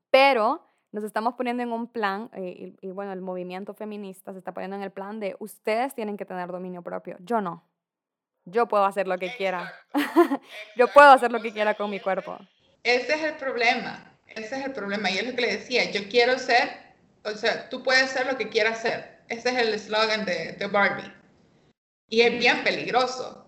Pero 0.10 0.67
nos 0.92 1.04
estamos 1.04 1.36
poniendo 1.36 1.64
en 1.64 1.72
un 1.72 1.88
plan, 1.88 2.30
eh, 2.34 2.74
y, 2.82 2.88
bueno, 2.92 3.12
el 3.12 3.22
movimiento 3.22 3.74
feminista 3.74 4.32
se 4.32 4.40
está 4.40 4.54
poniendo 4.54 4.78
en 4.78 4.84
el 4.84 4.92
plan 4.92 5.20
de 5.20 5.36
ustedes 5.40 5.94
tienen 5.94 6.18
que 6.18 6.26
tener 6.26 6.48
dominio 6.50 6.82
propio, 6.82 7.18
yo 7.20 7.42
no. 7.42 7.64
Yo 8.46 8.68
puedo 8.68 8.86
hacer 8.86 9.08
lo 9.08 9.18
que 9.18 9.36
quiera. 9.36 9.74
yo 10.78 10.88
puedo 10.88 11.10
hacer 11.10 11.32
lo 11.32 11.42
que 11.42 11.52
quiera 11.52 11.74
con 11.74 11.90
mi 11.90 12.00
cuerpo. 12.00 12.38
Ese 12.82 13.16
es 13.16 13.24
el 13.24 13.36
problema, 13.36 14.18
ese 14.28 14.58
es 14.58 14.66
el 14.66 14.72
problema. 14.72 15.12
Y 15.12 15.18
es 15.18 15.28
lo 15.28 15.36
que 15.36 15.42
le 15.42 15.58
decía, 15.58 15.92
yo 15.92 16.08
quiero 16.08 16.40
ser, 16.40 16.70
o 17.26 17.32
sea, 17.32 17.68
tú 17.68 17.84
puedes 17.84 18.10
ser 18.10 18.26
lo 18.26 18.38
que 18.38 18.48
quieras 18.48 18.82
ser. 18.82 19.20
Ese 19.28 19.50
es 19.50 19.58
el 19.58 19.74
eslogan 19.74 20.24
de, 20.24 20.54
de 20.54 20.68
Barbie. 20.68 21.14
Y 22.08 22.22
es 22.22 22.40
bien 22.40 22.64
peligroso. 22.64 23.46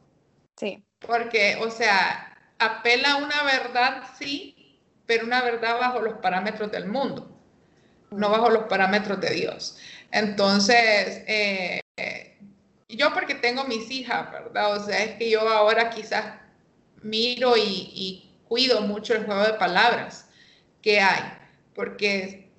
Sí. 0.57 0.85
Porque, 0.99 1.55
o 1.61 1.71
sea, 1.71 2.37
apela 2.59 3.13
a 3.13 3.17
una 3.23 3.43
verdad, 3.43 4.03
sí, 4.17 4.81
pero 5.05 5.25
una 5.25 5.41
verdad 5.41 5.79
bajo 5.79 6.01
los 6.01 6.15
parámetros 6.15 6.69
del 6.73 6.89
mundo 6.89 7.28
no 8.11 8.29
bajo 8.29 8.49
los 8.49 8.63
parámetros 8.63 9.19
de 9.21 9.31
Dios. 9.31 9.77
Entonces, 10.11 11.23
eh, 11.27 11.81
yo 12.89 13.13
porque 13.13 13.35
tengo 13.35 13.63
mis 13.65 13.89
hijas, 13.91 14.31
¿verdad? 14.31 14.77
O 14.77 14.85
sea, 14.85 15.03
es 15.03 15.15
que 15.15 15.29
yo 15.29 15.47
ahora 15.47 15.89
quizás 15.89 16.25
miro 17.01 17.55
y, 17.55 18.25
cuido 18.47 18.81
mucho 18.81 19.13
el 19.13 19.25
juego 19.25 19.43
de 19.43 19.53
palabras 19.53 20.27
que 20.81 20.99
hay, 20.99 21.21
porque 21.75 22.49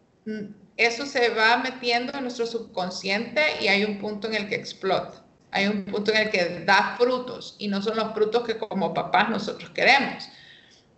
eso 0.77 1.05
se 1.05 1.31
va 1.31 1.57
metiendo 1.57 2.17
en 2.17 2.23
nuestro 2.23 2.47
subconsciente 2.47 3.43
y 3.61 3.67
hay 3.67 3.85
un 3.85 3.99
punto 3.99 4.29
en 4.29 4.35
el 4.35 4.49
que 4.49 4.55
explota. 4.55 5.25
Hay 5.51 5.67
un 5.67 5.85
punto 5.85 6.13
en 6.13 6.19
el 6.19 6.31
que 6.31 6.61
da 6.65 6.95
frutos 6.97 7.57
y 7.59 7.67
no 7.67 7.83
son 7.83 7.97
los 7.97 8.15
frutos 8.15 8.45
que 8.45 8.57
como 8.57 8.95
papás 8.95 9.31
nosotros 9.31 9.69
queremos. 9.71 10.29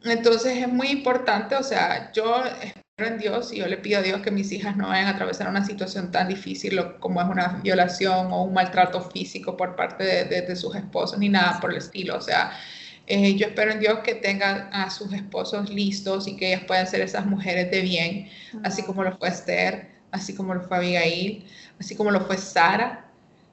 Entonces 0.05 0.59
es 0.59 0.68
muy 0.68 0.88
importante, 0.88 1.57
o 1.57 1.62
sea, 1.62 2.12
yo 2.12 2.42
en 2.99 3.18
Dios 3.18 3.53
y 3.53 3.57
yo 3.57 3.66
le 3.66 3.78
pido 3.78 4.01
a 4.01 4.03
Dios 4.03 4.20
que 4.20 4.30
mis 4.30 4.53
hijas 4.53 4.76
no 4.76 4.88
vayan 4.88 5.07
a 5.07 5.11
atravesar 5.11 5.49
una 5.49 5.64
situación 5.64 6.11
tan 6.11 6.28
difícil 6.28 6.78
como 7.01 7.22
es 7.22 7.28
una 7.28 7.61
violación 7.62 8.30
o 8.32 8.43
un 8.45 8.53
maltrato 8.53 9.01
físico 9.11 9.57
por 9.57 9.76
parte 9.76 10.05
de, 10.05 10.57
sus 10.57 10.74
esposos 10.74 11.18
ni 11.18 11.28
nada 11.28 11.59
por 11.59 11.70
el 11.70 11.78
estilo. 11.78 12.16
O 12.16 12.20
sea, 12.20 12.53
eh, 13.07 13.34
yo 13.34 13.47
espero 13.47 13.72
en 13.72 13.80
Dios 13.80 14.01
que 14.01 14.14
tengan 14.14 14.68
a 14.74 14.90
sus 14.90 15.12
esposos 15.12 15.70
listos 15.70 16.28
y 16.28 16.36
que 16.36 16.49
ellas 16.49 16.64
puedan 16.66 16.86
ser 16.86 17.01
esas 17.01 17.24
mujeres 17.26 17.70
de 17.70 17.80
bien, 17.80 18.28
así 18.62 18.82
como 18.82 19.03
lo 19.03 19.16
fue 19.16 19.28
Esther, 19.28 19.90
así 20.11 20.34
como 20.34 20.55
lo 20.55 20.62
fue 20.62 20.76
Abigail, 20.76 21.47
así 21.80 21.97
como 21.97 22.11
lo 22.11 22.20
fue 22.20 22.36
Sara. 22.36 23.07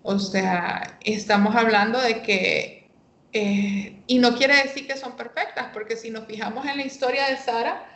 O 0.04 0.20
sea, 0.20 0.98
estamos 1.02 1.56
hablando 1.56 2.00
de 2.02 2.22
que, 2.22 2.90
eh, 3.32 4.02
y 4.06 4.20
no 4.20 4.36
quiere 4.36 4.56
decir 4.64 4.86
que 4.86 4.98
son 4.98 5.16
perfectas, 5.16 5.68
porque 5.74 5.96
si 5.96 6.10
nos 6.10 6.26
fijamos 6.26 6.66
en 6.66 6.78
la 6.78 6.84
historia 6.84 7.28
de 7.30 7.38
Sara, 7.38 7.89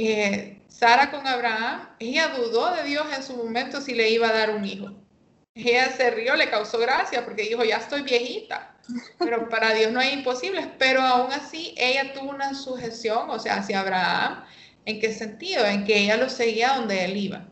eh, 0.00 0.62
Sara 0.68 1.10
con 1.10 1.26
Abraham, 1.26 1.88
ella 1.98 2.28
dudó 2.28 2.74
de 2.74 2.84
Dios 2.84 3.06
en 3.14 3.22
su 3.22 3.36
momento 3.36 3.80
si 3.80 3.94
le 3.94 4.10
iba 4.10 4.28
a 4.28 4.32
dar 4.32 4.50
un 4.50 4.64
hijo. 4.64 4.94
Ella 5.54 5.90
se 5.90 6.10
rió, 6.10 6.36
le 6.36 6.48
causó 6.48 6.78
gracia 6.78 7.24
porque 7.24 7.42
dijo, 7.42 7.64
ya 7.64 7.76
estoy 7.76 8.02
viejita, 8.02 8.76
pero 9.18 9.48
para 9.48 9.74
Dios 9.74 9.92
no 9.92 10.00
hay 10.00 10.12
imposibles, 10.12 10.66
pero 10.78 11.02
aún 11.02 11.32
así 11.32 11.74
ella 11.76 12.12
tuvo 12.14 12.30
una 12.30 12.54
sujeción, 12.54 13.28
o 13.28 13.38
sea, 13.38 13.56
hacia 13.56 13.80
Abraham, 13.80 14.44
¿en 14.86 15.00
qué 15.00 15.12
sentido? 15.12 15.66
En 15.66 15.84
que 15.84 15.98
ella 15.98 16.16
lo 16.16 16.30
seguía 16.30 16.74
donde 16.76 17.04
él 17.04 17.16
iba, 17.16 17.46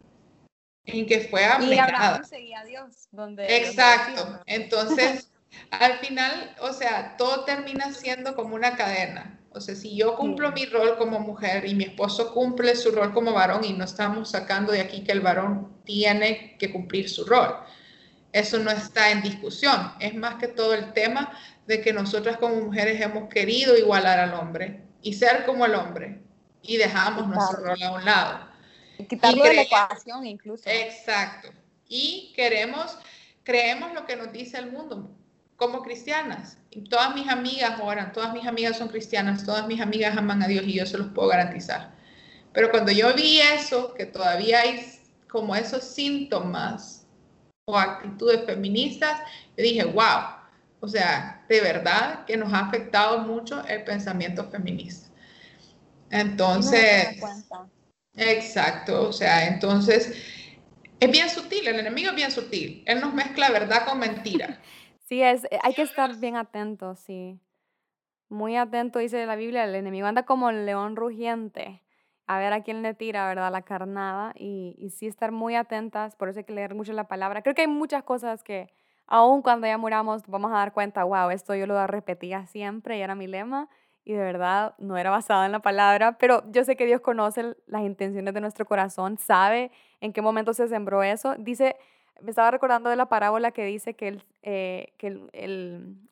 en 0.86 1.07
que 1.07 1.20
fue 1.20 1.44
abnegada. 1.44 1.74
Y 1.74 1.78
Abraham 1.78 2.24
seguía 2.24 2.61
a 2.61 2.64
Dios 2.64 3.09
donde 3.11 3.57
Exacto, 3.59 4.40
entonces 4.46 5.28
al 5.70 5.99
final, 5.99 6.55
o 6.61 6.72
sea, 6.72 7.16
todo 7.16 7.44
termina 7.44 7.92
siendo 7.92 8.34
como 8.34 8.55
una 8.55 8.76
cadena. 8.76 9.38
Sea, 9.61 9.75
si 9.75 9.97
yo 9.97 10.17
cumplo 10.17 10.53
mi 10.53 10.67
rol 10.67 10.97
como 10.97 11.21
mujer 11.21 11.67
y 11.67 11.75
mi 11.75 11.85
esposo 11.85 12.33
cumple 12.33 12.77
su 12.77 12.91
rol 12.91 13.13
como 13.13 13.33
varón 13.33 13.65
y 13.65 13.73
no 13.73 13.85
estamos 13.85 14.31
sacando 14.31 14.73
de 14.73 14.81
aquí 14.81 15.03
que 15.03 15.13
el 15.13 15.21
varón 15.21 15.73
tiene 15.85 16.57
que 16.59 16.73
cumplir 16.73 17.09
su 17.09 17.25
rol, 17.25 17.57
eso 18.33 18.59
no 18.59 18.71
está 18.71 19.11
en 19.11 19.23
discusión. 19.23 19.93
Es 20.01 20.15
más 20.15 20.37
que 20.37 20.49
todo 20.49 20.75
el 20.75 20.93
tema 20.93 21.33
de 21.67 21.81
que 21.81 21.93
nosotras 21.93 22.37
como 22.39 22.57
mujeres 22.57 23.01
hemos 23.01 23.29
querido 23.29 23.77
igualar 23.77 24.19
al 24.19 24.35
hombre 24.35 24.83
y 25.03 25.15
ser 25.15 25.45
como 25.45 25.67
el 25.67 25.75
hombre 25.75 26.21
y 26.63 26.77
dejamos 26.77 27.27
nuestro 27.27 27.65
rol 27.65 27.83
a 27.83 27.93
un 27.93 28.05
lado. 28.05 28.49
Quitarlo 29.09 29.45
de 29.45 29.55
la 29.55 29.63
ecuación 29.63 30.27
incluso. 30.27 30.65
Exacto. 30.69 31.49
Y 31.89 32.33
queremos, 32.35 32.99
creemos 33.45 33.93
lo 33.95 34.07
que 34.07 34.17
nos 34.17 34.33
dice 34.33 34.59
el 34.59 34.71
mundo 34.71 35.18
como 35.59 35.83
cristianas. 35.83 36.57
Todas 36.89 37.15
mis 37.17 37.29
amigas 37.29 37.81
oran, 37.83 38.13
todas 38.13 38.33
mis 38.33 38.47
amigas 38.47 38.79
son 38.79 38.89
cristianas, 38.89 39.45
todas 39.45 39.67
mis 39.67 39.81
amigas 39.81 40.17
aman 40.17 40.41
a 40.41 40.47
Dios 40.47 40.65
y 40.65 40.75
yo 40.75 40.87
se 40.87 40.97
los 40.97 41.09
puedo 41.09 41.29
garantizar. 41.29 41.91
Pero 42.53 42.71
cuando 42.71 42.93
yo 42.93 43.13
vi 43.15 43.41
eso, 43.41 43.93
que 43.95 44.07
todavía 44.07 44.61
hay 44.61 44.89
como 45.29 45.57
esos 45.57 45.83
síntomas 45.83 47.07
o 47.67 47.77
actitudes 47.77 48.47
feministas, 48.47 49.21
yo 49.57 49.65
dije, 49.65 49.85
wow, 49.85 50.39
o 50.79 50.87
sea, 50.87 51.45
de 51.49 51.61
verdad 51.61 52.25
que 52.25 52.37
nos 52.37 52.53
ha 52.53 52.61
afectado 52.61 53.19
mucho 53.19 53.65
el 53.67 53.83
pensamiento 53.83 54.49
feminista. 54.49 55.09
Entonces, 56.11 57.21
exacto, 58.15 59.09
o 59.09 59.13
sea, 59.13 59.49
entonces 59.49 60.15
es 61.01 61.11
bien 61.11 61.29
sutil, 61.29 61.67
el 61.67 61.81
enemigo 61.81 62.11
es 62.11 62.17
bien 62.17 62.31
sutil, 62.31 62.85
él 62.87 63.01
nos 63.01 63.13
mezcla 63.13 63.51
verdad 63.51 63.85
con 63.87 63.99
mentira. 63.99 64.61
Sí, 65.09 65.23
es, 65.23 65.45
eh, 65.51 65.59
hay 65.63 65.73
que 65.75 65.83
estar 65.83 66.15
bien 66.17 66.37
atento, 66.37 66.95
sí. 66.95 67.41
Muy 68.29 68.57
atento, 68.57 68.99
dice 69.01 69.27
la 69.27 69.37
Biblia, 69.37 69.65
el 69.65 69.75
enemigo 69.75 70.07
anda 70.07 70.25
como 70.25 70.51
el 70.51 70.67
león 70.67 70.97
rugiente, 70.97 71.83
a 72.27 72.39
ver 72.39 72.53
a 72.53 72.63
quién 72.63 72.83
le 72.83 72.95
tira, 72.95 73.27
¿verdad? 73.29 73.53
La 73.53 73.63
carnada, 73.63 74.33
y, 74.37 74.75
y 74.79 74.91
sí 74.91 75.07
estar 75.07 75.33
muy 75.33 75.57
atentas, 75.57 76.17
por 76.17 76.29
eso 76.29 76.41
hay 76.41 76.45
que 76.45 76.53
leer 76.55 76.75
mucho 76.75 76.93
la 76.93 77.09
palabra. 77.09 77.43
Creo 77.43 77.55
que 77.55 77.63
hay 77.63 77.69
muchas 77.69 78.05
cosas 78.05 78.45
que 78.45 78.69
aún 79.07 79.43
cuando 79.43 79.67
ya 79.67 79.79
muramos, 79.79 80.25
vamos 80.29 80.53
a 80.53 80.57
dar 80.57 80.73
cuenta, 80.75 81.05
wow, 81.05 81.31
esto 81.31 81.55
yo 81.55 81.67
lo 81.67 81.87
repetía 81.87 82.47
siempre 82.47 82.99
y 82.99 83.03
era 83.03 83.15
mi 83.15 83.27
lema 83.29 83.69
y 84.05 84.13
de 84.15 84.21
verdad 84.25 84.75
no 84.79 84.97
era 84.99 85.11
basada 85.11 85.47
en 85.47 85.53
la 85.53 85.61
palabra, 85.61 86.19
pero 86.19 86.43
yo 86.53 86.65
sé 86.65 86.77
que 86.77 86.87
Dios 86.87 87.01
conoce 87.03 87.57
las 87.67 87.83
intenciones 87.83 88.35
de 88.35 88.41
nuestro 88.43 88.67
corazón, 88.67 89.19
sabe 89.19 89.71
en 90.01 90.13
qué 90.13 90.23
momento 90.23 90.55
se 90.55 90.69
sembró 90.69 91.03
eso. 91.03 91.35
Dice, 91.39 91.77
me 92.21 92.31
estaba 92.31 92.51
recordando 92.51 92.91
de 92.91 92.97
la 92.97 93.07
parábola 93.07 93.53
que 93.53 93.64
dice 93.64 93.95
que 93.95 94.09
el, 94.09 94.25
eh, 94.43 94.93
que 94.99 95.09
el, 95.09 95.31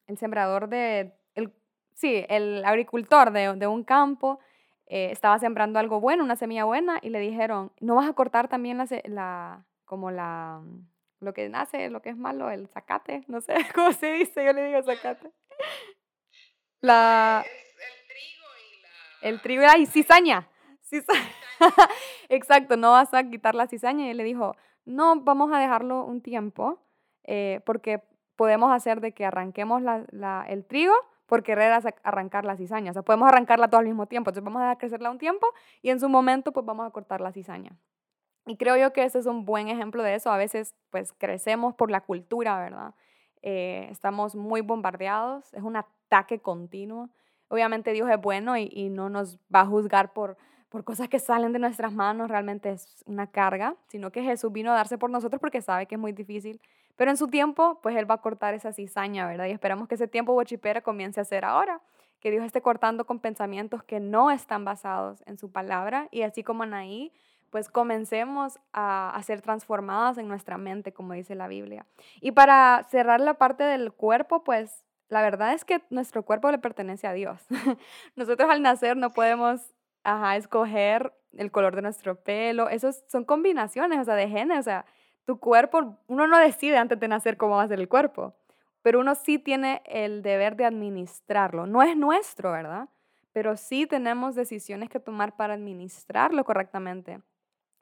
el, 0.06 0.18
sembrador 0.18 0.68
de, 0.68 1.12
el, 1.34 1.52
sí, 1.94 2.24
el 2.28 2.64
agricultor 2.64 3.32
de, 3.32 3.54
de 3.54 3.66
un 3.66 3.84
campo 3.84 4.38
eh, 4.86 5.10
estaba 5.10 5.38
sembrando 5.38 5.78
algo 5.78 6.00
bueno, 6.00 6.22
una 6.22 6.36
semilla 6.36 6.64
buena, 6.64 6.98
y 7.02 7.10
le 7.10 7.18
dijeron, 7.18 7.72
¿no 7.80 7.96
vas 7.96 8.08
a 8.08 8.12
cortar 8.12 8.48
también 8.48 8.78
la, 8.78 8.86
la 9.04 9.64
como 9.84 10.10
la, 10.10 10.62
lo 11.20 11.34
que 11.34 11.48
nace, 11.48 11.90
lo 11.90 12.02
que 12.02 12.10
es 12.10 12.16
malo, 12.16 12.50
el 12.50 12.68
zacate? 12.68 13.24
No 13.26 13.40
sé 13.40 13.54
cómo 13.74 13.92
se 13.92 14.12
dice, 14.12 14.44
yo 14.44 14.52
le 14.52 14.66
digo 14.66 14.82
zacate. 14.82 15.32
La... 16.82 17.42
el 17.42 18.06
trigo 18.06 18.46
y 18.60 18.82
la... 18.82 19.28
El 19.28 19.40
trigo 19.40 19.64
y 19.78 19.86
cizaña. 19.86 20.46
cizaña. 20.82 21.30
Exacto, 22.28 22.76
no 22.76 22.92
vas 22.92 23.12
a 23.14 23.24
quitar 23.24 23.54
la 23.54 23.66
cizaña. 23.66 24.06
Y 24.06 24.10
él 24.10 24.18
le 24.18 24.24
dijo, 24.24 24.54
no, 24.86 25.20
vamos 25.20 25.52
a 25.52 25.58
dejarlo 25.58 26.04
un 26.04 26.22
tiempo, 26.22 26.78
eh, 27.24 27.60
porque 27.66 28.02
podemos 28.36 28.72
hacer 28.72 29.00
de 29.00 29.12
que 29.12 29.24
arranquemos 29.24 29.82
la, 29.82 30.04
la, 30.10 30.44
el 30.48 30.64
trigo 30.64 30.94
por 31.26 31.42
querer 31.42 31.72
arrancar 32.04 32.44
la 32.44 32.56
cizaña. 32.56 32.92
O 32.92 32.94
sea, 32.94 33.02
podemos 33.02 33.28
arrancarla 33.28 33.68
todo 33.68 33.80
al 33.80 33.86
mismo 33.86 34.06
tiempo. 34.06 34.30
Entonces 34.30 34.44
vamos 34.44 34.60
a 34.60 34.66
dejar 34.66 34.78
crecerla 34.78 35.10
un 35.10 35.18
tiempo 35.18 35.46
y 35.82 35.90
en 35.90 35.98
su 35.98 36.08
momento 36.08 36.52
pues 36.52 36.64
vamos 36.64 36.86
a 36.86 36.90
cortar 36.90 37.20
la 37.20 37.32
cizaña. 37.32 37.76
Y 38.46 38.56
creo 38.56 38.76
yo 38.76 38.92
que 38.92 39.02
ese 39.02 39.18
es 39.18 39.26
un 39.26 39.44
buen 39.44 39.68
ejemplo 39.68 40.04
de 40.04 40.14
eso. 40.14 40.30
A 40.30 40.36
veces 40.36 40.76
pues 40.90 41.12
crecemos 41.12 41.74
por 41.74 41.90
la 41.90 42.02
cultura, 42.02 42.58
¿verdad? 42.60 42.94
Eh, 43.42 43.88
estamos 43.90 44.36
muy 44.36 44.60
bombardeados, 44.60 45.52
es 45.52 45.62
un 45.62 45.76
ataque 45.76 46.38
continuo. 46.38 47.10
Obviamente 47.48 47.92
Dios 47.92 48.08
es 48.08 48.20
bueno 48.20 48.56
y, 48.56 48.70
y 48.72 48.88
no 48.88 49.08
nos 49.08 49.38
va 49.52 49.62
a 49.62 49.66
juzgar 49.66 50.12
por, 50.12 50.36
por 50.68 50.84
cosas 50.84 51.08
que 51.08 51.18
salen 51.18 51.52
de 51.52 51.58
nuestras 51.58 51.92
manos, 51.92 52.28
realmente 52.28 52.70
es 52.70 53.02
una 53.06 53.26
carga, 53.26 53.76
sino 53.88 54.10
que 54.10 54.22
Jesús 54.22 54.52
vino 54.52 54.72
a 54.72 54.74
darse 54.74 54.98
por 54.98 55.10
nosotros 55.10 55.40
porque 55.40 55.62
sabe 55.62 55.86
que 55.86 55.94
es 55.94 56.00
muy 56.00 56.12
difícil 56.12 56.60
pero 56.96 57.10
en 57.10 57.16
su 57.16 57.28
tiempo, 57.28 57.78
pues 57.82 57.94
Él 57.94 58.10
va 58.10 58.16
a 58.16 58.20
cortar 58.20 58.54
esa 58.54 58.72
cizaña, 58.72 59.26
¿verdad? 59.26 59.46
Y 59.46 59.50
esperamos 59.50 59.86
que 59.86 59.94
ese 59.94 60.08
tiempo 60.08 60.32
bochipera 60.32 60.80
comience 60.80 61.20
a 61.20 61.24
ser 61.24 61.44
ahora. 61.44 61.80
Que 62.20 62.30
Dios 62.30 62.44
esté 62.44 62.62
cortando 62.62 63.04
con 63.04 63.20
pensamientos 63.20 63.84
que 63.84 64.00
no 64.00 64.30
están 64.30 64.64
basados 64.64 65.22
en 65.26 65.38
su 65.38 65.52
palabra. 65.52 66.08
Y 66.10 66.22
así 66.22 66.42
como 66.42 66.62
Anaí, 66.62 67.12
pues 67.50 67.68
comencemos 67.68 68.58
a, 68.72 69.14
a 69.14 69.22
ser 69.22 69.42
transformadas 69.42 70.16
en 70.16 70.26
nuestra 70.26 70.56
mente, 70.56 70.92
como 70.92 71.12
dice 71.12 71.34
la 71.34 71.48
Biblia. 71.48 71.86
Y 72.20 72.32
para 72.32 72.84
cerrar 72.90 73.20
la 73.20 73.34
parte 73.34 73.62
del 73.62 73.92
cuerpo, 73.92 74.42
pues 74.42 74.84
la 75.08 75.20
verdad 75.20 75.52
es 75.52 75.64
que 75.64 75.82
nuestro 75.90 76.24
cuerpo 76.24 76.50
le 76.50 76.58
pertenece 76.58 77.06
a 77.06 77.12
Dios. 77.12 77.46
Nosotros 78.16 78.50
al 78.50 78.62
nacer 78.62 78.96
no 78.96 79.10
podemos 79.10 79.60
ajá, 80.06 80.36
escoger 80.36 81.12
el 81.36 81.50
color 81.50 81.74
de 81.74 81.82
nuestro 81.82 82.22
pelo. 82.22 82.68
Esos 82.68 83.04
son 83.08 83.24
combinaciones, 83.24 83.98
o 83.98 84.04
sea, 84.04 84.14
de 84.14 84.28
genes. 84.28 84.60
O 84.60 84.62
sea, 84.62 84.86
tu 85.24 85.38
cuerpo, 85.40 85.98
uno 86.06 86.26
no 86.28 86.38
decide 86.38 86.78
antes 86.78 86.98
de 86.98 87.08
nacer 87.08 87.36
cómo 87.36 87.56
va 87.56 87.64
a 87.64 87.68
ser 87.68 87.80
el 87.80 87.88
cuerpo, 87.88 88.34
pero 88.82 89.00
uno 89.00 89.16
sí 89.16 89.38
tiene 89.38 89.82
el 89.84 90.22
deber 90.22 90.56
de 90.56 90.64
administrarlo. 90.64 91.66
No 91.66 91.82
es 91.82 91.96
nuestro, 91.96 92.52
¿verdad? 92.52 92.88
Pero 93.32 93.56
sí 93.56 93.86
tenemos 93.86 94.36
decisiones 94.36 94.88
que 94.88 95.00
tomar 95.00 95.36
para 95.36 95.54
administrarlo 95.54 96.44
correctamente. 96.44 97.20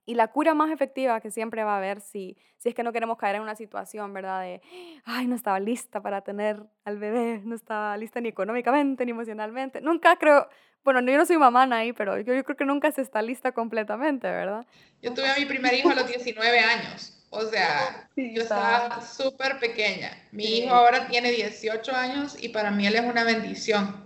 Y 0.06 0.14
la 0.14 0.28
cura 0.28 0.54
más 0.54 0.70
efectiva 0.70 1.20
que 1.20 1.30
siempre 1.30 1.64
va 1.64 1.74
a 1.74 1.78
haber 1.78 2.00
si, 2.00 2.36
si 2.56 2.70
es 2.70 2.74
que 2.74 2.82
no 2.82 2.92
queremos 2.92 3.16
caer 3.18 3.36
en 3.36 3.42
una 3.42 3.54
situación, 3.54 4.12
¿verdad? 4.12 4.42
De, 4.42 4.62
ay, 5.04 5.26
no 5.26 5.34
estaba 5.34 5.60
lista 5.60 6.02
para 6.02 6.22
tener 6.22 6.62
al 6.84 6.98
bebé, 6.98 7.40
no 7.44 7.54
estaba 7.54 7.96
lista 7.96 8.20
ni 8.20 8.28
económicamente 8.28 9.04
ni 9.04 9.12
emocionalmente. 9.12 9.80
Nunca 9.80 10.16
creo, 10.16 10.48
bueno, 10.84 11.00
yo 11.00 11.16
no 11.16 11.26
soy 11.26 11.38
mamá 11.38 11.64
ahí, 11.72 11.92
pero 11.92 12.20
yo, 12.20 12.34
yo 12.34 12.44
creo 12.44 12.56
que 12.56 12.64
nunca 12.64 12.92
se 12.92 13.02
está 13.02 13.22
lista 13.22 13.52
completamente, 13.52 14.26
¿verdad? 14.28 14.66
Yo 15.02 15.12
tuve 15.14 15.30
a 15.30 15.36
mi 15.36 15.46
primer 15.46 15.74
hijo 15.74 15.90
a 15.90 15.94
los 15.94 16.06
19 16.06 16.60
años. 16.60 17.14
O 17.30 17.42
sea, 17.42 18.08
yo 18.16 18.42
estaba 18.42 19.02
súper 19.02 19.58
pequeña. 19.58 20.16
Mi 20.30 20.58
hijo 20.58 20.74
ahora 20.74 21.08
tiene 21.08 21.32
18 21.32 21.92
años 21.92 22.36
y 22.40 22.50
para 22.50 22.70
mí 22.70 22.86
él 22.86 22.94
es 22.94 23.02
una 23.02 23.24
bendición. 23.24 24.04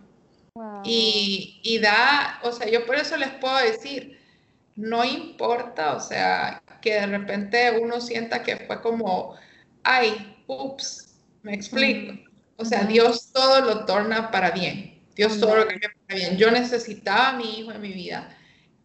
Y, 0.82 1.60
y 1.62 1.78
da, 1.78 2.40
o 2.42 2.52
sea, 2.52 2.68
yo 2.68 2.86
por 2.86 2.96
eso 2.96 3.16
les 3.16 3.28
puedo 3.34 3.56
decir, 3.58 4.18
no 4.76 5.04
importa, 5.04 5.94
o 5.94 6.00
sea, 6.00 6.62
que 6.80 6.94
de 6.94 7.06
repente 7.06 7.78
uno 7.80 8.00
sienta 8.00 8.42
que 8.42 8.56
fue 8.56 8.80
como, 8.80 9.34
ay, 9.82 10.36
ups, 10.46 11.16
me 11.42 11.54
explico. 11.54 12.14
O 12.56 12.64
sea, 12.64 12.84
Dios 12.84 13.30
todo 13.32 13.60
lo 13.60 13.84
torna 13.84 14.30
para 14.30 14.50
bien. 14.52 14.97
Dios 15.18 15.40
todo 15.40 15.56
lo 15.56 15.66
cambia 15.66 15.92
para 16.06 16.16
bien. 16.16 16.36
Yo 16.36 16.48
necesitaba 16.52 17.30
a 17.30 17.32
mi 17.32 17.58
hijo 17.58 17.72
en 17.72 17.80
mi 17.80 17.92
vida 17.92 18.28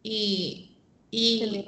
y, 0.01 0.75
y 1.11 1.63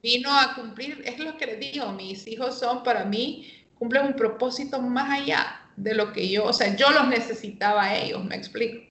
vino 0.00 0.30
a 0.32 0.54
cumplir, 0.54 1.02
es 1.04 1.18
lo 1.18 1.36
que 1.36 1.46
les 1.46 1.58
digo, 1.58 1.90
mis 1.90 2.28
hijos 2.28 2.56
son 2.60 2.84
para 2.84 3.04
mí, 3.04 3.52
cumplen 3.74 4.06
un 4.06 4.14
propósito 4.14 4.80
más 4.80 5.20
allá 5.20 5.60
de 5.76 5.96
lo 5.96 6.12
que 6.12 6.28
yo, 6.28 6.44
o 6.44 6.52
sea, 6.52 6.76
yo 6.76 6.90
los 6.90 7.08
necesitaba 7.08 7.86
a 7.86 7.96
ellos, 7.96 8.24
me 8.24 8.36
explico. 8.36 8.86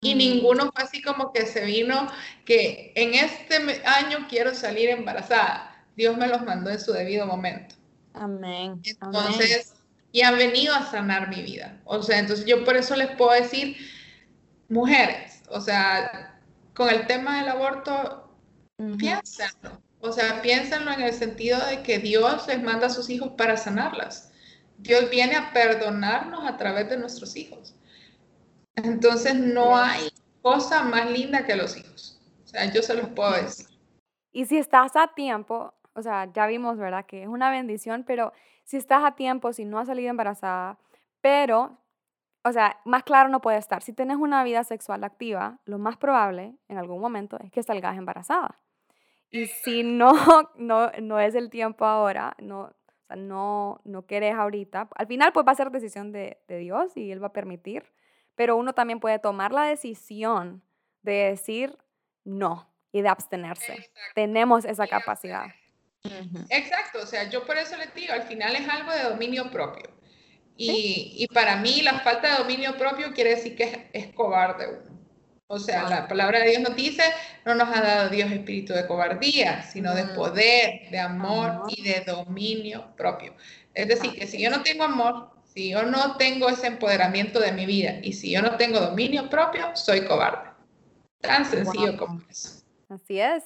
Y 0.00 0.14
mm. 0.14 0.18
ninguno 0.18 0.72
fue 0.72 0.82
así 0.82 1.02
como 1.02 1.30
que 1.30 1.44
se 1.44 1.66
vino, 1.66 2.10
que 2.46 2.92
en 2.94 3.12
este 3.12 3.56
año 3.84 4.26
quiero 4.30 4.54
salir 4.54 4.88
embarazada. 4.88 5.84
Dios 5.94 6.16
me 6.16 6.26
los 6.26 6.40
mandó 6.42 6.70
en 6.70 6.80
su 6.80 6.92
debido 6.92 7.26
momento. 7.26 7.74
Amén. 8.14 8.80
Entonces, 8.82 9.74
y 10.10 10.22
han 10.22 10.38
venido 10.38 10.74
a 10.74 10.90
sanar 10.90 11.28
mi 11.28 11.42
vida. 11.42 11.78
O 11.84 12.02
sea, 12.02 12.18
entonces 12.18 12.46
yo 12.46 12.64
por 12.64 12.76
eso 12.76 12.96
les 12.96 13.10
puedo 13.10 13.32
decir, 13.32 13.76
mujeres, 14.74 15.42
o 15.48 15.60
sea, 15.60 16.38
con 16.74 16.88
el 16.90 17.06
tema 17.06 17.38
del 17.38 17.48
aborto, 17.48 18.24
Piénsenlo. 18.98 19.80
O 20.00 20.12
sea, 20.12 20.42
piénsenlo 20.42 20.90
en 20.92 21.00
el 21.00 21.14
sentido 21.14 21.64
de 21.64 21.82
que 21.82 21.98
Dios 21.98 22.46
les 22.48 22.62
manda 22.62 22.88
a 22.88 22.90
sus 22.90 23.08
hijos 23.08 23.30
para 23.38 23.56
sanarlas. 23.56 24.32
Dios 24.78 25.08
viene 25.08 25.36
a 25.36 25.52
perdonarnos 25.52 26.44
a 26.44 26.56
través 26.56 26.90
de 26.90 26.98
nuestros 26.98 27.36
hijos. 27.36 27.74
Entonces 28.74 29.34
no 29.36 29.76
hay 29.76 30.10
cosa 30.42 30.82
más 30.82 31.08
linda 31.10 31.46
que 31.46 31.56
los 31.56 31.76
hijos. 31.76 32.20
O 32.44 32.48
sea, 32.48 32.70
yo 32.72 32.82
se 32.82 32.94
los 32.94 33.08
puedo 33.10 33.32
decir. 33.32 33.66
Y 34.32 34.44
si 34.46 34.58
estás 34.58 34.96
a 34.96 35.14
tiempo, 35.14 35.72
o 35.94 36.02
sea, 36.02 36.30
ya 36.34 36.46
vimos, 36.46 36.76
¿verdad? 36.76 37.06
Que 37.06 37.22
es 37.22 37.28
una 37.28 37.50
bendición, 37.50 38.04
pero 38.04 38.32
si 38.64 38.76
estás 38.76 39.04
a 39.04 39.14
tiempo, 39.14 39.52
si 39.52 39.64
no 39.64 39.78
has 39.78 39.86
salido 39.86 40.10
embarazada, 40.10 40.78
pero, 41.20 41.78
o 42.44 42.52
sea, 42.52 42.78
más 42.84 43.02
claro 43.04 43.28
no 43.30 43.40
puede 43.40 43.58
estar. 43.58 43.82
Si 43.82 43.92
tienes 43.92 44.18
una 44.18 44.44
vida 44.44 44.64
sexual 44.64 45.02
activa, 45.02 45.58
lo 45.64 45.78
más 45.78 45.96
probable 45.96 46.54
en 46.68 46.78
algún 46.78 47.00
momento 47.00 47.38
es 47.42 47.50
que 47.50 47.62
salgas 47.62 47.96
embarazada. 47.96 48.60
Y 49.30 49.46
si 49.46 49.82
no, 49.82 50.12
no, 50.56 50.92
no 51.00 51.18
es 51.18 51.34
el 51.34 51.50
tiempo 51.50 51.86
ahora, 51.86 52.36
no, 52.38 52.60
o 52.60 53.06
sea, 53.06 53.16
no, 53.16 53.80
no 53.84 54.06
querés 54.06 54.34
ahorita, 54.34 54.88
al 54.94 55.06
final 55.06 55.32
pues 55.32 55.46
va 55.46 55.52
a 55.52 55.56
ser 55.56 55.70
decisión 55.70 56.12
de, 56.12 56.38
de 56.46 56.58
Dios 56.58 56.96
y 56.96 57.10
Él 57.10 57.22
va 57.22 57.28
a 57.28 57.32
permitir, 57.32 57.84
pero 58.34 58.56
uno 58.56 58.74
también 58.74 59.00
puede 59.00 59.18
tomar 59.18 59.52
la 59.52 59.64
decisión 59.64 60.62
de 61.02 61.12
decir 61.12 61.78
no 62.24 62.68
y 62.92 63.02
de 63.02 63.08
abstenerse. 63.08 63.90
Tenemos 64.14 64.64
esa 64.64 64.86
capacidad. 64.86 65.46
Exacto, 66.50 67.00
o 67.02 67.06
sea, 67.06 67.30
yo 67.30 67.46
por 67.46 67.56
eso 67.56 67.76
les 67.76 67.92
digo, 67.94 68.12
al 68.12 68.24
final 68.24 68.54
es 68.54 68.68
algo 68.68 68.92
de 68.92 69.02
dominio 69.04 69.50
propio. 69.50 69.90
Y, 70.56 71.16
y 71.18 71.26
para 71.28 71.56
mí 71.56 71.82
la 71.82 72.00
falta 72.00 72.30
de 72.30 72.42
dominio 72.42 72.76
propio 72.76 73.12
quiere 73.12 73.30
decir 73.30 73.56
que 73.56 73.64
es, 73.64 73.78
es 73.92 74.14
cobarde 74.14 74.68
uno. 74.68 74.94
O 75.46 75.58
sea, 75.58 75.88
la 75.88 76.08
palabra 76.08 76.40
de 76.40 76.50
Dios 76.50 76.62
nos 76.62 76.74
dice, 76.74 77.02
no 77.44 77.54
nos 77.54 77.68
ha 77.68 77.80
dado 77.80 78.08
Dios 78.08 78.30
espíritu 78.32 78.72
de 78.72 78.86
cobardía, 78.86 79.62
sino 79.62 79.94
de 79.94 80.04
poder, 80.06 80.90
de 80.90 80.98
amor 80.98 81.64
y 81.68 81.82
de 81.82 82.00
dominio 82.00 82.94
propio. 82.96 83.34
Es 83.74 83.86
decir, 83.88 84.14
que 84.14 84.26
si 84.26 84.42
yo 84.42 84.50
no 84.50 84.62
tengo 84.62 84.84
amor, 84.84 85.30
si 85.44 85.70
yo 85.70 85.82
no 85.82 86.16
tengo 86.16 86.48
ese 86.48 86.66
empoderamiento 86.66 87.40
de 87.40 87.52
mi 87.52 87.66
vida 87.66 87.98
y 88.02 88.14
si 88.14 88.32
yo 88.32 88.40
no 88.40 88.56
tengo 88.56 88.80
dominio 88.80 89.28
propio, 89.28 89.76
soy 89.76 90.06
cobarde. 90.06 90.50
Tan 91.20 91.44
sencillo 91.44 91.96
como 91.98 92.22
eso. 92.30 92.62
Así 92.88 93.20
es 93.20 93.44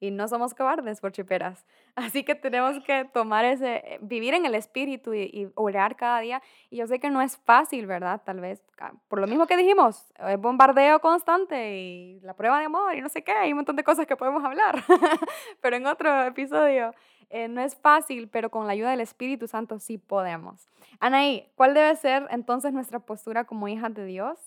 y 0.00 0.10
no 0.10 0.28
somos 0.28 0.54
cobardes 0.54 1.00
por 1.00 1.12
chiperas. 1.12 1.64
Así 1.98 2.22
que 2.22 2.36
tenemos 2.36 2.78
que 2.84 3.04
tomar 3.06 3.44
ese, 3.44 3.76
eh, 3.76 3.98
vivir 4.00 4.32
en 4.34 4.46
el 4.46 4.54
espíritu 4.54 5.14
y, 5.14 5.50
orar 5.56 5.96
cada 5.96 6.20
día. 6.20 6.40
Y 6.70 6.76
yo 6.76 6.86
sé 6.86 7.00
que 7.00 7.10
no 7.10 7.20
es 7.20 7.36
fácil, 7.38 7.86
¿verdad? 7.86 8.22
Tal 8.24 8.40
vez, 8.40 8.62
por 9.08 9.20
lo 9.20 9.26
mismo 9.26 9.48
que 9.48 9.56
dijimos, 9.56 10.06
es 10.16 10.40
bombardeo 10.40 11.00
constante 11.00 11.76
y 11.76 12.20
la 12.20 12.34
prueba 12.34 12.60
de 12.60 12.66
amor 12.66 12.94
y 12.94 13.00
no 13.00 13.08
sé 13.08 13.24
qué, 13.24 13.32
hay 13.32 13.50
un 13.50 13.56
montón 13.56 13.74
de 13.74 13.82
cosas 13.82 14.06
que 14.06 14.16
podemos 14.16 14.44
hablar. 14.44 14.84
pero 15.60 15.76
en 15.76 15.86
otro 15.86 16.22
episodio, 16.22 16.94
eh, 17.30 17.48
no 17.48 17.60
es 17.60 17.74
fácil, 17.74 18.28
pero 18.28 18.48
con 18.48 18.66
la 18.66 18.74
ayuda 18.74 18.90
del 18.92 19.00
Espíritu 19.00 19.48
Santo 19.48 19.80
sí 19.80 19.98
podemos. 19.98 20.68
Anaí, 21.00 21.50
¿cuál 21.56 21.74
debe 21.74 21.96
ser 21.96 22.28
entonces 22.30 22.72
nuestra 22.72 23.00
postura 23.00 23.44
como 23.44 23.66
hijas 23.66 23.92
de 23.92 24.04
Dios 24.04 24.38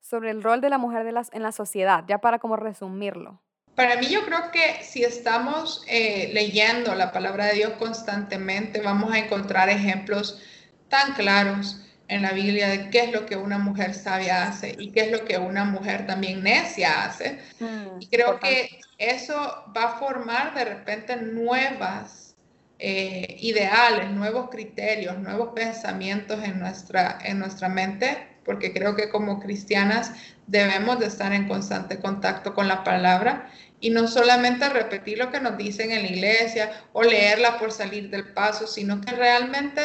sobre 0.00 0.30
el 0.30 0.42
rol 0.42 0.60
de 0.60 0.68
la 0.68 0.76
mujer 0.76 1.04
de 1.04 1.12
las, 1.12 1.32
en 1.32 1.42
la 1.42 1.52
sociedad? 1.52 2.04
Ya 2.06 2.18
para 2.18 2.38
como 2.38 2.56
resumirlo. 2.56 3.40
Para 3.78 3.94
mí 3.94 4.08
yo 4.08 4.24
creo 4.24 4.50
que 4.50 4.82
si 4.82 5.04
estamos 5.04 5.84
eh, 5.86 6.30
leyendo 6.32 6.96
la 6.96 7.12
palabra 7.12 7.46
de 7.46 7.52
Dios 7.52 7.74
constantemente, 7.78 8.80
vamos 8.80 9.12
a 9.12 9.20
encontrar 9.20 9.68
ejemplos 9.68 10.42
tan 10.88 11.14
claros 11.14 11.80
en 12.08 12.22
la 12.22 12.32
Biblia 12.32 12.66
de 12.66 12.90
qué 12.90 13.04
es 13.04 13.12
lo 13.12 13.24
que 13.24 13.36
una 13.36 13.56
mujer 13.56 13.94
sabia 13.94 14.48
hace 14.48 14.74
y 14.80 14.90
qué 14.90 15.02
es 15.02 15.12
lo 15.12 15.24
que 15.24 15.38
una 15.38 15.64
mujer 15.64 16.08
también 16.08 16.42
necia 16.42 17.04
hace. 17.04 17.38
Mm, 17.60 18.00
y 18.00 18.08
creo 18.08 18.40
que 18.40 18.80
eso 18.98 19.36
va 19.76 19.84
a 19.84 19.98
formar 20.00 20.56
de 20.56 20.64
repente 20.64 21.14
nuevas 21.14 22.34
eh, 22.80 23.36
ideales, 23.38 24.10
nuevos 24.10 24.50
criterios, 24.50 25.16
nuevos 25.18 25.50
pensamientos 25.54 26.42
en 26.42 26.58
nuestra, 26.58 27.20
en 27.22 27.38
nuestra 27.38 27.68
mente, 27.68 28.26
porque 28.44 28.72
creo 28.72 28.96
que 28.96 29.08
como 29.08 29.38
cristianas 29.38 30.10
debemos 30.48 30.98
de 30.98 31.06
estar 31.06 31.32
en 31.32 31.46
constante 31.46 32.00
contacto 32.00 32.54
con 32.54 32.66
la 32.66 32.82
palabra 32.82 33.50
y 33.80 33.90
no 33.90 34.08
solamente 34.08 34.68
repetir 34.68 35.18
lo 35.18 35.30
que 35.30 35.40
nos 35.40 35.56
dicen 35.56 35.90
en 35.90 36.02
la 36.02 36.08
iglesia 36.08 36.84
o 36.92 37.02
leerla 37.02 37.58
por 37.58 37.72
salir 37.72 38.10
del 38.10 38.32
paso, 38.32 38.66
sino 38.66 39.00
que 39.00 39.12
realmente 39.12 39.82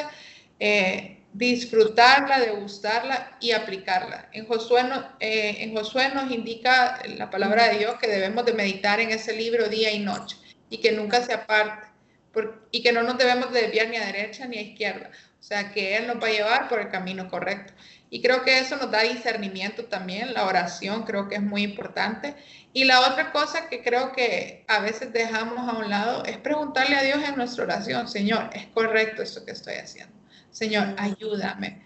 eh, 0.60 1.24
disfrutarla, 1.34 2.40
degustarla 2.40 3.38
y 3.40 3.52
aplicarla. 3.52 4.30
En 4.32 4.48
Josué, 4.48 4.82
eh, 5.20 5.58
en 5.60 5.76
Josué 5.76 6.10
nos 6.14 6.32
indica 6.32 7.02
la 7.18 7.30
palabra 7.30 7.70
de 7.70 7.80
Dios 7.80 7.96
que 8.00 8.08
debemos 8.08 8.46
de 8.46 8.54
meditar 8.54 9.00
en 9.00 9.12
ese 9.12 9.36
libro 9.36 9.68
día 9.68 9.92
y 9.92 10.00
noche 10.00 10.38
y 10.70 10.78
que 10.78 10.92
nunca 10.92 11.24
se 11.24 11.34
aparte 11.34 11.94
y 12.72 12.82
que 12.82 12.92
no 12.92 13.04
nos 13.04 13.18
debemos 13.18 13.52
de 13.52 13.62
desviar 13.62 13.90
ni 13.90 13.98
a 13.98 14.06
derecha 14.06 14.48
ni 14.48 14.58
a 14.58 14.62
izquierda. 14.62 15.12
O 15.40 15.44
sea, 15.44 15.72
que 15.72 15.98
Él 15.98 16.08
nos 16.08 16.22
va 16.22 16.28
a 16.28 16.32
llevar 16.32 16.70
por 16.70 16.80
el 16.80 16.90
camino 16.90 17.28
correcto. 17.28 17.74
Y 18.10 18.22
creo 18.22 18.44
que 18.44 18.60
eso 18.60 18.78
nos 18.78 18.92
da 18.92 19.02
discernimiento 19.02 19.86
también, 19.86 20.34
la 20.34 20.46
oración 20.46 21.04
creo 21.04 21.28
que 21.28 21.36
es 21.36 21.42
muy 21.42 21.64
importante. 21.64 22.36
Y 22.74 22.86
la 22.86 23.02
otra 23.02 23.32
cosa 23.32 23.70
que 23.70 23.84
creo 23.84 24.14
que 24.14 24.66
a 24.68 24.80
veces 24.80 25.14
dejamos 25.14 25.60
a 25.70 25.78
un 25.78 25.90
lado 25.92 26.26
es 26.26 26.38
preguntarle 26.38 26.96
a 26.96 27.04
Dios 27.04 27.20
en 27.24 27.36
nuestra 27.36 27.66
oración, 27.66 28.08
Señor, 28.08 28.50
¿es 28.54 28.66
correcto 28.68 29.22
esto 29.22 29.46
que 29.46 29.52
estoy 29.52 29.76
haciendo? 29.76 30.14
Señor, 30.50 30.96
ayúdame. 30.98 31.84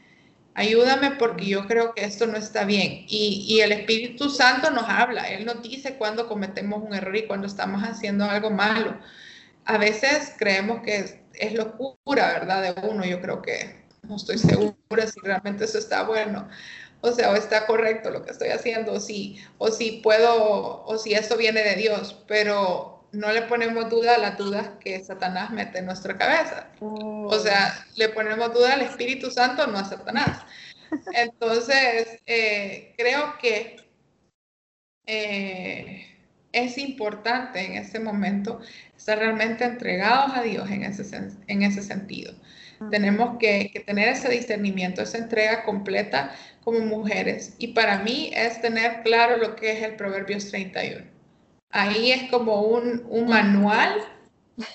Ayúdame 0.53 1.11
porque 1.11 1.45
yo 1.45 1.67
creo 1.67 1.93
que 1.93 2.05
esto 2.05 2.25
no 2.25 2.38
está 2.38 2.63
bien. 2.63 3.05
Y, 3.07 3.59
el 3.61 3.73
Espíritu 3.73 4.29
Santo 4.29 4.71
nos 4.71 4.85
habla, 4.88 5.29
Él 5.29 5.45
nos 5.45 5.61
dice 5.61 5.95
cuando 5.97 6.27
cometemos 6.27 6.81
un 6.81 6.95
error 6.95 7.15
y 7.15 7.27
cuando 7.27 7.47
estamos 7.47 7.83
haciendo 7.83 8.25
algo 8.25 8.49
malo. 8.49 8.97
A 9.65 9.77
veces 9.77 10.33
creemos 10.39 10.81
que 10.81 10.97
es, 10.97 11.17
es 11.33 11.53
locura, 11.53 12.33
¿verdad? 12.33 12.61
De 12.63 12.88
uno, 12.88 13.05
yo 13.05 13.21
creo 13.21 13.41
que 13.41 13.85
no 14.03 14.15
estoy 14.15 14.38
segura 14.38 15.05
si 15.05 15.19
realmente 15.19 15.65
eso 15.65 15.77
está 15.77 16.03
bueno. 16.03 16.47
O 17.02 17.12
sea, 17.12 17.32
o 17.32 17.36
está 17.36 17.66
correcto 17.68 18.10
lo 18.10 18.24
que 18.24 18.32
estoy 18.32 18.50
haciendo, 18.50 18.93
o 18.93 19.00
si, 19.00 19.39
o 19.58 19.70
si 19.70 20.02
puedo, 20.04 20.84
o 20.86 20.98
si 20.98 21.14
esto 21.14 21.38
viene 21.38 21.62
de 21.62 21.76
Dios, 21.76 22.24
pero 22.28 22.98
no 23.12 23.32
le 23.32 23.43
ponemos 23.43 23.89
duda 23.89 24.16
a 24.16 24.20
las 24.20 24.38
dudas 24.38 24.70
que 24.80 25.04
Satanás 25.04 25.52
mete 25.52 25.80
en 25.80 25.86
nuestra 25.86 26.18
cabeza. 26.18 26.70
O 26.80 27.28
oh. 27.28 27.39
sea, 27.39 27.86
le 27.95 28.10
ponemos 28.10 28.54
duda 28.54 28.74
al 28.74 28.82
Espíritu 28.82 29.32
Santo, 29.32 29.68
no 29.68 29.78
a 29.78 29.86
Satanás. 29.86 30.45
Entonces, 31.14 32.20
eh, 32.26 32.93
creo 32.98 33.38
que 33.39 33.78
eh, 35.06 36.06
es 36.52 36.78
importante 36.78 37.64
en 37.64 37.74
ese 37.74 38.00
momento 38.00 38.60
estar 38.95 39.18
realmente 39.18 39.64
entregados 39.64 40.36
a 40.36 40.41
Dios 40.41 40.70
en 40.70 40.84
ese, 40.84 41.04
en 41.48 41.64
ese 41.64 41.82
sentido. 41.82 42.34
Tenemos 42.91 43.38
que, 43.39 43.69
que, 43.71 43.80
tener 43.80 44.09
ese 44.09 44.30
discernimiento, 44.30 45.01
esa 45.01 45.17
entrega 45.17 45.63
completa 45.63 46.36
como 46.63 46.80
mujeres. 46.80 47.55
Y 47.57 47.69
para 47.69 47.99
mí 47.99 48.32
es 48.34 48.61
tener 48.61 49.01
claro 49.03 49.38
lo 49.38 49.55
que 49.55 49.71
es 49.71 49.84
el 49.84 49.95
Proverbios 49.95 50.49
31 50.49 51.17
ahí 51.69 52.11
es 52.11 52.30
como 52.30 52.61
un, 52.61 53.28
manual 53.28 54.01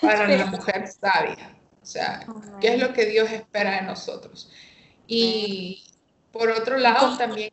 para 0.00 0.28
la 0.28 0.46
mujer 0.46 0.86
sabia. 0.86 1.56
O 1.82 1.86
sea, 1.86 2.26
¿qué 2.60 2.74
es 2.74 2.80
lo 2.80 2.92
que 2.92 3.06
Dios 3.06 3.30
espera 3.30 3.76
de 3.76 3.82
nosotros? 3.82 4.50
Y 5.06 5.84
por 6.30 6.48
otro 6.50 6.78
lado, 6.78 7.16
también 7.18 7.50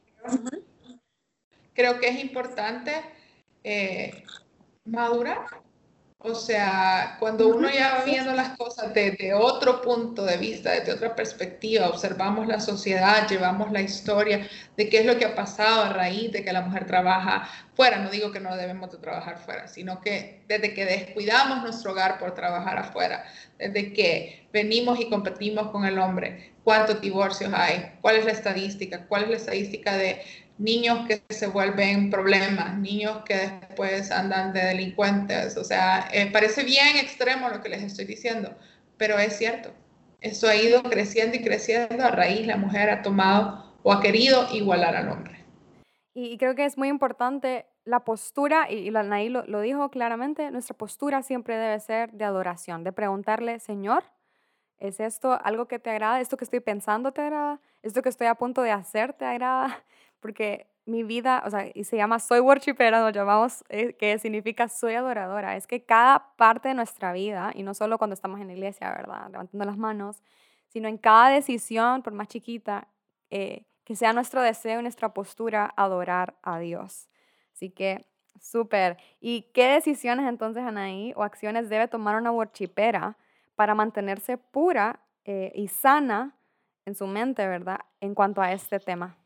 creo, 1.74 2.00
que 2.00 2.10
es 2.10 2.20
importante 2.20 2.94
eh, 3.64 4.24
madurar. 4.86 5.46
O 6.22 6.36
sea, 6.36 7.16
cuando 7.18 7.48
uno 7.48 7.70
ya 7.72 7.94
va 7.96 8.04
viendo 8.04 8.34
las 8.34 8.58
cosas 8.58 8.94
desde 8.94 9.34
otro 9.34 9.82
punto 9.82 10.26
de 10.26 10.36
vista, 10.36 10.72
desde 10.72 10.92
otra 10.92 11.16
perspectiva, 11.16 11.88
observamos 11.88 12.46
la 12.46 12.60
sociedad, 12.60 13.26
llevamos 13.30 13.72
la 13.72 13.82
historia 13.82 14.46
de 14.76 14.90
qué 14.90 15.00
es 15.00 15.06
lo 15.06 15.18
que 15.18 15.24
ha 15.24 15.34
pasado 15.34 15.84
a 15.84 15.94
raíz 15.94 16.34
de 16.34 16.44
que 16.44 16.52
la 16.52 16.60
mujer 16.62 16.86
trabaja 16.86 17.48
fuera. 17.74 18.00
No 18.00 18.10
digo 18.10 18.34
que 18.34 18.42
no 18.42 18.58
debemos 18.58 18.92
de 18.92 18.98
trabajar 18.98 19.38
fuera, 19.38 19.70
sino 19.70 20.02
que 20.02 20.44
desde 20.50 20.74
que 20.74 20.84
descuidamos 20.84 21.64
nuestro 21.64 21.94
hogar 21.94 22.20
por 22.20 22.34
trabajar 22.34 22.80
afuera, 22.80 23.24
desde 23.58 23.94
que 23.94 24.46
venimos 24.52 25.00
y 25.00 25.10
competimos 25.10 25.72
con 25.72 25.86
el 25.86 25.98
hombre, 26.00 26.52
cuántos 26.66 27.00
divorcios 27.00 27.54
hay, 27.54 27.94
cuál 28.02 28.18
es 28.18 28.26
la 28.26 28.34
estadística, 28.34 29.08
cuál 29.08 29.24
es 29.24 29.30
la 29.30 29.38
estadística 29.38 29.96
de 29.96 30.22
niños 30.60 31.08
que 31.08 31.24
se 31.34 31.48
vuelven 31.48 32.12
problemas, 32.12 32.78
niños 32.78 33.24
que 33.26 33.36
después 33.36 34.12
andan 34.12 34.54
de 34.54 34.62
delincuentes. 34.62 35.58
O 35.58 35.64
sea, 35.64 36.08
eh, 36.12 36.30
parece 36.32 36.64
bien 36.64 36.98
extremo 36.98 37.50
lo 37.50 37.62
que 37.62 37.70
les 37.70 37.82
estoy 37.82 38.06
diciendo, 38.06 38.54
pero 38.98 39.18
es 39.18 39.38
cierto. 39.38 39.72
Eso 40.22 40.48
ha 40.50 40.56
ido 40.56 40.84
creciendo 40.84 41.38
y 41.38 41.42
creciendo 41.42 42.04
a 42.04 42.12
raíz 42.12 42.46
la 42.46 42.58
mujer 42.58 42.90
ha 42.90 43.02
tomado 43.02 43.74
o 43.84 43.94
ha 43.94 44.02
querido 44.02 44.48
igualar 44.54 44.96
al 44.96 45.10
hombre. 45.10 45.46
Y 46.14 46.38
creo 46.38 46.56
que 46.56 46.66
es 46.66 46.78
muy 46.78 46.90
importante 46.90 47.66
la 47.86 48.04
postura, 48.04 48.70
y 48.70 48.92
la 48.92 49.04
Naí 49.04 49.30
lo, 49.30 49.46
lo 49.46 49.62
dijo 49.62 49.90
claramente, 49.90 50.52
nuestra 50.52 50.78
postura 50.78 51.24
siempre 51.24 51.58
debe 51.58 51.80
ser 51.80 52.12
de 52.12 52.26
adoración, 52.26 52.84
de 52.84 52.92
preguntarle, 52.92 53.60
Señor, 53.60 54.04
¿es 54.78 55.00
esto 55.00 55.40
algo 55.42 55.68
que 55.68 55.80
te 55.80 55.90
agrada? 55.90 56.20
¿Esto 56.20 56.36
que 56.36 56.44
estoy 56.44 56.60
pensando 56.60 57.14
te 57.14 57.22
agrada? 57.22 57.62
¿Esto 57.82 58.02
que 58.02 58.10
estoy 58.10 58.28
a 58.28 58.36
punto 58.36 58.62
de 58.62 58.72
hacer 58.72 59.14
te 59.14 59.24
agrada? 59.24 59.84
Porque 60.20 60.68
mi 60.86 61.04
vida, 61.04 61.44
o 61.46 61.50
sea, 61.50 61.70
y 61.74 61.84
se 61.84 61.98
llama 61.98 62.20
Soy 62.20 62.40
Worshipera, 62.40 63.00
nos 63.00 63.14
llamamos, 63.14 63.64
eh, 63.70 63.94
que 63.94 64.18
significa 64.20 64.68
Soy 64.68 64.96
Adoradora. 64.96 65.56
Es 65.56 65.68
que 65.68 65.84
cada 65.84 66.36
parte 66.36 66.70
de 66.70 66.74
nuestra 66.74 67.14
vida, 67.14 67.52
y 67.54 67.64
no 67.64 67.74
solo 67.74 67.98
cuando 67.98 68.16
estamos 68.16 68.42
en 68.42 68.48
la 68.48 68.54
iglesia, 68.54 68.90
¿verdad? 68.92 69.30
Levantando 69.32 69.66
las 69.66 69.78
manos, 69.78 70.22
sino 70.68 70.88
en 70.88 70.98
cada 70.98 71.30
decisión, 71.30 72.02
por 72.02 72.14
más 72.14 72.28
chiquita, 72.28 72.88
eh, 73.30 73.66
que 73.84 73.96
sea 73.96 74.14
nuestro 74.14 74.42
deseo 74.42 74.80
y 74.80 74.84
nuestra 74.84 75.14
postura 75.14 75.74
adorar 75.76 76.36
a 76.44 76.60
Dios. 76.60 77.08
Así 77.54 77.70
que, 77.70 78.06
súper. 78.40 78.98
¿Y 79.20 79.44
qué 79.54 79.68
decisiones 79.68 80.28
entonces, 80.28 80.64
Anaí, 80.64 81.14
o 81.16 81.24
acciones 81.24 81.70
debe 81.70 81.88
tomar 81.88 82.16
una 82.16 82.32
worshipera 82.32 83.18
para 83.56 83.76
mantenerse 83.76 84.38
pura 84.38 85.00
eh, 85.26 85.52
y 85.56 85.68
sana 85.68 86.36
en 86.86 86.96
su 86.96 87.06
mente, 87.08 87.48
¿verdad? 87.48 87.80
En 88.00 88.16
cuanto 88.16 88.42
a 88.42 88.52
este 88.52 88.80
tema. 88.80 89.19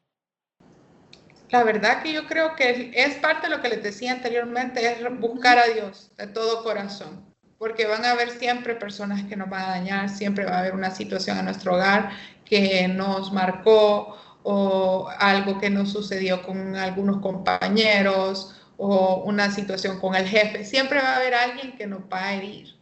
La 1.49 1.63
verdad 1.63 2.01
que 2.01 2.13
yo 2.13 2.25
creo 2.25 2.55
que 2.55 2.91
es 2.95 3.15
parte 3.15 3.47
de 3.47 3.55
lo 3.55 3.61
que 3.61 3.69
les 3.69 3.83
decía 3.83 4.11
anteriormente, 4.11 4.85
es 4.85 5.19
buscar 5.19 5.59
a 5.59 5.67
Dios 5.67 6.11
de 6.17 6.27
todo 6.27 6.63
corazón, 6.63 7.25
porque 7.57 7.85
van 7.85 8.05
a 8.05 8.11
haber 8.11 8.31
siempre 8.31 8.75
personas 8.75 9.23
que 9.23 9.35
nos 9.35 9.49
van 9.49 9.61
a 9.61 9.69
dañar, 9.69 10.09
siempre 10.09 10.45
va 10.45 10.55
a 10.55 10.59
haber 10.59 10.73
una 10.73 10.91
situación 10.91 11.37
en 11.37 11.45
nuestro 11.45 11.75
hogar 11.75 12.11
que 12.45 12.87
nos 12.87 13.31
marcó 13.31 14.17
o 14.43 15.09
algo 15.19 15.59
que 15.59 15.69
nos 15.69 15.91
sucedió 15.91 16.43
con 16.43 16.75
algunos 16.75 17.21
compañeros 17.21 18.59
o 18.77 19.23
una 19.25 19.51
situación 19.51 19.99
con 19.99 20.15
el 20.15 20.27
jefe, 20.27 20.65
siempre 20.65 21.01
va 21.01 21.13
a 21.13 21.15
haber 21.17 21.33
alguien 21.33 21.77
que 21.77 21.87
nos 21.87 22.01
va 22.11 22.25
a 22.25 22.33
herir. 22.33 22.75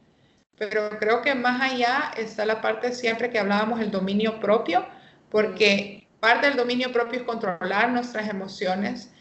Pero 0.57 0.89
creo 0.99 1.21
que 1.21 1.35
más 1.35 1.61
allá 1.61 2.11
está 2.17 2.45
la 2.45 2.61
parte 2.61 2.93
siempre 2.93 3.29
que 3.29 3.39
hablábamos 3.39 3.79
el 3.79 3.91
dominio 3.91 4.39
propio, 4.39 4.85
porque 5.29 6.00
Parte 6.21 6.45
del 6.45 6.55
dominio 6.55 6.91
propio 6.91 7.21
es 7.21 7.25
controlar 7.25 7.89
nuestras 7.89 8.29
emociones 8.29 9.11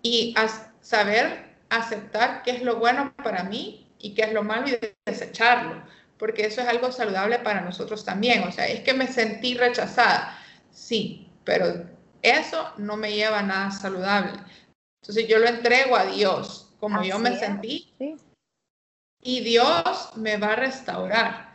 y 0.00 0.34
saber 0.80 1.54
aceptar 1.68 2.42
qué 2.42 2.52
es 2.52 2.62
lo 2.62 2.76
bueno 2.76 3.14
para 3.22 3.44
mí 3.44 3.92
y 3.98 4.14
qué 4.14 4.22
es 4.22 4.32
lo 4.32 4.42
malo 4.42 4.66
y 4.66 4.78
desecharlo, 5.04 5.82
porque 6.16 6.46
eso 6.46 6.62
es 6.62 6.68
algo 6.68 6.90
saludable 6.92 7.40
para 7.40 7.60
nosotros 7.60 8.06
también. 8.06 8.42
O 8.44 8.52
sea, 8.52 8.66
es 8.68 8.80
que 8.80 8.94
me 8.94 9.06
sentí 9.06 9.52
rechazada, 9.52 10.38
sí, 10.70 11.30
pero 11.44 11.90
eso 12.22 12.72
no 12.78 12.96
me 12.96 13.12
lleva 13.12 13.40
a 13.40 13.42
nada 13.42 13.70
saludable. 13.70 14.40
Entonces 15.02 15.28
yo 15.28 15.38
lo 15.38 15.48
entrego 15.48 15.94
a 15.94 16.06
Dios, 16.06 16.72
como 16.80 17.02
yo 17.02 17.18
me 17.18 17.38
sentí, 17.38 17.92
y 19.22 19.40
Dios 19.40 20.12
me 20.16 20.38
va 20.38 20.54
a 20.54 20.56
restaurar. 20.56 21.54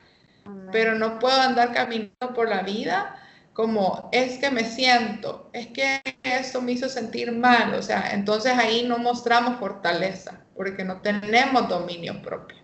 Pero 0.72 0.94
no 0.94 1.18
puedo 1.18 1.42
andar 1.42 1.74
caminando 1.74 2.34
por 2.36 2.48
la 2.48 2.62
vida 2.62 3.18
como 3.54 4.10
es 4.12 4.38
que 4.38 4.50
me 4.50 4.64
siento, 4.64 5.50
es 5.54 5.68
que 5.68 6.02
esto 6.24 6.62
me 6.62 6.72
hizo 6.72 6.88
sentir 6.88 7.32
mal, 7.32 7.74
o 7.74 7.82
sea, 7.82 8.12
entonces 8.14 8.54
ahí 8.58 8.86
no 8.88 8.98
mostramos 8.98 9.58
fortaleza, 9.60 10.46
porque 10.56 10.84
no 10.84 11.02
tenemos 11.02 11.68
dominio 11.68 12.22
propio. 12.22 12.58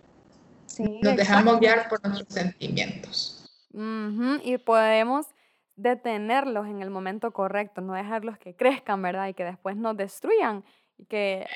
Nos 1.02 1.16
dejamos 1.16 1.58
guiar 1.60 1.88
por 1.88 2.02
nuestros 2.06 2.32
sentimientos. 2.32 3.34
Y 4.42 4.58
podemos 4.58 5.26
detenerlos 5.76 6.66
en 6.66 6.82
el 6.82 6.90
momento 6.90 7.32
correcto, 7.32 7.80
no 7.80 7.94
dejarlos 7.94 8.38
que 8.38 8.54
crezcan, 8.54 9.02
¿verdad? 9.02 9.28
Y 9.28 9.34
que 9.34 9.44
después 9.44 9.76
nos 9.76 9.96
destruyan. 9.96 10.64
Y 10.96 11.04
que 11.04 11.46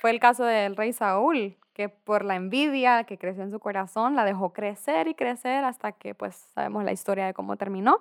fue 0.00 0.10
el 0.10 0.20
caso 0.20 0.44
del 0.44 0.76
rey 0.76 0.92
Saúl, 0.92 1.56
que 1.74 1.88
por 1.88 2.24
la 2.24 2.36
envidia 2.36 3.04
que 3.04 3.18
creció 3.18 3.42
en 3.42 3.50
su 3.50 3.60
corazón, 3.60 4.16
la 4.16 4.24
dejó 4.24 4.52
crecer 4.52 5.08
y 5.08 5.14
crecer 5.14 5.64
hasta 5.64 5.92
que 5.92 6.14
pues 6.14 6.36
sabemos 6.54 6.84
la 6.84 6.92
historia 6.92 7.26
de 7.26 7.34
cómo 7.34 7.56
terminó 7.56 8.00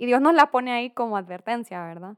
Y 0.00 0.06
Dios 0.06 0.22
nos 0.22 0.32
la 0.32 0.46
pone 0.46 0.72
ahí 0.72 0.88
como 0.88 1.18
advertencia, 1.18 1.84
¿verdad? 1.84 2.14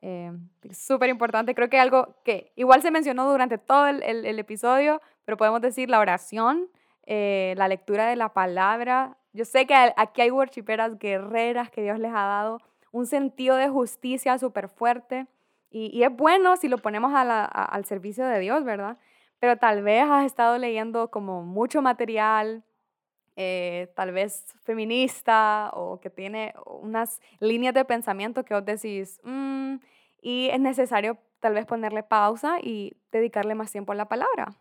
Eh, 0.00 0.32
Súper 0.72 1.10
importante, 1.10 1.54
creo 1.54 1.68
que 1.68 1.78
algo 1.78 2.16
que 2.24 2.50
igual 2.56 2.80
se 2.80 2.90
mencionó 2.90 3.30
durante 3.30 3.58
todo 3.58 3.88
el, 3.88 4.38
episodio, 4.38 5.02
pero 5.26 5.36
podemos 5.36 5.60
decir 5.60 5.90
la 5.90 6.00
oración, 6.00 6.70
eh, 7.04 7.52
la 7.58 7.68
lectura 7.68 8.06
de 8.06 8.16
la 8.16 8.30
palabra. 8.30 9.18
Yo 9.34 9.44
sé 9.44 9.66
que 9.66 9.74
aquí 9.74 10.22
hay 10.22 10.30
worshiperas 10.30 10.98
guerreras 10.98 11.70
que 11.70 11.82
Dios 11.82 11.98
les 11.98 12.10
ha 12.10 12.24
dado 12.24 12.58
un 12.90 13.04
sentido 13.04 13.56
de 13.56 13.68
justicia 13.68 14.38
súper 14.38 14.70
fuerte 14.70 15.26
y, 15.70 16.04
es 16.04 16.16
bueno 16.16 16.56
si 16.56 16.68
lo 16.68 16.78
ponemos 16.78 17.12
al 17.14 17.84
servicio 17.84 18.24
de 18.24 18.38
Dios, 18.38 18.64
¿verdad? 18.64 18.96
Pero 19.40 19.58
tal 19.58 19.82
vez 19.82 20.04
has 20.08 20.24
estado 20.24 20.56
leyendo 20.56 21.10
como 21.10 21.42
mucho 21.42 21.82
material, 21.82 22.64
eh, 23.36 23.92
tal 23.94 24.12
vez 24.12 24.46
feminista 24.64 25.70
o 25.74 26.00
que 26.00 26.08
tiene 26.08 26.54
unas 26.64 27.20
líneas 27.38 27.74
de 27.74 27.84
pensamiento 27.84 28.44
que 28.44 28.54
vos 28.54 28.64
decís, 28.64 29.20
mm", 29.24 29.76
y 30.22 30.48
es 30.48 30.58
necesario 30.58 31.18
tal 31.40 31.52
vez 31.52 31.66
ponerle 31.66 32.02
pausa 32.02 32.58
y 32.62 32.96
dedicarle 33.12 33.54
más 33.54 33.70
tiempo 33.70 33.92
a 33.92 33.94
la 33.94 34.08
palabra. 34.08 34.56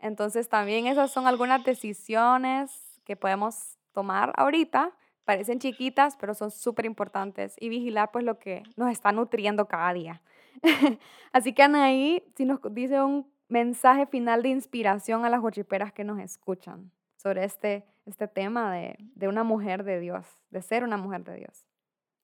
Entonces 0.00 0.48
también 0.48 0.86
esas 0.86 1.10
son 1.10 1.26
algunas 1.26 1.62
decisiones 1.64 3.00
que 3.04 3.16
podemos 3.16 3.78
tomar 3.92 4.32
ahorita. 4.36 4.92
Parecen 5.24 5.58
chiquitas, 5.58 6.16
pero 6.16 6.34
son 6.34 6.50
súper 6.50 6.86
importantes 6.86 7.54
y 7.60 7.68
vigilar 7.68 8.10
pues 8.12 8.24
lo 8.24 8.38
que 8.38 8.62
nos 8.76 8.90
está 8.90 9.12
nutriendo 9.12 9.66
cada 9.66 9.92
día. 9.92 10.22
Así 11.32 11.52
que 11.52 11.62
Anaí, 11.62 12.22
si 12.34 12.44
nos 12.44 12.60
dice 12.70 13.02
un 13.02 13.30
mensaje 13.48 14.06
final 14.06 14.42
de 14.42 14.48
inspiración 14.48 15.24
a 15.24 15.30
las 15.30 15.40
huachiperas 15.40 15.92
que 15.92 16.04
nos 16.04 16.18
escuchan 16.18 16.90
sobre 17.16 17.44
este 17.44 17.84
este 18.06 18.28
tema 18.28 18.72
de, 18.72 18.96
de, 19.16 19.28
una 19.28 19.42
mujer 19.42 19.82
de 19.82 19.98
Dios, 19.98 20.24
de 20.50 20.62
ser 20.62 20.84
una 20.84 20.96
mujer 20.96 21.24
de 21.24 21.36
Dios 21.36 21.66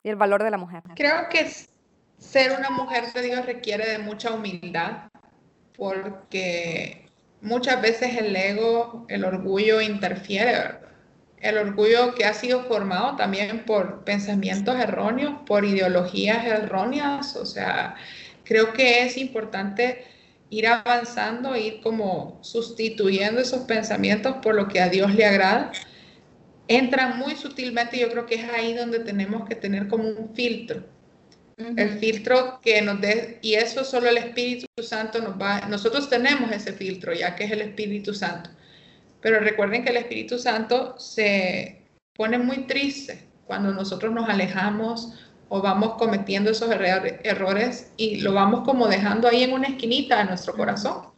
y 0.02 0.08
el 0.08 0.16
valor 0.16 0.42
de 0.42 0.50
la 0.50 0.56
mujer. 0.56 0.82
Creo 0.94 1.28
que 1.28 1.50
ser 2.18 2.56
una 2.56 2.70
mujer 2.70 3.12
de 3.12 3.22
Dios 3.22 3.44
requiere 3.44 3.88
de 3.88 3.98
mucha 3.98 4.32
humildad 4.32 5.08
porque 5.76 7.08
muchas 7.40 7.82
veces 7.82 8.16
el 8.16 8.34
ego, 8.34 9.04
el 9.08 9.24
orgullo 9.24 9.80
interfiere. 9.80 10.80
El 11.38 11.58
orgullo 11.58 12.14
que 12.14 12.24
ha 12.24 12.34
sido 12.34 12.62
formado 12.64 13.16
también 13.16 13.64
por 13.64 14.04
pensamientos 14.04 14.78
erróneos, 14.78 15.34
por 15.44 15.64
ideologías 15.64 16.44
erróneas. 16.46 17.34
O 17.34 17.44
sea, 17.44 17.96
creo 18.44 18.72
que 18.72 19.02
es 19.02 19.16
importante 19.16 20.04
ir 20.52 20.66
avanzando, 20.66 21.56
ir 21.56 21.80
como 21.80 22.38
sustituyendo 22.42 23.40
esos 23.40 23.62
pensamientos 23.62 24.36
por 24.42 24.54
lo 24.54 24.68
que 24.68 24.82
a 24.82 24.90
Dios 24.90 25.14
le 25.14 25.24
agrada, 25.24 25.72
entran 26.68 27.18
muy 27.18 27.36
sutilmente. 27.36 27.98
Yo 27.98 28.10
creo 28.10 28.26
que 28.26 28.34
es 28.34 28.44
ahí 28.50 28.74
donde 28.74 28.98
tenemos 28.98 29.48
que 29.48 29.54
tener 29.54 29.88
como 29.88 30.04
un 30.04 30.34
filtro. 30.34 30.84
El 31.56 31.98
filtro 31.98 32.60
que 32.62 32.82
nos 32.82 33.00
dé, 33.00 33.38
y 33.40 33.54
eso 33.54 33.82
solo 33.82 34.10
el 34.10 34.18
Espíritu 34.18 34.66
Santo 34.82 35.20
nos 35.20 35.40
va, 35.40 35.60
nosotros 35.68 36.10
tenemos 36.10 36.50
ese 36.52 36.72
filtro, 36.72 37.14
ya 37.14 37.34
que 37.34 37.44
es 37.44 37.50
el 37.50 37.62
Espíritu 37.62 38.12
Santo. 38.12 38.50
Pero 39.22 39.40
recuerden 39.40 39.84
que 39.84 39.90
el 39.90 39.96
Espíritu 39.96 40.38
Santo 40.38 40.98
se 40.98 41.82
pone 42.14 42.36
muy 42.36 42.66
triste 42.66 43.26
cuando 43.46 43.72
nosotros 43.72 44.12
nos 44.12 44.28
alejamos 44.28 45.14
o 45.54 45.60
vamos 45.60 45.96
cometiendo 45.98 46.50
esos 46.50 46.70
errores 46.70 47.92
y 47.98 48.22
lo 48.22 48.32
vamos 48.32 48.62
como 48.64 48.88
dejando 48.88 49.28
ahí 49.28 49.42
en 49.42 49.52
una 49.52 49.68
esquinita 49.68 50.16
de 50.16 50.24
nuestro 50.24 50.54
corazón. 50.54 51.08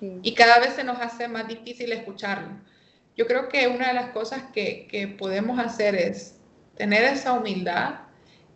Y 0.00 0.34
cada 0.34 0.58
vez 0.58 0.74
se 0.74 0.82
nos 0.82 0.98
hace 0.98 1.28
más 1.28 1.46
difícil 1.46 1.92
escucharlo. 1.92 2.48
Yo 3.16 3.28
creo 3.28 3.48
que 3.48 3.68
una 3.68 3.86
de 3.86 3.94
las 3.94 4.08
cosas 4.08 4.42
que, 4.52 4.88
que 4.90 5.06
podemos 5.06 5.60
hacer 5.60 5.94
es 5.94 6.40
tener 6.76 7.04
esa 7.04 7.34
humildad, 7.34 8.00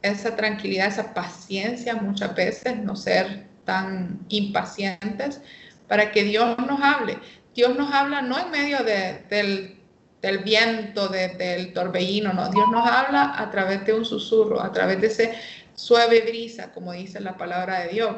esa 0.03 0.35
tranquilidad, 0.35 0.89
esa 0.89 1.15
paciencia 1.15 1.95
muchas 1.95 2.35
veces, 2.35 2.79
no 2.79 2.97
ser 2.97 3.47
tan 3.65 4.19
impacientes 4.29 5.41
para 5.87 6.11
que 6.11 6.25
Dios 6.25 6.59
nos 6.59 6.81
hable. 6.83 7.17
Dios 7.55 7.77
nos 7.77 7.95
habla 7.95 8.23
no 8.23 8.37
en 8.37 8.51
medio 8.51 8.79
de, 8.83 9.23
del 9.31 9.78
del 10.23 10.39
viento, 10.39 11.09
del 11.09 11.73
torbellino, 11.73 12.33
no. 12.33 12.51
Dios 12.51 12.69
nos 12.71 12.89
habla 12.89 13.35
a 13.37 13.51
través 13.51 13.85
de 13.87 13.93
un 13.93 14.05
susurro, 14.05 14.61
a 14.61 14.73
través 14.73 15.01
de 15.01 15.07
ese 15.07 15.35
suave 15.75 16.23
brisa, 16.23 16.73
como 16.73 16.93
dice 16.93 17.21
la 17.21 17.37
palabra 17.37 17.81
de 17.81 17.89
Dios, 17.89 18.17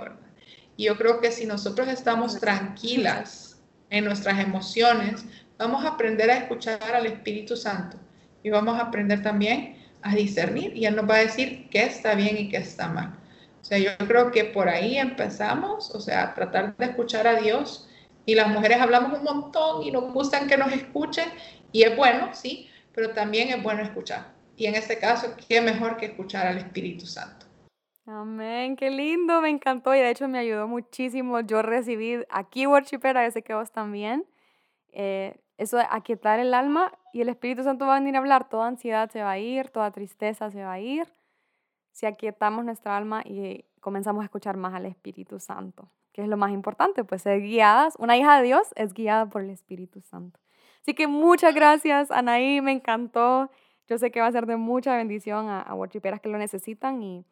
Y 0.76 0.84
yo 0.84 0.96
creo 0.96 1.20
que 1.20 1.30
si 1.30 1.44
nosotros 1.44 1.88
estamos 1.88 2.40
tranquilas 2.40 3.60
en 3.90 4.06
nuestras 4.06 4.38
emociones, 4.38 5.24
vamos 5.58 5.84
a 5.84 5.88
aprender 5.88 6.30
a 6.30 6.38
escuchar 6.38 6.82
al 6.94 7.04
Espíritu 7.04 7.54
Santo 7.56 7.98
y 8.42 8.48
vamos 8.48 8.78
a 8.78 8.84
aprender 8.84 9.22
también 9.22 9.76
a 10.00 10.14
discernir 10.14 10.74
y 10.74 10.86
Él 10.86 10.96
nos 10.96 11.08
va 11.08 11.16
a 11.16 11.18
decir 11.18 11.68
qué 11.70 11.84
está 11.84 12.14
bien 12.14 12.38
y 12.38 12.48
qué 12.48 12.56
está 12.56 12.88
mal. 12.88 13.14
O 13.60 13.64
sea, 13.64 13.78
yo 13.78 13.90
creo 14.06 14.30
que 14.30 14.44
por 14.44 14.70
ahí 14.70 14.96
empezamos, 14.96 15.94
o 15.94 16.00
sea, 16.00 16.32
tratar 16.34 16.74
de 16.78 16.86
escuchar 16.86 17.26
a 17.26 17.34
Dios 17.34 17.86
y 18.24 18.34
las 18.34 18.48
mujeres 18.48 18.80
hablamos 18.80 19.18
un 19.18 19.24
montón 19.24 19.82
y 19.82 19.90
nos 19.90 20.12
gustan 20.14 20.46
que 20.48 20.56
nos 20.56 20.72
escuchen 20.72 21.28
y 21.72 21.82
es 21.82 21.96
bueno, 21.96 22.34
sí, 22.34 22.68
pero 22.94 23.10
también 23.12 23.48
es 23.48 23.62
bueno 23.62 23.82
escuchar. 23.82 24.32
Y 24.56 24.66
en 24.66 24.74
este 24.74 24.98
caso, 24.98 25.34
¿qué 25.48 25.60
mejor 25.60 25.96
que 25.96 26.06
escuchar 26.06 26.46
al 26.46 26.58
Espíritu 26.58 27.06
Santo? 27.06 27.46
Amén, 28.06 28.76
qué 28.76 28.90
lindo, 28.90 29.40
me 29.40 29.50
encantó 29.50 29.94
y 29.94 30.00
de 30.00 30.10
hecho 30.10 30.26
me 30.28 30.38
ayudó 30.38 30.66
muchísimo. 30.66 31.40
Yo 31.40 31.62
recibí 31.62 32.18
aquí, 32.28 32.66
Worshiper, 32.66 33.16
a 33.16 33.22
veces 33.22 33.44
que 33.44 33.54
vos 33.54 33.70
también, 33.70 34.26
eh, 34.92 35.40
eso 35.58 35.76
de 35.76 35.84
aquietar 35.88 36.40
el 36.40 36.54
alma 36.54 36.92
y 37.12 37.20
el 37.20 37.28
Espíritu 37.28 37.62
Santo 37.62 37.86
va 37.86 37.96
a 37.96 38.00
venir 38.00 38.16
a 38.16 38.18
hablar. 38.18 38.48
Toda 38.48 38.66
ansiedad 38.66 39.10
se 39.10 39.22
va 39.22 39.32
a 39.32 39.38
ir, 39.38 39.70
toda 39.70 39.90
tristeza 39.92 40.50
se 40.50 40.64
va 40.64 40.72
a 40.72 40.80
ir. 40.80 41.06
Si 41.92 42.06
aquietamos 42.06 42.64
nuestra 42.64 42.96
alma 42.96 43.22
y 43.24 43.64
comenzamos 43.80 44.22
a 44.22 44.24
escuchar 44.24 44.56
más 44.56 44.74
al 44.74 44.86
Espíritu 44.86 45.38
Santo, 45.38 45.90
que 46.12 46.22
es 46.22 46.28
lo 46.28 46.36
más 46.36 46.52
importante, 46.52 47.04
pues 47.04 47.22
ser 47.22 47.40
guiadas. 47.40 47.94
Una 47.98 48.16
hija 48.16 48.38
de 48.38 48.44
Dios 48.44 48.72
es 48.74 48.94
guiada 48.94 49.26
por 49.26 49.42
el 49.42 49.50
Espíritu 49.50 50.00
Santo. 50.00 50.40
Así 50.82 50.94
que 50.94 51.06
muchas 51.06 51.54
gracias, 51.54 52.10
Anaí, 52.10 52.60
me 52.60 52.72
encantó. 52.72 53.50
Yo 53.88 53.98
sé 53.98 54.10
que 54.10 54.20
va 54.20 54.26
a 54.26 54.32
ser 54.32 54.46
de 54.46 54.56
mucha 54.56 54.96
bendición 54.96 55.48
a, 55.48 55.62
a 55.62 56.18
que 56.20 56.28
lo 56.28 56.38
necesitan 56.38 57.02
y, 57.02 57.24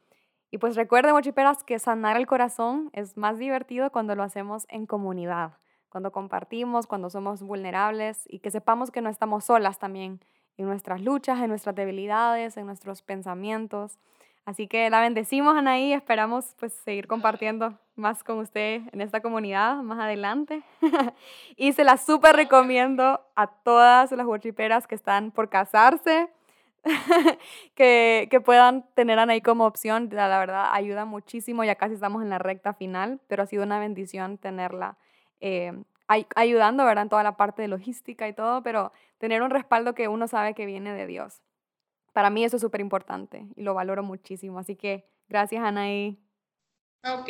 y 0.51 0.59
pues 0.59 0.77
recuerden, 0.77 1.15
Wachiperas, 1.15 1.63
que 1.63 1.79
sanar 1.79 2.17
el 2.17 2.27
corazón 2.27 2.91
es 2.93 3.17
más 3.17 3.39
divertido 3.39 3.91
cuando 3.91 4.15
lo 4.15 4.23
hacemos 4.23 4.67
en 4.69 4.87
comunidad, 4.87 5.53
cuando 5.89 6.11
compartimos, 6.11 6.87
cuando 6.87 7.11
somos 7.11 7.43
vulnerables 7.43 8.25
y 8.29 8.41
que 8.41 8.51
sepamos 8.51 8.91
que 8.91 9.01
no 9.01 9.09
estamos 9.09 9.45
solas 9.45 9.79
también 9.79 10.21
en 10.57 10.67
nuestras 10.67 11.01
luchas, 11.01 11.41
en 11.41 11.49
nuestras 11.49 11.75
debilidades, 11.75 12.57
en 12.57 12.67
nuestros 12.67 13.03
pensamientos. 13.03 13.99
Así 14.49 14.67
que 14.67 14.89
la 14.89 15.03
bendecimos, 15.03 15.55
Anaí, 15.59 15.93
esperamos 15.93 16.55
pues 16.59 16.73
seguir 16.73 17.07
compartiendo 17.07 17.75
más 17.97 18.25
con 18.25 18.39
usted 18.39 18.81
en 18.93 19.03
esta 19.03 19.21
comunidad 19.21 19.77
más 19.83 19.99
adelante. 19.99 20.63
y 21.59 21.75
se 21.75 21.85
la 21.85 21.99
súper 21.99 22.35
recomiendo 22.35 23.21
a 23.37 23.47
todas 23.47 24.11
las 24.11 24.27
worshiperas 24.27 24.87
que 24.87 24.95
están 24.95 25.33
por 25.33 25.51
casarse, 25.51 26.31
que, 27.75 28.27
que, 28.31 28.41
puedan 28.41 28.87
tener 28.95 29.19
a 29.19 29.25
Anaí 29.25 29.43
como 29.43 29.67
opción. 29.67 30.09
La, 30.11 30.39
verdad, 30.39 30.71
ayuda 30.73 31.05
muchísimo, 31.05 31.63
ya 31.63 31.75
casi 31.75 31.93
estamos 31.93 32.23
en 32.23 32.31
la 32.31 32.39
recta 32.39 32.73
final, 32.73 33.21
pero 33.29 33.43
ha 33.43 33.47
sido 33.47 33.65
una 33.65 33.79
bendición 33.79 34.39
tenerla 34.39 34.97
eh, 35.43 35.75
ayudando, 36.07 36.87
¿verdad? 36.87 37.03
En 37.03 37.11
toda 37.11 37.23
la 37.23 37.37
parte 37.37 37.61
de 37.61 37.69
logística 37.69 38.27
y 38.27 38.33
todo, 38.33 38.63
pero 38.63 38.93
tener 39.19 39.43
un 39.43 39.51
respaldo 39.51 39.95
que 39.95 40.09
uno 40.09 40.27
sabe 40.27 40.55
que 40.55 40.65
viene 40.65 40.95
de 40.95 41.07
Dios 41.07 41.43
para 42.19 42.31
mí 42.31 42.45
eso 42.45 42.57
es 42.57 42.63
súper 42.63 42.81
importante 42.81 43.47
y 43.55 43.63
lo 43.63 43.75
valoro 43.75 44.03
muchísimo. 44.03 44.59
Así 44.59 44.75
que 44.75 45.09
gracias, 45.29 45.63
Anaí. 45.63 46.19
Ok, 47.05 47.29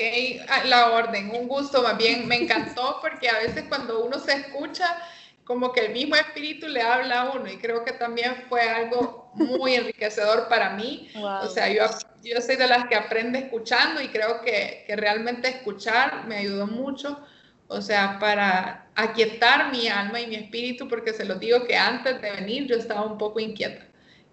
la 0.65 0.93
orden, 0.93 1.31
un 1.31 1.47
gusto, 1.47 1.83
más 1.83 1.99
bien 1.99 2.27
me 2.27 2.37
encantó 2.37 2.97
porque 3.03 3.29
a 3.29 3.35
veces 3.35 3.67
cuando 3.69 4.03
uno 4.03 4.19
se 4.19 4.33
escucha, 4.33 4.97
como 5.45 5.73
que 5.73 5.81
el 5.81 5.93
mismo 5.93 6.17
espíritu 6.17 6.69
le 6.69 6.81
habla 6.81 7.21
a 7.21 7.33
uno 7.33 7.53
y 7.53 7.59
creo 7.59 7.85
que 7.85 7.93
también 7.93 8.35
fue 8.49 8.63
algo 8.63 9.31
muy 9.35 9.75
enriquecedor 9.75 10.49
para 10.49 10.71
mí. 10.71 11.11
O 11.43 11.49
sea, 11.49 11.69
yo, 11.69 11.85
yo 12.25 12.41
soy 12.41 12.57
de 12.57 12.67
las 12.67 12.87
que 12.87 12.95
aprende 12.95 13.41
escuchando 13.41 14.01
y 14.01 14.09
creo 14.09 14.41
que, 14.41 14.85
que 14.87 14.97
realmente 14.97 15.49
escuchar 15.49 16.27
me 16.27 16.39
ayudó 16.39 16.67
mucho. 16.67 17.21
O 17.67 17.83
sea, 17.83 18.19
para 18.19 18.89
aquietar 18.95 19.71
mi 19.71 19.87
alma 19.89 20.19
y 20.19 20.29
mi 20.29 20.37
espíritu, 20.37 20.89
porque 20.89 21.13
se 21.13 21.27
lo 21.27 21.35
digo 21.35 21.67
que 21.67 21.77
antes 21.77 22.23
de 22.23 22.31
venir 22.31 22.67
yo 22.67 22.77
estaba 22.77 23.05
un 23.05 23.19
poco 23.19 23.39
inquieta 23.39 23.88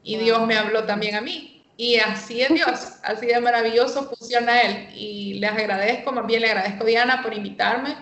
y 0.06 0.18
Dios 0.18 0.46
me 0.46 0.56
habló 0.56 0.86
también 0.86 1.16
a 1.16 1.22
mí. 1.22 1.64
Y 1.78 1.98
así 1.98 2.42
es 2.42 2.50
Dios, 2.54 2.94
así 3.04 3.26
de 3.26 3.42
maravilloso 3.42 4.08
funciona 4.08 4.62
Él. 4.62 4.90
Y 4.96 5.34
les 5.40 5.52
agradezco, 5.52 6.14
más 6.14 6.26
bien 6.26 6.42
le 6.42 6.52
agradezco 6.52 6.86
Diana 6.86 7.22
por 7.22 7.34
invitarme. 7.34 7.98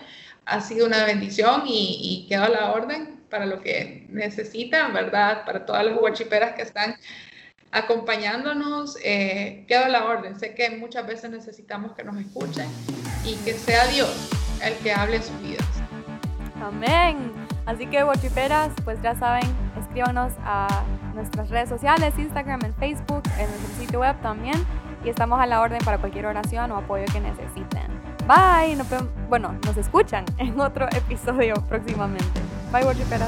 Ha 0.46 0.60
sido 0.60 0.86
una 0.86 1.06
bendición 1.06 1.64
y, 1.66 2.26
quedo 2.28 2.44
a 2.44 2.50
la 2.50 2.72
orden 2.72 3.22
para 3.30 3.46
lo 3.46 3.62
que 3.62 4.06
necesitan, 4.10 4.94
¿verdad? 4.94 5.46
Para 5.46 5.66
todas 5.66 5.86
las 5.86 5.98
guachiperas 5.98 6.54
que 6.54 6.62
están 6.62 6.96
acompañándonos, 7.72 8.98
eh, 9.04 9.64
quedo 9.68 9.86
a 9.86 9.90
la 9.90 10.06
orden. 10.06 10.38
Sé 10.38 10.54
que 10.54 10.70
muchas 10.72 11.08
veces 11.08 11.32
necesitamos 11.32 11.94
que 11.94 12.04
nos 12.04 12.18
escuchen 12.18 12.68
y 13.26 13.36
que 13.46 13.54
sea 13.54 13.88
Dios 13.88 14.30
el 14.62 14.76
que 14.76 14.92
hable 14.92 15.16
en 15.16 15.24
sus 15.24 15.42
vidas. 15.42 15.66
Amén. 16.62 17.32
Así 17.66 17.88
que, 17.88 18.04
guachiperas, 18.04 18.74
pues 18.84 19.02
ya 19.02 19.16
saben, 19.16 19.63
escríbanos 19.94 20.34
a 20.44 20.84
nuestras 21.14 21.52
redes 21.52 21.70
sociales, 21.70 22.16
Instagram, 22.18 22.62
en 22.66 22.74
Facebook, 22.74 23.22
en 23.38 23.48
nuestro 23.48 23.76
sitio 23.80 24.00
web 24.00 24.16
también. 24.24 24.56
Y 25.06 25.10
estamos 25.10 25.40
a 25.40 25.46
la 25.46 25.62
orden 25.62 25.80
para 25.86 26.00
cualquier 26.00 26.26
oración 26.26 26.72
o 26.72 26.78
apoyo 26.78 27.06
que 27.12 27.20
necesiten. 27.20 27.92
Bye. 28.26 28.76
bueno, 29.30 29.54
nos 29.66 29.78
escuchan 29.78 30.26
en 30.38 30.60
otro 30.60 30.88
episodio 30.96 31.54
próximamente. 31.70 32.42
Bye, 32.72 32.86
Worshipera. 32.86 33.26